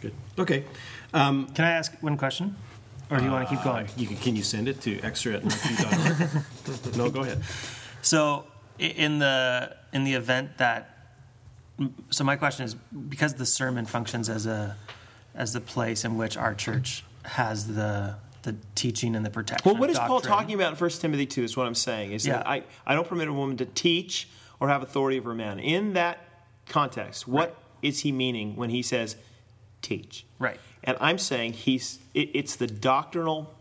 Good. 0.00 0.14
Okay. 0.38 0.64
Um, 1.12 1.46
Can 1.48 1.64
I 1.64 1.72
ask 1.72 1.92
one 2.00 2.16
question? 2.16 2.56
Or 3.10 3.18
do 3.18 3.24
you 3.24 3.30
want 3.32 3.48
to 3.48 3.54
keep 3.54 3.64
going? 3.64 3.86
uh, 3.86 3.90
you 3.96 4.06
can, 4.06 4.16
can 4.18 4.36
you 4.36 4.42
send 4.44 4.68
it 4.68 4.80
to 4.82 5.00
extra 5.00 5.34
at 5.34 5.42
northview.org? 5.42 6.96
no, 6.96 7.10
go 7.10 7.22
ahead. 7.22 7.42
So 8.02 8.46
in 8.78 9.18
the 9.18 9.76
in 9.92 10.04
the 10.04 10.14
event 10.14 10.58
that 10.58 10.96
so 12.10 12.22
my 12.22 12.36
question 12.36 12.64
is 12.64 12.74
because 12.74 13.34
the 13.34 13.46
sermon 13.46 13.84
functions 13.84 14.28
as 14.28 14.46
a 14.46 14.76
as 15.34 15.52
the 15.52 15.60
place 15.60 16.04
in 16.04 16.16
which 16.16 16.36
our 16.36 16.54
church 16.54 17.04
has 17.24 17.66
the 17.66 18.14
the 18.42 18.56
teaching 18.74 19.16
and 19.16 19.26
the 19.26 19.30
protection. 19.30 19.68
Well, 19.70 19.78
what 19.78 19.90
of 19.90 19.96
is 19.96 19.98
Paul 19.98 20.20
talking 20.20 20.54
about 20.54 20.72
in 20.72 20.78
1 20.78 20.90
Timothy 20.90 21.26
2 21.26 21.42
is 21.44 21.56
what 21.56 21.66
I'm 21.66 21.74
saying. 21.74 22.12
Is 22.12 22.24
that 22.24 22.46
I, 22.46 22.62
I 22.86 22.94
don't 22.94 23.06
permit 23.06 23.28
a 23.28 23.32
woman 23.32 23.56
to 23.58 23.66
teach 23.66 24.28
or 24.58 24.68
have 24.68 24.82
authority 24.82 25.18
over 25.18 25.32
a 25.32 25.34
man. 25.34 25.58
In 25.58 25.92
that 25.92 26.18
context, 26.66 27.28
what 27.28 27.56
is 27.82 27.96
Right. 27.96 28.02
he 28.02 28.12
meaning 28.12 28.56
when 28.56 28.70
he 28.70 28.82
says 28.82 29.16
teach? 29.82 30.24
Right. 30.38 30.58
And 30.84 30.96
I'm 31.00 31.18
saying 31.18 31.54
he's 31.54 31.98
it, 32.14 32.30
it's 32.34 32.56
the 32.56 32.66
doctrinal 32.66 33.54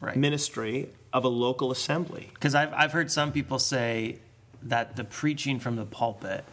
Right. 0.00 0.16
ministry 0.16 0.90
of 1.12 1.24
a 1.24 1.28
local 1.28 1.72
assembly. 1.72 2.30
Because 2.34 2.54
I've, 2.54 2.72
I've 2.72 2.92
heard 2.92 3.10
some 3.10 3.32
people 3.32 3.58
say 3.58 4.18
that 4.62 4.94
the 4.94 5.02
preaching 5.02 5.58
from 5.58 5.74
the 5.74 5.84
pulpit 5.84 6.44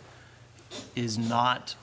is 0.95 1.17
not 1.17 1.75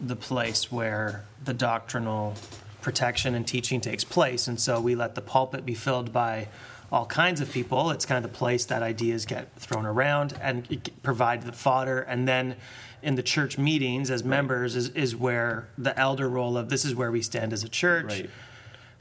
the 0.00 0.14
place 0.14 0.70
where 0.70 1.24
the 1.42 1.54
doctrinal 1.54 2.34
protection 2.82 3.34
and 3.34 3.46
teaching 3.46 3.80
takes 3.80 4.04
place. 4.04 4.46
And 4.46 4.60
so 4.60 4.80
we 4.80 4.94
let 4.94 5.16
the 5.16 5.20
pulpit 5.20 5.66
be 5.66 5.74
filled 5.74 6.12
by 6.12 6.46
all 6.92 7.04
kinds 7.06 7.40
of 7.40 7.50
people. 7.50 7.90
It's 7.90 8.06
kind 8.06 8.24
of 8.24 8.30
the 8.30 8.36
place 8.36 8.64
that 8.66 8.82
ideas 8.82 9.26
get 9.26 9.52
thrown 9.56 9.86
around 9.86 10.38
and 10.40 10.90
provide 11.02 11.42
the 11.42 11.52
fodder. 11.52 12.00
And 12.00 12.28
then 12.28 12.54
in 13.02 13.14
the 13.14 13.22
church 13.22 13.58
meetings 13.58 14.10
as 14.10 14.24
members 14.24 14.74
is, 14.76 14.88
is 14.90 15.14
where 15.16 15.68
the 15.78 15.98
elder 15.98 16.28
role 16.28 16.56
of 16.56 16.68
this 16.68 16.84
is 16.84 16.94
where 16.94 17.10
we 17.10 17.22
stand 17.22 17.52
as 17.52 17.62
a 17.64 17.68
church. 17.68 18.24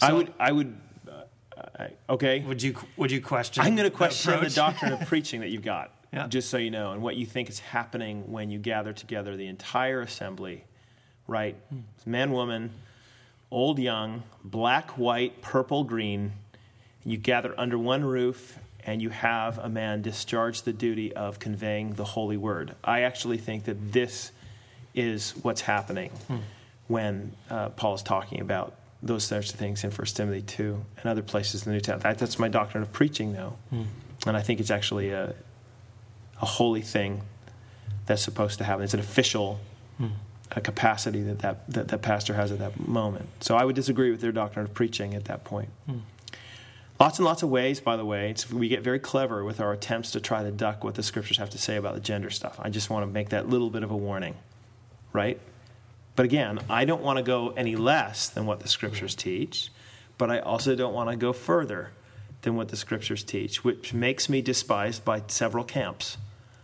I 0.02 0.08
So- 0.10 0.16
would 0.18 0.34
I 0.39 0.52
would 0.52 0.78
uh, 1.10 1.62
I, 1.80 1.89
okay. 2.10 2.39
Would 2.41 2.62
you 2.62 2.76
would 2.98 3.12
you 3.12 3.22
question? 3.22 3.64
I'm 3.64 3.76
going 3.76 3.89
to 3.89 3.95
question 3.95 4.32
the 4.32 4.38
approach? 4.38 4.56
doctrine 4.56 4.93
of 4.93 5.02
preaching 5.08 5.41
that 5.41 5.50
you've 5.50 5.64
got, 5.64 5.91
Yeah. 6.14 6.28
just 6.28 6.50
so 6.50 6.58
you 6.58 6.70
know, 6.72 6.91
and 6.91 7.02
what 7.02 7.16
you 7.16 7.26
think 7.26 7.50
is 7.50 7.60
happening 7.60 8.32
when 8.32 8.50
you 8.52 8.60
gather 8.60 8.93
together 8.93 9.36
the 9.36 9.48
entire 9.48 10.02
assembly, 10.02 10.64
right? 11.28 11.56
Man, 12.06 12.32
woman, 12.32 12.72
old, 13.50 13.80
young, 13.80 14.24
black, 14.43 14.91
white, 14.98 15.41
purple, 15.41 15.84
green. 15.84 16.34
You 17.04 17.18
gather 17.18 17.56
under 17.58 17.78
one 17.80 18.04
roof 18.04 18.60
and 18.88 19.02
you 19.02 19.10
have 19.10 19.58
a 19.60 19.70
man 19.70 20.02
discharge 20.02 20.64
the 20.64 20.74
duty 20.74 21.14
of 21.14 21.38
conveying 21.40 21.94
the 21.94 22.06
holy 22.06 22.38
word. 22.38 22.74
I 22.84 23.02
actually 23.02 23.38
think 23.38 23.66
that 23.66 23.92
this 23.92 24.32
is 24.96 25.32
what's 25.44 25.62
happening 25.62 26.10
when 26.88 27.34
uh, 27.50 27.70
Paul 27.70 27.96
is 27.96 28.02
talking 28.02 28.40
about 28.42 28.74
those 29.04 29.26
sorts 29.26 29.54
of 29.54 29.60
things 29.60 29.84
in 29.84 29.92
1 29.92 30.08
Timothy 30.08 30.42
2 30.42 30.86
and 30.98 31.06
other 31.06 31.22
places 31.22 31.64
in 31.66 31.72
the 31.72 31.76
New 31.76 31.82
Testament. 31.82 32.04
That, 32.04 32.18
that's 32.18 32.40
my 32.40 32.48
doctrine 32.48 32.82
of 32.82 32.92
preaching, 32.92 33.34
though. 33.34 33.58
And 34.26 34.36
I 34.36 34.42
think 34.42 34.60
it's 34.60 34.72
actually 34.72 35.12
a, 35.12 35.36
a 36.42 36.46
holy 36.46 36.82
thing 36.82 37.22
that's 38.08 38.24
supposed 38.24 38.58
to 38.60 38.64
happen. 38.64 38.84
It's 38.86 38.94
an 38.96 39.00
official 39.02 39.60
uh 40.56 40.62
capacity 40.62 41.22
that 41.24 41.40
that, 41.40 41.70
that 41.70 41.88
that 41.90 42.02
pastor 42.02 42.34
has 42.34 42.52
at 42.54 42.60
that 42.60 42.88
moment. 42.88 43.28
So 43.42 43.58
I 43.58 43.66
would 43.66 43.76
disagree 43.76 44.12
with 44.12 44.22
their 44.22 44.32
doctrine 44.32 44.64
of 44.64 44.74
preaching 44.74 45.14
at 45.14 45.26
that 45.26 45.44
point. 45.44 45.70
Lots 47.00 47.20
and 47.20 47.26
lots 47.26 47.43
of 47.43 47.50
ways, 47.50 47.80
by 47.80 47.95
the 47.95 48.06
way. 48.06 48.32
It's, 48.32 48.52
we 48.52 48.70
get 48.70 48.82
very 48.82 49.00
clever 49.00 49.43
with 49.43 49.60
our 49.60 49.72
attempts 49.72 50.12
to 50.12 50.20
try 50.20 50.43
to 50.43 50.52
duck 50.52 50.84
what 50.84 50.95
the 50.95 51.04
scriptures 51.04 51.38
have 51.38 51.52
to 51.52 51.58
say 51.58 51.76
about 51.76 51.93
the 51.93 52.00
gender 52.00 52.32
stuff. 52.32 52.60
I 52.60 52.70
just 52.70 52.89
want 52.89 53.04
to 53.06 53.12
make 53.12 53.30
that 53.30 53.48
little 53.48 53.70
bit 53.70 53.84
of 53.84 53.91
a 53.91 53.98
warning, 53.98 54.36
right? 55.14 55.39
But 56.16 56.26
again, 56.26 56.60
I 56.68 56.86
don't 56.86 57.04
want 57.04 57.18
to 57.18 57.24
go 57.24 57.50
any 57.50 57.76
less 57.76 58.28
than 58.28 58.48
what 58.48 58.62
the 58.62 58.68
scriptures 58.68 59.14
teach, 59.14 59.70
but 60.18 60.32
I 60.32 60.39
also 60.39 60.76
don't 60.76 60.93
want 60.93 61.12
to 61.12 61.16
go 61.16 61.34
further 61.34 61.91
than 62.41 62.56
what 62.56 62.70
the 62.70 62.78
scriptures 62.78 63.24
teach, 63.24 63.64
which 63.64 63.93
makes 63.93 64.28
me 64.28 64.41
despised 64.41 65.06
by 65.06 65.22
several 65.28 65.64
camps. 65.64 66.18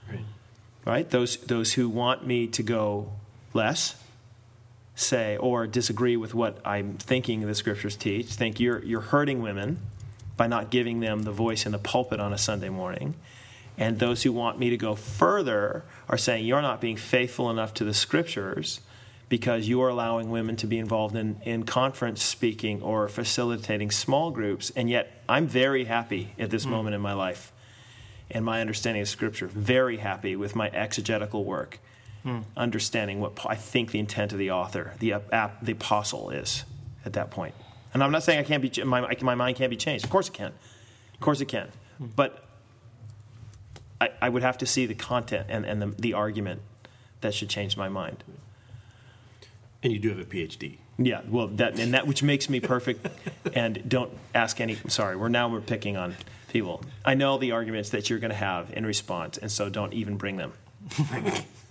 Right. 0.10 0.26
Right? 0.86 1.10
Those 1.10 1.38
those 1.38 1.74
who 1.74 1.88
want 1.88 2.26
me 2.26 2.48
to 2.48 2.64
go 2.64 3.12
less 3.54 3.96
say 4.96 5.38
or 5.38 5.68
disagree 5.68 6.18
with 6.18 6.34
what 6.34 6.58
I'm 6.66 6.98
thinking 6.98 7.42
the 7.42 7.56
scriptures 7.56 7.96
teach, 7.96 8.28
think 8.28 8.60
you're 8.60 8.84
you're 8.84 9.02
hurting 9.02 9.44
women 9.44 9.80
by 10.38 10.48
not 10.48 10.70
giving 10.70 11.00
them 11.00 11.24
the 11.24 11.32
voice 11.32 11.66
in 11.66 11.72
the 11.72 11.80
pulpit 11.80 12.20
on 12.20 12.34
a 12.34 12.38
Sunday 12.38 12.70
morning. 12.70 13.16
And 13.78 14.00
those 14.00 14.24
who 14.24 14.32
want 14.32 14.60
me 14.60 14.70
to 14.70 14.78
go 14.78 14.96
further 14.96 15.84
are 16.08 16.18
saying 16.18 16.46
you're 16.46 16.62
not 16.62 16.82
being 16.82 16.98
faithful 16.98 17.50
enough 17.50 17.74
to 17.76 17.84
the 17.84 17.94
scriptures 17.94 18.82
because 19.30 19.68
you 19.68 19.82
are 19.82 19.90
allowing 19.90 20.30
women 20.30 20.56
to 20.58 20.68
be 20.68 20.78
involved 20.78 21.16
in, 21.16 21.42
in 21.44 21.64
conference 21.64 22.22
speaking 22.22 22.82
or 22.84 23.08
facilitating 23.08 23.90
small 23.90 24.30
groups. 24.30 24.72
And 24.76 24.90
yet, 24.90 25.24
I'm 25.28 25.48
very 25.48 25.86
happy 25.86 26.34
at 26.38 26.52
this 26.52 26.66
hmm. 26.66 26.72
moment 26.72 26.96
in 26.96 27.02
my 27.02 27.14
life 27.14 27.52
and 28.30 28.46
my 28.46 28.62
understanding 28.62 29.02
of 29.02 29.10
scripture, 29.10 29.48
very 29.48 29.98
happy 29.98 30.36
with 30.36 30.56
my 30.56 30.70
exegetical 30.70 31.44
work. 31.44 31.80
Hmm. 32.24 32.40
understanding 32.56 33.20
what 33.20 33.38
I 33.46 33.56
think 33.56 33.92
the 33.92 34.00
intent 34.00 34.32
of 34.32 34.38
the 34.38 34.52
author, 34.52 34.94
the 35.00 35.12
uh, 35.12 35.20
ap- 35.34 35.62
the 35.62 35.74
apostle, 35.74 36.30
is 36.30 36.64
at 37.04 37.12
that 37.14 37.32
point. 37.32 37.54
And 37.94 38.04
I'm 38.04 38.12
not 38.12 38.24
saying 38.24 38.40
I 38.40 38.44
can't 38.44 38.62
be 38.62 38.84
my 38.84 39.16
my 39.22 39.36
mind 39.36 39.58
can't 39.58 39.70
be 39.70 39.78
changed. 39.78 40.04
Of 40.04 40.12
course 40.12 40.28
it 40.28 40.34
can, 40.34 40.54
of 41.14 41.20
course 41.20 41.42
it 41.42 41.46
can. 41.46 41.70
Hmm. 41.98 42.06
But 42.16 42.44
I, 44.02 44.10
I 44.22 44.30
would 44.30 44.44
have 44.44 44.58
to 44.60 44.66
see 44.66 44.86
the 44.86 44.96
content 44.96 45.48
and, 45.50 45.66
and 45.66 45.82
the, 45.82 45.88
the 45.88 46.14
argument 46.14 46.62
that 47.22 47.34
should 47.34 47.50
change 47.50 47.78
my 47.78 47.88
mind. 47.90 48.24
And 49.82 49.94
you 49.94 50.00
do 50.00 50.10
have 50.10 50.20
a 50.20 50.26
PhD. 50.26 50.78
Yeah, 50.98 51.22
well, 51.28 51.48
that 51.48 51.80
and 51.80 51.94
that 51.94 52.08
which 52.08 52.22
makes 52.22 52.50
me 52.50 52.60
perfect. 52.60 53.08
and 53.54 53.88
don't 53.88 54.12
ask 54.34 54.62
any. 54.62 54.78
Sorry, 54.88 55.16
we're 55.16 55.30
now 55.30 55.50
we're 55.50 55.62
picking 55.62 55.98
on 55.98 56.16
people. 56.50 56.84
I 57.04 57.16
know 57.16 57.38
the 57.38 57.52
arguments 57.52 57.90
that 57.92 58.10
you're 58.10 58.20
going 58.20 58.32
to 58.32 58.36
have 58.36 58.72
in 58.74 58.86
response, 58.86 59.38
and 59.38 59.52
so 59.52 59.70
don't 59.70 59.94
even 59.94 60.18
bring 60.18 60.38
them. 60.38 60.54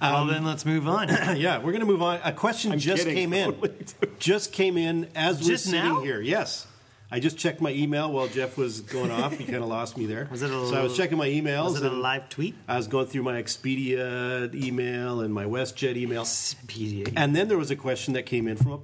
well, 0.00 0.26
then 0.26 0.44
let's 0.44 0.64
move 0.66 0.86
on. 0.88 1.08
yeah, 1.36 1.56
we're 1.58 1.72
going 1.72 1.80
to 1.80 1.86
move 1.86 2.02
on. 2.02 2.20
A 2.24 2.32
question 2.32 2.72
I'm 2.72 2.78
just 2.78 3.04
kidding. 3.04 3.30
came 3.30 3.32
in. 3.32 3.56
just 4.18 4.52
came 4.52 4.76
in 4.76 5.08
as 5.14 5.40
we're 5.40 5.48
Just 5.48 5.64
sitting 5.66 5.80
now? 5.80 6.00
here. 6.02 6.20
Yes. 6.20 6.66
I 7.10 7.20
just 7.20 7.38
checked 7.38 7.60
my 7.60 7.70
email 7.70 8.10
while 8.10 8.26
Jeff 8.26 8.58
was 8.58 8.80
going 8.80 9.12
off. 9.12 9.38
He 9.38 9.44
kind 9.44 9.58
of 9.62 9.68
lost 9.68 9.96
me 9.96 10.06
there. 10.06 10.26
Was 10.30 10.42
it 10.42 10.50
a- 10.50 10.66
so 10.66 10.74
I 10.74 10.82
was 10.82 10.96
checking 10.96 11.16
my 11.16 11.28
emails. 11.28 11.72
Was 11.74 11.82
it 11.82 11.84
a 11.84 11.90
and 11.90 12.02
live 12.02 12.28
tweet? 12.28 12.56
I 12.66 12.76
was 12.76 12.88
going 12.88 13.06
through 13.06 13.22
my 13.22 13.40
Expedia 13.40 14.52
email 14.54 15.20
and 15.20 15.32
my 15.32 15.44
WestJet 15.44 15.96
email. 15.96 16.24
Speedy. 16.24 17.04
And 17.16 17.34
then 17.36 17.46
there 17.46 17.58
was 17.58 17.70
a 17.70 17.76
question 17.76 18.14
that 18.14 18.24
came 18.24 18.48
in 18.48 18.56
from 18.56 18.82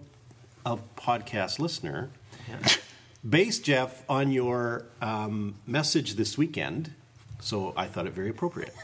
a, 0.64 0.74
a 0.74 0.76
podcast 0.96 1.58
listener. 1.58 2.10
Based, 3.28 3.64
Jeff, 3.64 4.02
on 4.08 4.30
your 4.32 4.86
um, 5.00 5.56
message 5.66 6.14
this 6.14 6.38
weekend, 6.38 6.92
so 7.40 7.72
I 7.76 7.86
thought 7.86 8.06
it 8.06 8.12
very 8.12 8.30
appropriate. 8.30 8.74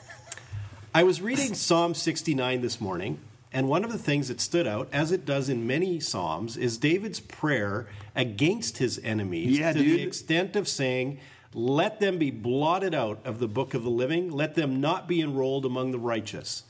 I 0.94 1.02
was 1.02 1.20
reading 1.20 1.54
Psalm 1.54 1.92
69 1.92 2.62
this 2.62 2.80
morning, 2.80 3.18
and 3.52 3.68
one 3.68 3.84
of 3.84 3.92
the 3.92 3.98
things 3.98 4.28
that 4.28 4.40
stood 4.40 4.66
out, 4.66 4.88
as 4.90 5.12
it 5.12 5.26
does 5.26 5.50
in 5.50 5.66
many 5.66 6.00
Psalms, 6.00 6.56
is 6.56 6.78
David's 6.78 7.20
prayer 7.20 7.86
against 8.16 8.78
his 8.78 8.98
enemies 9.04 9.58
Yeah, 9.58 9.74
to 9.74 9.78
the 9.78 10.02
extent 10.02 10.56
of 10.56 10.66
saying, 10.66 11.18
Let 11.52 12.00
them 12.00 12.16
be 12.16 12.30
blotted 12.30 12.94
out 12.94 13.20
of 13.26 13.38
the 13.38 13.46
book 13.46 13.74
of 13.74 13.84
the 13.84 13.90
living, 13.90 14.30
let 14.30 14.54
them 14.54 14.80
not 14.80 15.06
be 15.06 15.20
enrolled 15.20 15.66
among 15.66 15.90
the 15.90 15.98
righteous. 15.98 16.62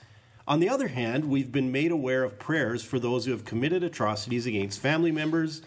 On 0.49 0.59
the 0.59 0.69
other 0.69 0.89
hand, 0.89 1.27
we've 1.27 1.53
been 1.53 1.71
made 1.71 1.93
aware 1.93 2.25
of 2.25 2.41
prayers 2.41 2.83
for 2.83 2.99
those 2.99 3.25
who 3.25 3.31
have 3.31 3.45
committed 3.45 3.85
atrocities 3.85 4.47
against 4.47 4.81
family 4.81 5.13
members, 5.13 5.63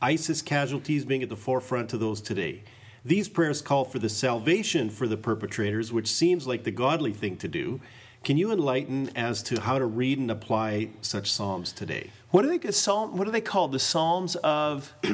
ISIS 0.00 0.40
casualties 0.40 1.04
being 1.04 1.24
at 1.24 1.28
the 1.28 1.36
forefront 1.36 1.92
of 1.92 1.98
those 1.98 2.20
today. 2.20 2.62
These 3.04 3.28
prayers 3.28 3.62
call 3.62 3.84
for 3.84 3.98
the 3.98 4.08
salvation 4.08 4.90
for 4.90 5.06
the 5.06 5.16
perpetrators, 5.16 5.92
which 5.92 6.08
seems 6.08 6.46
like 6.46 6.64
the 6.64 6.70
godly 6.70 7.12
thing 7.12 7.36
to 7.38 7.48
do. 7.48 7.80
Can 8.24 8.36
you 8.36 8.52
enlighten 8.52 9.10
as 9.16 9.42
to 9.44 9.60
how 9.60 9.78
to 9.78 9.86
read 9.86 10.18
and 10.18 10.30
apply 10.30 10.90
such 11.00 11.30
psalms 11.30 11.72
today? 11.72 12.10
What 12.30 12.44
are 12.44 12.48
they? 12.48 12.58
What 12.58 13.28
are 13.28 13.30
they 13.30 13.40
called? 13.40 13.72
The 13.72 13.78
Psalms 13.78 14.36
of. 14.36 14.92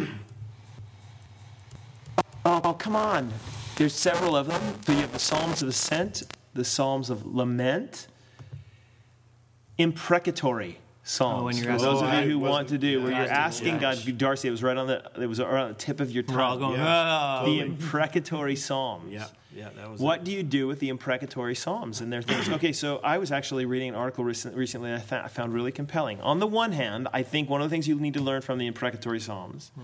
oh, 2.45 2.76
come 2.78 2.97
on! 2.97 3.32
There's 3.76 3.95
several 3.95 4.37
of 4.37 4.49
them. 4.49 4.61
So 4.85 4.93
you 4.93 4.99
have 4.99 5.12
the 5.12 5.18
Psalms 5.18 5.62
of 5.62 5.68
Ascent, 5.68 6.24
the 6.55 6.64
Psalms 6.64 7.11
of 7.11 7.26
Lament, 7.26 8.09
imprecatory 9.78 10.78
psalms. 11.05 11.41
Oh, 11.41 11.45
when 11.45 11.57
you're 11.57 11.67
for 11.67 11.73
asking- 11.73 11.89
those 11.89 12.03
of 12.03 12.25
you 12.25 12.31
who 12.31 12.39
want 12.39 12.69
to 12.71 12.79
do, 12.79 13.03
where 13.03 13.13
you're 13.13 13.21
asking- 13.21 13.75
asking. 13.75 14.07
God, 14.07 14.19
Darcy, 14.19 14.49
it 14.49 14.51
was 14.51 14.63
right 14.63 14.77
on 14.77 14.87
the, 14.87 15.03
it 15.21 15.27
was 15.27 15.39
right 15.39 15.63
on 15.63 15.69
the 15.69 15.75
tip 15.75 16.01
of 16.01 16.11
your 16.11 16.23
tongue. 16.23 16.37
We're 16.37 16.43
all 16.43 16.59
going, 16.59 16.81
Yeah. 16.81 17.43
"Oh." 17.43 17.47
the 17.47 17.61
imprecatory 17.61 18.57
psalms. 18.57 19.13
yeah, 19.13 19.27
yeah, 19.55 19.69
that 19.77 19.91
was 19.91 20.01
What 20.01 20.25
do 20.25 20.33
you 20.33 20.43
do 20.43 20.67
with 20.67 20.81
the 20.81 20.89
imprecatory 20.89 21.55
psalms 21.55 22.01
and 22.01 22.13
their 22.13 22.23
things? 22.23 22.49
Okay, 22.49 22.73
so 22.73 23.01
I 23.05 23.19
was 23.19 23.31
actually 23.31 23.67
reading 23.67 23.91
an 23.91 23.95
article 23.95 24.25
recent, 24.25 24.57
recently 24.57 24.91
that 24.91 25.01
I, 25.01 25.03
fa- 25.03 25.23
I 25.27 25.29
found 25.29 25.53
really 25.53 25.73
compelling. 25.73 26.21
On 26.23 26.41
the 26.41 26.47
one 26.47 26.73
hand, 26.73 27.07
I 27.13 27.23
think 27.23 27.49
one 27.51 27.61
of 27.61 27.69
the 27.69 27.75
things 27.75 27.87
you 27.87 27.97
need 27.97 28.15
to 28.15 28.21
learn 28.23 28.41
from 28.41 28.59
the 28.59 28.67
imprecatory 28.67 29.21
psalms 29.21 29.71
hmm. 29.75 29.83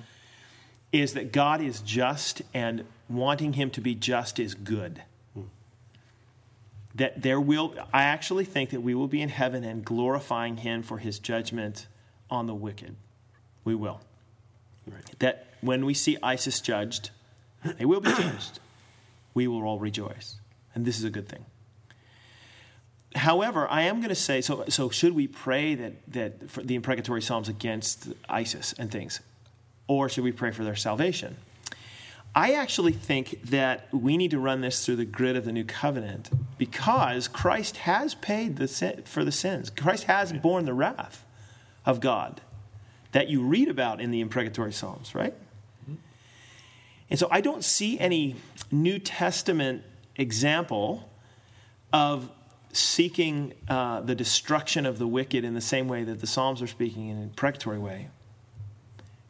is 0.91 1.13
that 1.13 1.33
God 1.33 1.61
is 1.61 1.81
just 1.81 2.43
and 2.55 2.85
wanting 3.09 3.53
him 3.53 3.71
to 3.71 3.81
be 3.81 3.95
just 3.95 4.39
is 4.39 4.55
good. 4.55 5.03
That 6.95 7.23
there 7.23 7.41
will, 7.41 7.75
I 7.93 8.03
actually 8.03 8.45
think 8.45 8.71
that 8.71 8.81
we 8.81 8.95
will 8.95 9.09
be 9.09 9.23
in 9.23 9.29
heaven 9.29 9.63
and 9.65 9.85
glorifying 9.85 10.59
him 10.59 10.83
for 10.83 10.99
his 10.99 11.19
judgment 11.19 11.87
on 12.29 12.47
the 12.47 12.55
wicked. 12.55 12.97
We 13.65 13.75
will. 13.75 14.01
Right. 14.87 15.19
That 15.21 15.47
when 15.61 15.85
we 15.85 15.95
see 15.95 16.19
ISIS 16.23 16.61
judged, 16.61 17.11
they 17.79 17.85
will 17.85 18.01
be 18.01 18.11
judged 18.11 18.61
we 19.35 19.49
will 19.49 19.63
all 19.65 19.79
rejoice. 19.79 20.37
And 20.75 20.85
this 20.85 20.99
is 20.99 21.05
a 21.05 21.11
good 21.11 21.29
thing. 21.29 21.45
However, 23.15 23.67
I 23.69 23.83
am 23.83 23.97
going 23.97 24.11
to 24.11 24.15
say 24.15 24.41
so, 24.41 24.65
so 24.69 24.89
should 24.91 25.15
we 25.15 25.27
pray 25.27 25.75
that, 25.75 26.13
that 26.13 26.51
for 26.51 26.63
the 26.63 26.77
imprecatory 26.77 27.23
Psalms 27.23 27.49
against 27.49 28.09
ISIS 28.29 28.73
and 28.79 28.91
things? 28.91 29.21
Or 29.89 30.09
should 30.09 30.23
we 30.23 30.31
pray 30.31 30.53
for 30.53 30.63
their 30.63 30.77
salvation? 30.77 31.37
I 32.35 32.53
actually 32.53 32.93
think 32.93 33.43
that 33.45 33.89
we 33.93 34.17
need 34.17 34.31
to 34.31 34.39
run 34.39 34.61
this 34.61 34.85
through 34.85 34.97
the 34.97 35.05
grid 35.05 35.37
of 35.37 35.45
the 35.45 35.53
new 35.53 35.65
covenant 35.65 36.31
because 36.59 37.27
Christ 37.27 37.79
has 37.79 38.15
paid 38.15 38.57
the 38.57 38.69
sin, 38.69 39.03
for 39.05 39.25
the 39.25 39.33
sins. 39.33 39.71
Christ 39.71 40.05
has 40.05 40.33
borne 40.33 40.65
the 40.65 40.75
wrath 40.75 41.25
of 41.85 42.01
God 42.01 42.41
that 43.13 43.29
you 43.29 43.43
read 43.43 43.69
about 43.69 44.01
in 44.01 44.13
the 44.13 44.21
imprecatory 44.21 44.73
Psalms, 44.73 45.15
right? 45.15 45.35
And 47.09 47.19
so 47.19 47.27
I 47.31 47.41
don't 47.41 47.65
see 47.65 47.99
any 47.99 48.37
New 48.71 49.01
Testament 49.01 49.83
example 50.15 51.11
of 51.93 52.31
seeking 52.73 53.53
uh, 53.69 54.01
the 54.03 54.15
destruction 54.15 54.87
of 54.87 54.99
the 54.99 55.09
wicked 55.09 55.45
in 55.45 55.55
the 55.55 55.61
same 55.61 55.89
way 55.89 56.05
that 56.05 56.21
the 56.21 56.27
Psalms 56.29 56.63
are 56.63 56.69
speaking 56.69 57.09
in 57.09 57.25
a 57.25 57.27
precatory 57.35 57.81
way. 57.81 58.11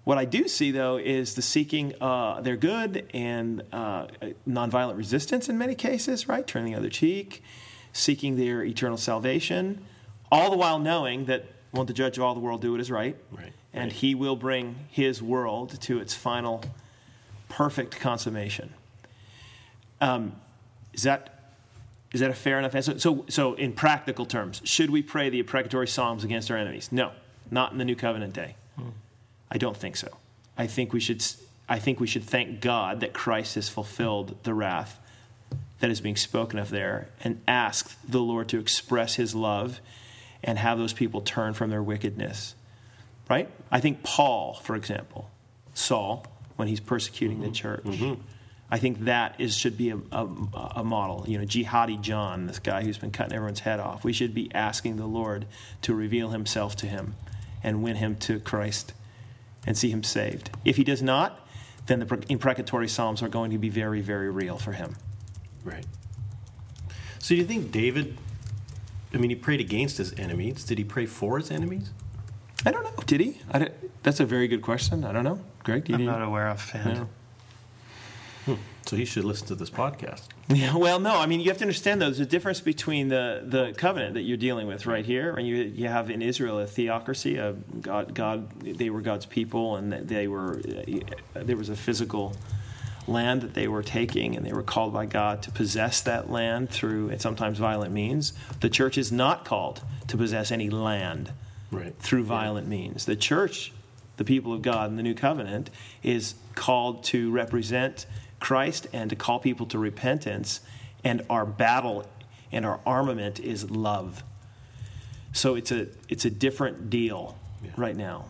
What 0.05 0.19
I 0.19 0.25
do 0.25 0.49
see, 0.49 0.71
though, 0.71 0.97
is 0.97 1.35
the 1.35 1.43
seeking 1.43 1.95
uh, 2.01 2.41
their 2.41 2.57
good 2.57 3.09
and 3.13 3.63
uh, 3.73 4.07
nonviolent 4.49 4.97
resistance 4.97 5.49
in 5.49 5.59
many 5.59 5.75
cases, 5.75 6.27
right? 6.29 6.47
Turning 6.47 6.73
the 6.73 6.79
other 6.79 6.89
cheek, 6.89 7.43
seeking 7.93 8.37
their 8.37 8.65
eternal 8.65 8.97
salvation, 8.97 9.85
all 10.33 10.51
the 10.51 10.57
while 10.57 10.79
knowing 10.79 11.27
that 11.27 11.45
won't 11.73 11.87
the 11.87 11.95
judge 11.95 12.17
of 12.17 12.25
all 12.25 12.35
the 12.35 12.41
world 12.41 12.61
do 12.63 12.73
what 12.73 12.81
is 12.81 12.91
right? 12.91 13.17
Right. 13.31 13.53
And 13.73 13.85
Right. 13.85 13.93
he 13.93 14.15
will 14.15 14.37
bring 14.37 14.87
his 14.91 15.23
world 15.23 15.81
to 15.83 16.01
its 16.01 16.15
final 16.15 16.65
perfect 17.49 18.01
consummation. 18.01 18.73
Um, 20.01 20.37
is 20.93 21.03
that 21.03 21.37
is 22.13 22.19
that 22.21 22.31
a 22.31 22.35
fair 22.35 22.59
enough 22.59 22.75
answer? 22.75 22.99
So, 22.99 23.25
so 23.29 23.55
in 23.55 23.73
practical 23.73 24.27
terms, 24.27 24.61
should 24.65 24.91
we 24.91 25.01
pray 25.01 25.31
the 25.31 25.39
imprecatory 25.39 25.87
psalms 25.87 26.25
against 26.25 26.51
our 26.51 26.57
enemies? 26.57 26.91
No, 26.91 27.13
not 27.53 27.71
in 27.71 27.79
the 27.79 27.85
new 27.85 27.95
covenant 27.95 28.33
day. 28.33 28.57
I 29.51 29.59
don't 29.59 29.77
think 29.77 29.97
so. 29.97 30.09
I 30.57 30.67
think 30.67 30.93
we 30.93 31.01
should. 31.01 31.25
I 31.69 31.79
think 31.79 32.01
we 32.01 32.07
should 32.07 32.25
thank 32.25 32.61
God 32.61 33.01
that 33.01 33.13
Christ 33.13 33.55
has 33.55 33.69
fulfilled 33.69 34.37
the 34.43 34.55
wrath 34.55 34.99
that 35.79 35.91
is 35.91 36.01
being 36.01 36.17
spoken 36.17 36.59
of 36.59 36.71
there, 36.71 37.09
and 37.25 37.41
ask 37.49 37.97
the 38.07 38.21
Lord 38.21 38.49
to 38.51 38.59
express 38.59 39.15
His 39.15 39.35
love 39.35 39.81
and 40.43 40.59
have 40.59 40.79
those 40.79 40.93
people 40.93 41.21
turn 41.21 41.55
from 41.55 41.71
their 41.71 41.83
wickedness. 41.83 42.55
Right? 43.29 43.49
I 43.71 43.81
think 43.81 44.03
Paul, 44.03 44.55
for 44.63 44.75
example, 44.75 45.31
Saul, 45.75 46.27
when 46.57 46.69
he's 46.69 46.81
persecuting 46.81 47.41
the 47.41 47.47
mm-hmm. 47.47 47.55
church. 47.55 47.85
Mm-hmm. 47.85 48.21
I 48.73 48.79
think 48.79 49.05
that 49.07 49.35
is 49.41 49.57
should 49.57 49.77
be 49.77 49.91
a, 49.91 49.99
a, 50.13 50.29
a 50.77 50.85
model. 50.85 51.25
You 51.27 51.39
know, 51.39 51.45
jihadi 51.45 52.01
John, 52.01 52.47
this 52.47 52.59
guy 52.59 52.85
who's 52.85 52.99
been 52.99 53.11
cutting 53.11 53.33
everyone's 53.33 53.61
head 53.61 53.81
off. 53.81 54.05
We 54.05 54.13
should 54.13 54.35
be 54.35 54.51
asking 54.55 54.97
the 54.97 55.07
Lord 55.07 55.47
to 55.83 55.95
reveal 55.95 56.31
Himself 56.31 56.77
to 56.77 56.87
him 56.87 57.15
and 57.63 57.83
win 57.83 57.97
him 57.97 58.17
to 58.17 58.39
Christ 58.39 58.93
and 59.67 59.77
see 59.77 59.91
him 59.91 60.03
saved. 60.03 60.51
If 60.65 60.77
he 60.77 60.85
does 60.85 61.03
not, 61.03 61.47
then 61.87 62.01
the 62.01 62.25
imprecatory 62.29 62.89
psalms 62.89 63.23
are 63.23 63.29
going 63.29 63.51
to 63.51 63.59
be 63.59 63.69
very, 63.69 64.01
very 64.01 64.31
real 64.31 64.57
for 64.59 64.73
him. 64.73 64.97
Right. 65.65 65.87
So 67.19 67.31
do 67.31 67.37
you 67.37 67.45
think 67.45 67.71
David, 67.73 68.17
I 69.13 69.19
mean, 69.19 69.31
he 69.31 69.37
prayed 69.37 69.61
against 69.61 69.99
his 69.99 70.13
enemies. 70.19 70.65
Did 70.65 70.79
he 70.79 70.85
pray 70.85 71.07
for 71.07 71.39
his 71.39 71.51
enemies? 71.51 71.91
I 72.65 72.71
don't 72.73 72.83
know. 72.85 72.93
Did 73.07 73.21
he? 73.21 73.41
I 73.51 73.59
don't- 73.59 74.03
that's 74.03 74.21
a 74.21 74.27
very 74.27 74.49
good 74.49 74.63
question. 74.63 75.05
I 75.05 75.13
don't 75.13 75.25
know. 75.25 75.41
Greg, 75.65 75.85
do 75.85 75.93
you 75.93 75.95
I'm 75.97 76.01
need- 76.05 76.07
not 76.11 76.23
aware 76.23 76.49
of 76.49 76.71
Yeah. 76.75 76.83
fan. 76.85 77.09
So 78.87 78.97
he 78.97 79.05
should 79.05 79.25
listen 79.25 79.47
to 79.49 79.55
this 79.55 79.71
podcast. 79.71 80.23
Yeah, 80.53 80.75
well, 80.77 80.99
no. 80.99 81.15
I 81.17 81.27
mean, 81.27 81.39
you 81.39 81.49
have 81.51 81.59
to 81.59 81.65
understand 81.65 82.01
though. 82.03 82.07
There's 82.07 82.19
a 82.19 82.27
difference 82.27 82.61
between 82.61 83.07
the, 83.07 83.45
the 83.47 83.73
covenant 83.77 84.15
that 84.15 84.23
you're 84.23 84.37
dealing 84.37 84.67
with 84.67 84.85
right 84.85 85.07
here, 85.07 85.33
and 85.33 85.47
you 85.47 85.55
you 85.59 85.87
have 85.87 86.11
in 86.11 86.23
Israel 86.23 86.59
a 86.59 86.67
theocracy. 86.67 87.37
A 87.37 87.53
God, 87.81 88.15
God, 88.17 88.51
they 88.61 88.91
were 88.91 89.01
God's 89.01 89.27
people, 89.27 89.77
and 89.77 89.93
they 89.93 90.27
were 90.27 90.59
uh, 90.59 91.43
there 91.45 91.57
was 91.57 91.69
a 91.69 91.77
physical 91.77 92.35
land 93.07 93.43
that 93.43 93.55
they 93.55 93.69
were 93.69 93.85
taking, 93.85 94.35
and 94.37 94.45
they 94.45 94.53
were 94.53 94.65
called 94.65 94.93
by 94.93 95.07
God 95.07 95.41
to 95.45 95.53
possess 95.53 96.01
that 96.01 96.31
land 96.31 96.69
through 96.71 97.11
and 97.11 97.21
sometimes 97.21 97.59
violent 97.59 97.93
means. 97.93 98.33
The 98.59 98.69
church 98.71 98.99
is 98.99 99.13
not 99.13 99.45
called 99.45 99.83
to 100.09 100.17
possess 100.17 100.51
any 100.51 100.69
land 100.69 101.31
Right. 101.71 101.97
through 102.01 102.25
violent 102.25 102.67
means. 102.67 103.05
The 103.05 103.15
church, 103.15 103.73
the 104.17 104.25
people 104.25 104.53
of 104.53 104.63
God 104.63 104.91
in 104.91 104.97
the 104.97 105.05
new 105.05 105.15
covenant, 105.15 105.71
is 106.03 106.35
called 106.57 107.05
to 107.05 107.31
represent 107.31 108.07
Christ 108.41 108.89
and 108.93 109.11
to 109.11 109.17
call 109.17 109.39
people 109.39 109.67
to 109.67 109.79
repentance. 109.79 110.61
And 111.05 111.25
our 111.31 111.47
battle 111.47 112.07
and 112.51 112.67
our 112.67 112.81
armament 112.85 113.39
is 113.39 113.71
love. 113.71 114.23
So 115.33 115.55
it's 115.55 115.71
a 115.71 115.87
it's 116.09 116.25
a 116.25 116.31
different 116.31 116.91
deal 116.91 117.37
Yeah. 117.63 117.71
right 117.77 117.97
now. 117.97 118.25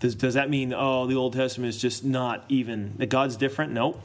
Does, 0.00 0.14
does 0.16 0.34
that 0.34 0.50
mean 0.50 0.74
oh 0.76 1.06
the 1.06 1.14
Old 1.14 1.32
Testament 1.32 1.68
is 1.74 1.80
just 1.80 2.04
not 2.04 2.44
even 2.48 2.94
that 2.98 3.06
God's 3.06 3.36
different? 3.36 3.72
Nope. 3.72 4.00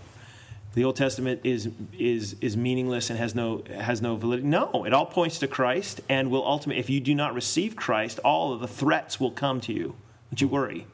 The 0.73 0.83
Old 0.83 0.95
Testament 0.95 1.41
is 1.43 1.69
is 1.97 2.35
is 2.39 2.55
meaningless 2.55 3.09
and 3.09 3.17
has 3.19 3.33
no 3.35 3.63
has 3.75 4.01
no 4.01 4.15
validity. 4.15 4.47
No, 4.47 4.85
it 4.85 4.93
all 4.93 5.07
points 5.07 5.39
to 5.39 5.47
Christ 5.47 6.01
and 6.07 6.29
will 6.29 6.45
ultimately. 6.45 6.79
If 6.79 6.89
you 6.89 6.99
do 6.99 7.15
not 7.15 7.33
receive 7.33 7.75
Christ, 7.75 8.19
all 8.19 8.53
of 8.53 8.59
the 8.59 8.67
threats 8.67 9.19
will 9.19 9.31
come 9.31 9.59
to 9.61 9.73
you. 9.73 9.95
Don't 10.31 10.41
you 10.41 10.47
worry. 10.47 10.85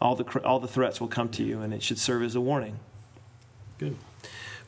All 0.00 0.16
the 0.16 0.24
all 0.42 0.60
the 0.60 0.68
threats 0.68 0.98
will 1.00 1.08
come 1.08 1.28
to 1.30 1.44
you, 1.44 1.60
and 1.60 1.74
it 1.74 1.82
should 1.82 1.98
serve 1.98 2.22
as 2.22 2.34
a 2.34 2.40
warning. 2.40 2.80
Good. 3.80 3.96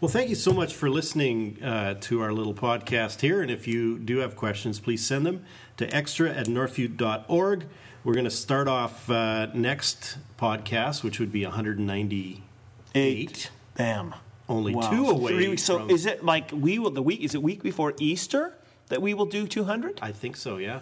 Well, 0.00 0.08
thank 0.08 0.30
you 0.30 0.34
so 0.34 0.54
much 0.54 0.74
for 0.74 0.88
listening 0.88 1.62
uh, 1.62 1.96
to 2.00 2.22
our 2.22 2.32
little 2.32 2.54
podcast 2.54 3.20
here. 3.20 3.42
And 3.42 3.50
if 3.50 3.68
you 3.68 3.98
do 3.98 4.16
have 4.18 4.36
questions, 4.36 4.80
please 4.80 5.04
send 5.04 5.26
them 5.26 5.44
to 5.76 5.94
extra 5.94 6.30
at 6.30 6.46
northview.org. 6.46 7.66
We're 8.04 8.14
going 8.14 8.24
to 8.24 8.30
start 8.30 8.68
off 8.68 9.10
uh, 9.10 9.48
next 9.52 10.16
podcast, 10.38 11.04
which 11.04 11.20
would 11.20 11.30
be 11.30 11.44
198. 11.44 13.50
Bam. 13.76 14.14
Only 14.48 14.74
Wow. 14.74 14.90
two 14.90 15.06
away. 15.10 15.56
So 15.56 15.80
from- 15.80 15.90
is 15.90 16.06
it 16.06 16.24
like 16.24 16.50
we 16.52 16.78
will 16.78 16.90
the 16.90 17.02
week? 17.02 17.20
Is 17.20 17.34
it 17.34 17.42
week 17.42 17.62
before 17.62 17.92
Easter 18.00 18.54
that 18.88 19.02
we 19.02 19.12
will 19.12 19.26
do 19.26 19.46
two 19.46 19.64
hundred? 19.64 19.98
I 20.00 20.12
think 20.12 20.38
so, 20.38 20.56
yeah. 20.56 20.80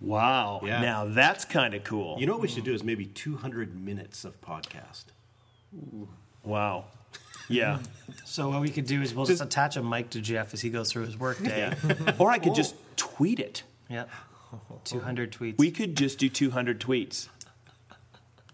Wow. 0.00 0.60
Yeah. 0.64 0.80
Now 0.80 1.06
that's 1.06 1.44
kind 1.44 1.74
of 1.74 1.82
cool. 1.82 2.18
You 2.20 2.26
know 2.26 2.34
what 2.34 2.42
we 2.42 2.48
should 2.48 2.62
do 2.64 2.72
is 2.72 2.84
maybe 2.84 3.04
200 3.06 3.84
minutes 3.84 4.24
of 4.24 4.40
podcast. 4.40 5.06
wow. 6.44 6.84
Yeah. 7.48 7.78
So 8.24 8.50
what 8.50 8.60
we 8.60 8.68
could 8.68 8.86
do 8.86 9.00
is 9.00 9.14
we'll 9.14 9.24
just, 9.24 9.42
attach 9.42 9.76
a 9.76 9.82
mic 9.82 10.10
to 10.10 10.20
Jeff 10.20 10.52
as 10.52 10.60
he 10.60 10.68
goes 10.68 10.92
through 10.92 11.06
his 11.06 11.18
workday. 11.18 11.74
or 12.18 12.30
I 12.30 12.38
could 12.38 12.54
just 12.54 12.74
tweet 12.96 13.40
it. 13.40 13.62
Yep. 13.88 14.10
200 14.84 15.32
tweets. 15.32 15.58
We 15.58 15.70
could 15.70 15.96
just 15.96 16.18
do 16.18 16.28
two 16.28 16.50
hundred 16.50 16.78
tweets. 16.78 17.28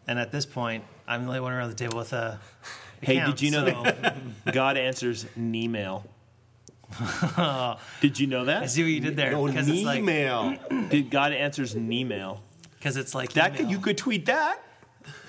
and 0.07 0.19
at 0.19 0.31
this 0.31 0.47
point, 0.47 0.85
I'm 1.09 1.23
the 1.23 1.29
only 1.29 1.41
one 1.41 1.53
around 1.53 1.71
the 1.71 1.75
table 1.75 1.99
with 1.99 2.13
a. 2.13 2.41
Hey, 3.01 3.17
account, 3.17 3.37
did 3.37 3.43
you 3.43 3.51
know 3.51 3.67
so 3.67 3.83
that 3.83 4.17
God 4.53 4.77
answers 4.77 5.27
an 5.35 5.55
email? 5.55 6.07
Did 8.01 8.19
you 8.21 8.29
know 8.29 8.45
that? 8.45 8.57
I 8.57 8.61
that? 8.61 8.71
see 8.71 8.83
what 8.83 8.93
you 8.93 9.01
did 9.01 9.17
there 9.17 9.37
because 9.37 9.69
it's 9.69 9.83
like 9.83 9.99
email. 9.99 10.57
Did 10.89 11.11
God 11.11 11.33
answers 11.33 11.75
an 11.75 11.93
email? 11.93 12.43
because 12.85 12.99
it's 12.99 13.15
like 13.15 13.33
That 13.33 13.57
could, 13.57 13.71
you 13.71 13.79
could 13.79 13.97
tweet 13.97 14.27
that. 14.27 14.61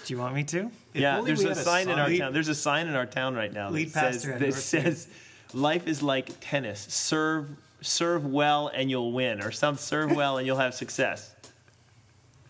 Do 0.06 0.14
you 0.14 0.20
want 0.20 0.36
me 0.36 0.44
to? 0.46 0.72
yeah, 0.94 1.20
there's 1.22 1.44
a 1.44 1.56
sign 1.56 1.90
in 1.90 1.98
our 2.00 2.08
sign. 2.08 2.20
town. 2.20 2.34
There's 2.34 2.48
a 2.48 2.56
sign 2.56 2.88
in 2.88 2.96
our 2.96 3.06
town 3.08 3.36
right 3.36 3.52
now 3.52 3.70
that 3.70 3.76
Lead 3.76 3.92
says 3.92 4.24
that 4.24 4.54
says 4.54 5.08
life 5.54 5.88
is 5.88 6.02
like 6.04 6.30
tennis. 6.40 6.82
Serve 6.90 7.50
serve 7.82 8.26
well 8.26 8.68
and 8.74 8.90
you'll 8.90 9.12
win, 9.12 9.42
or 9.42 9.52
some 9.52 9.78
serve 9.78 10.16
well 10.16 10.38
and 10.38 10.46
you'll 10.48 10.58
have 10.58 10.74
success. 10.76 11.34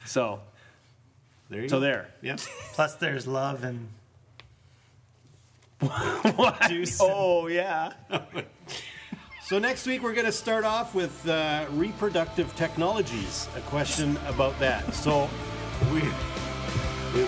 So 0.05 0.41
There 1.49 1.61
you 1.61 1.69
so 1.69 1.77
go. 1.77 1.81
there. 1.81 2.09
Yeah. 2.21 2.35
Plus, 2.73 2.95
there's 2.95 3.25
love 3.25 3.63
and 3.63 3.87
What? 6.35 6.61
Juice. 6.69 6.99
Oh 7.01 7.47
yeah. 7.47 7.93
So 9.47 9.59
next 9.59 9.85
week 9.85 10.01
we're 10.01 10.13
going 10.15 10.25
to 10.25 10.31
start 10.31 10.65
off 10.65 10.95
with 10.95 11.29
uh, 11.29 11.67
reproductive 11.73 12.55
technologies. 12.55 13.47
A 13.55 13.61
question 13.61 14.17
about 14.25 14.57
that. 14.57 14.91
So 14.95 15.29
we, 15.93 16.01
we 17.13 17.27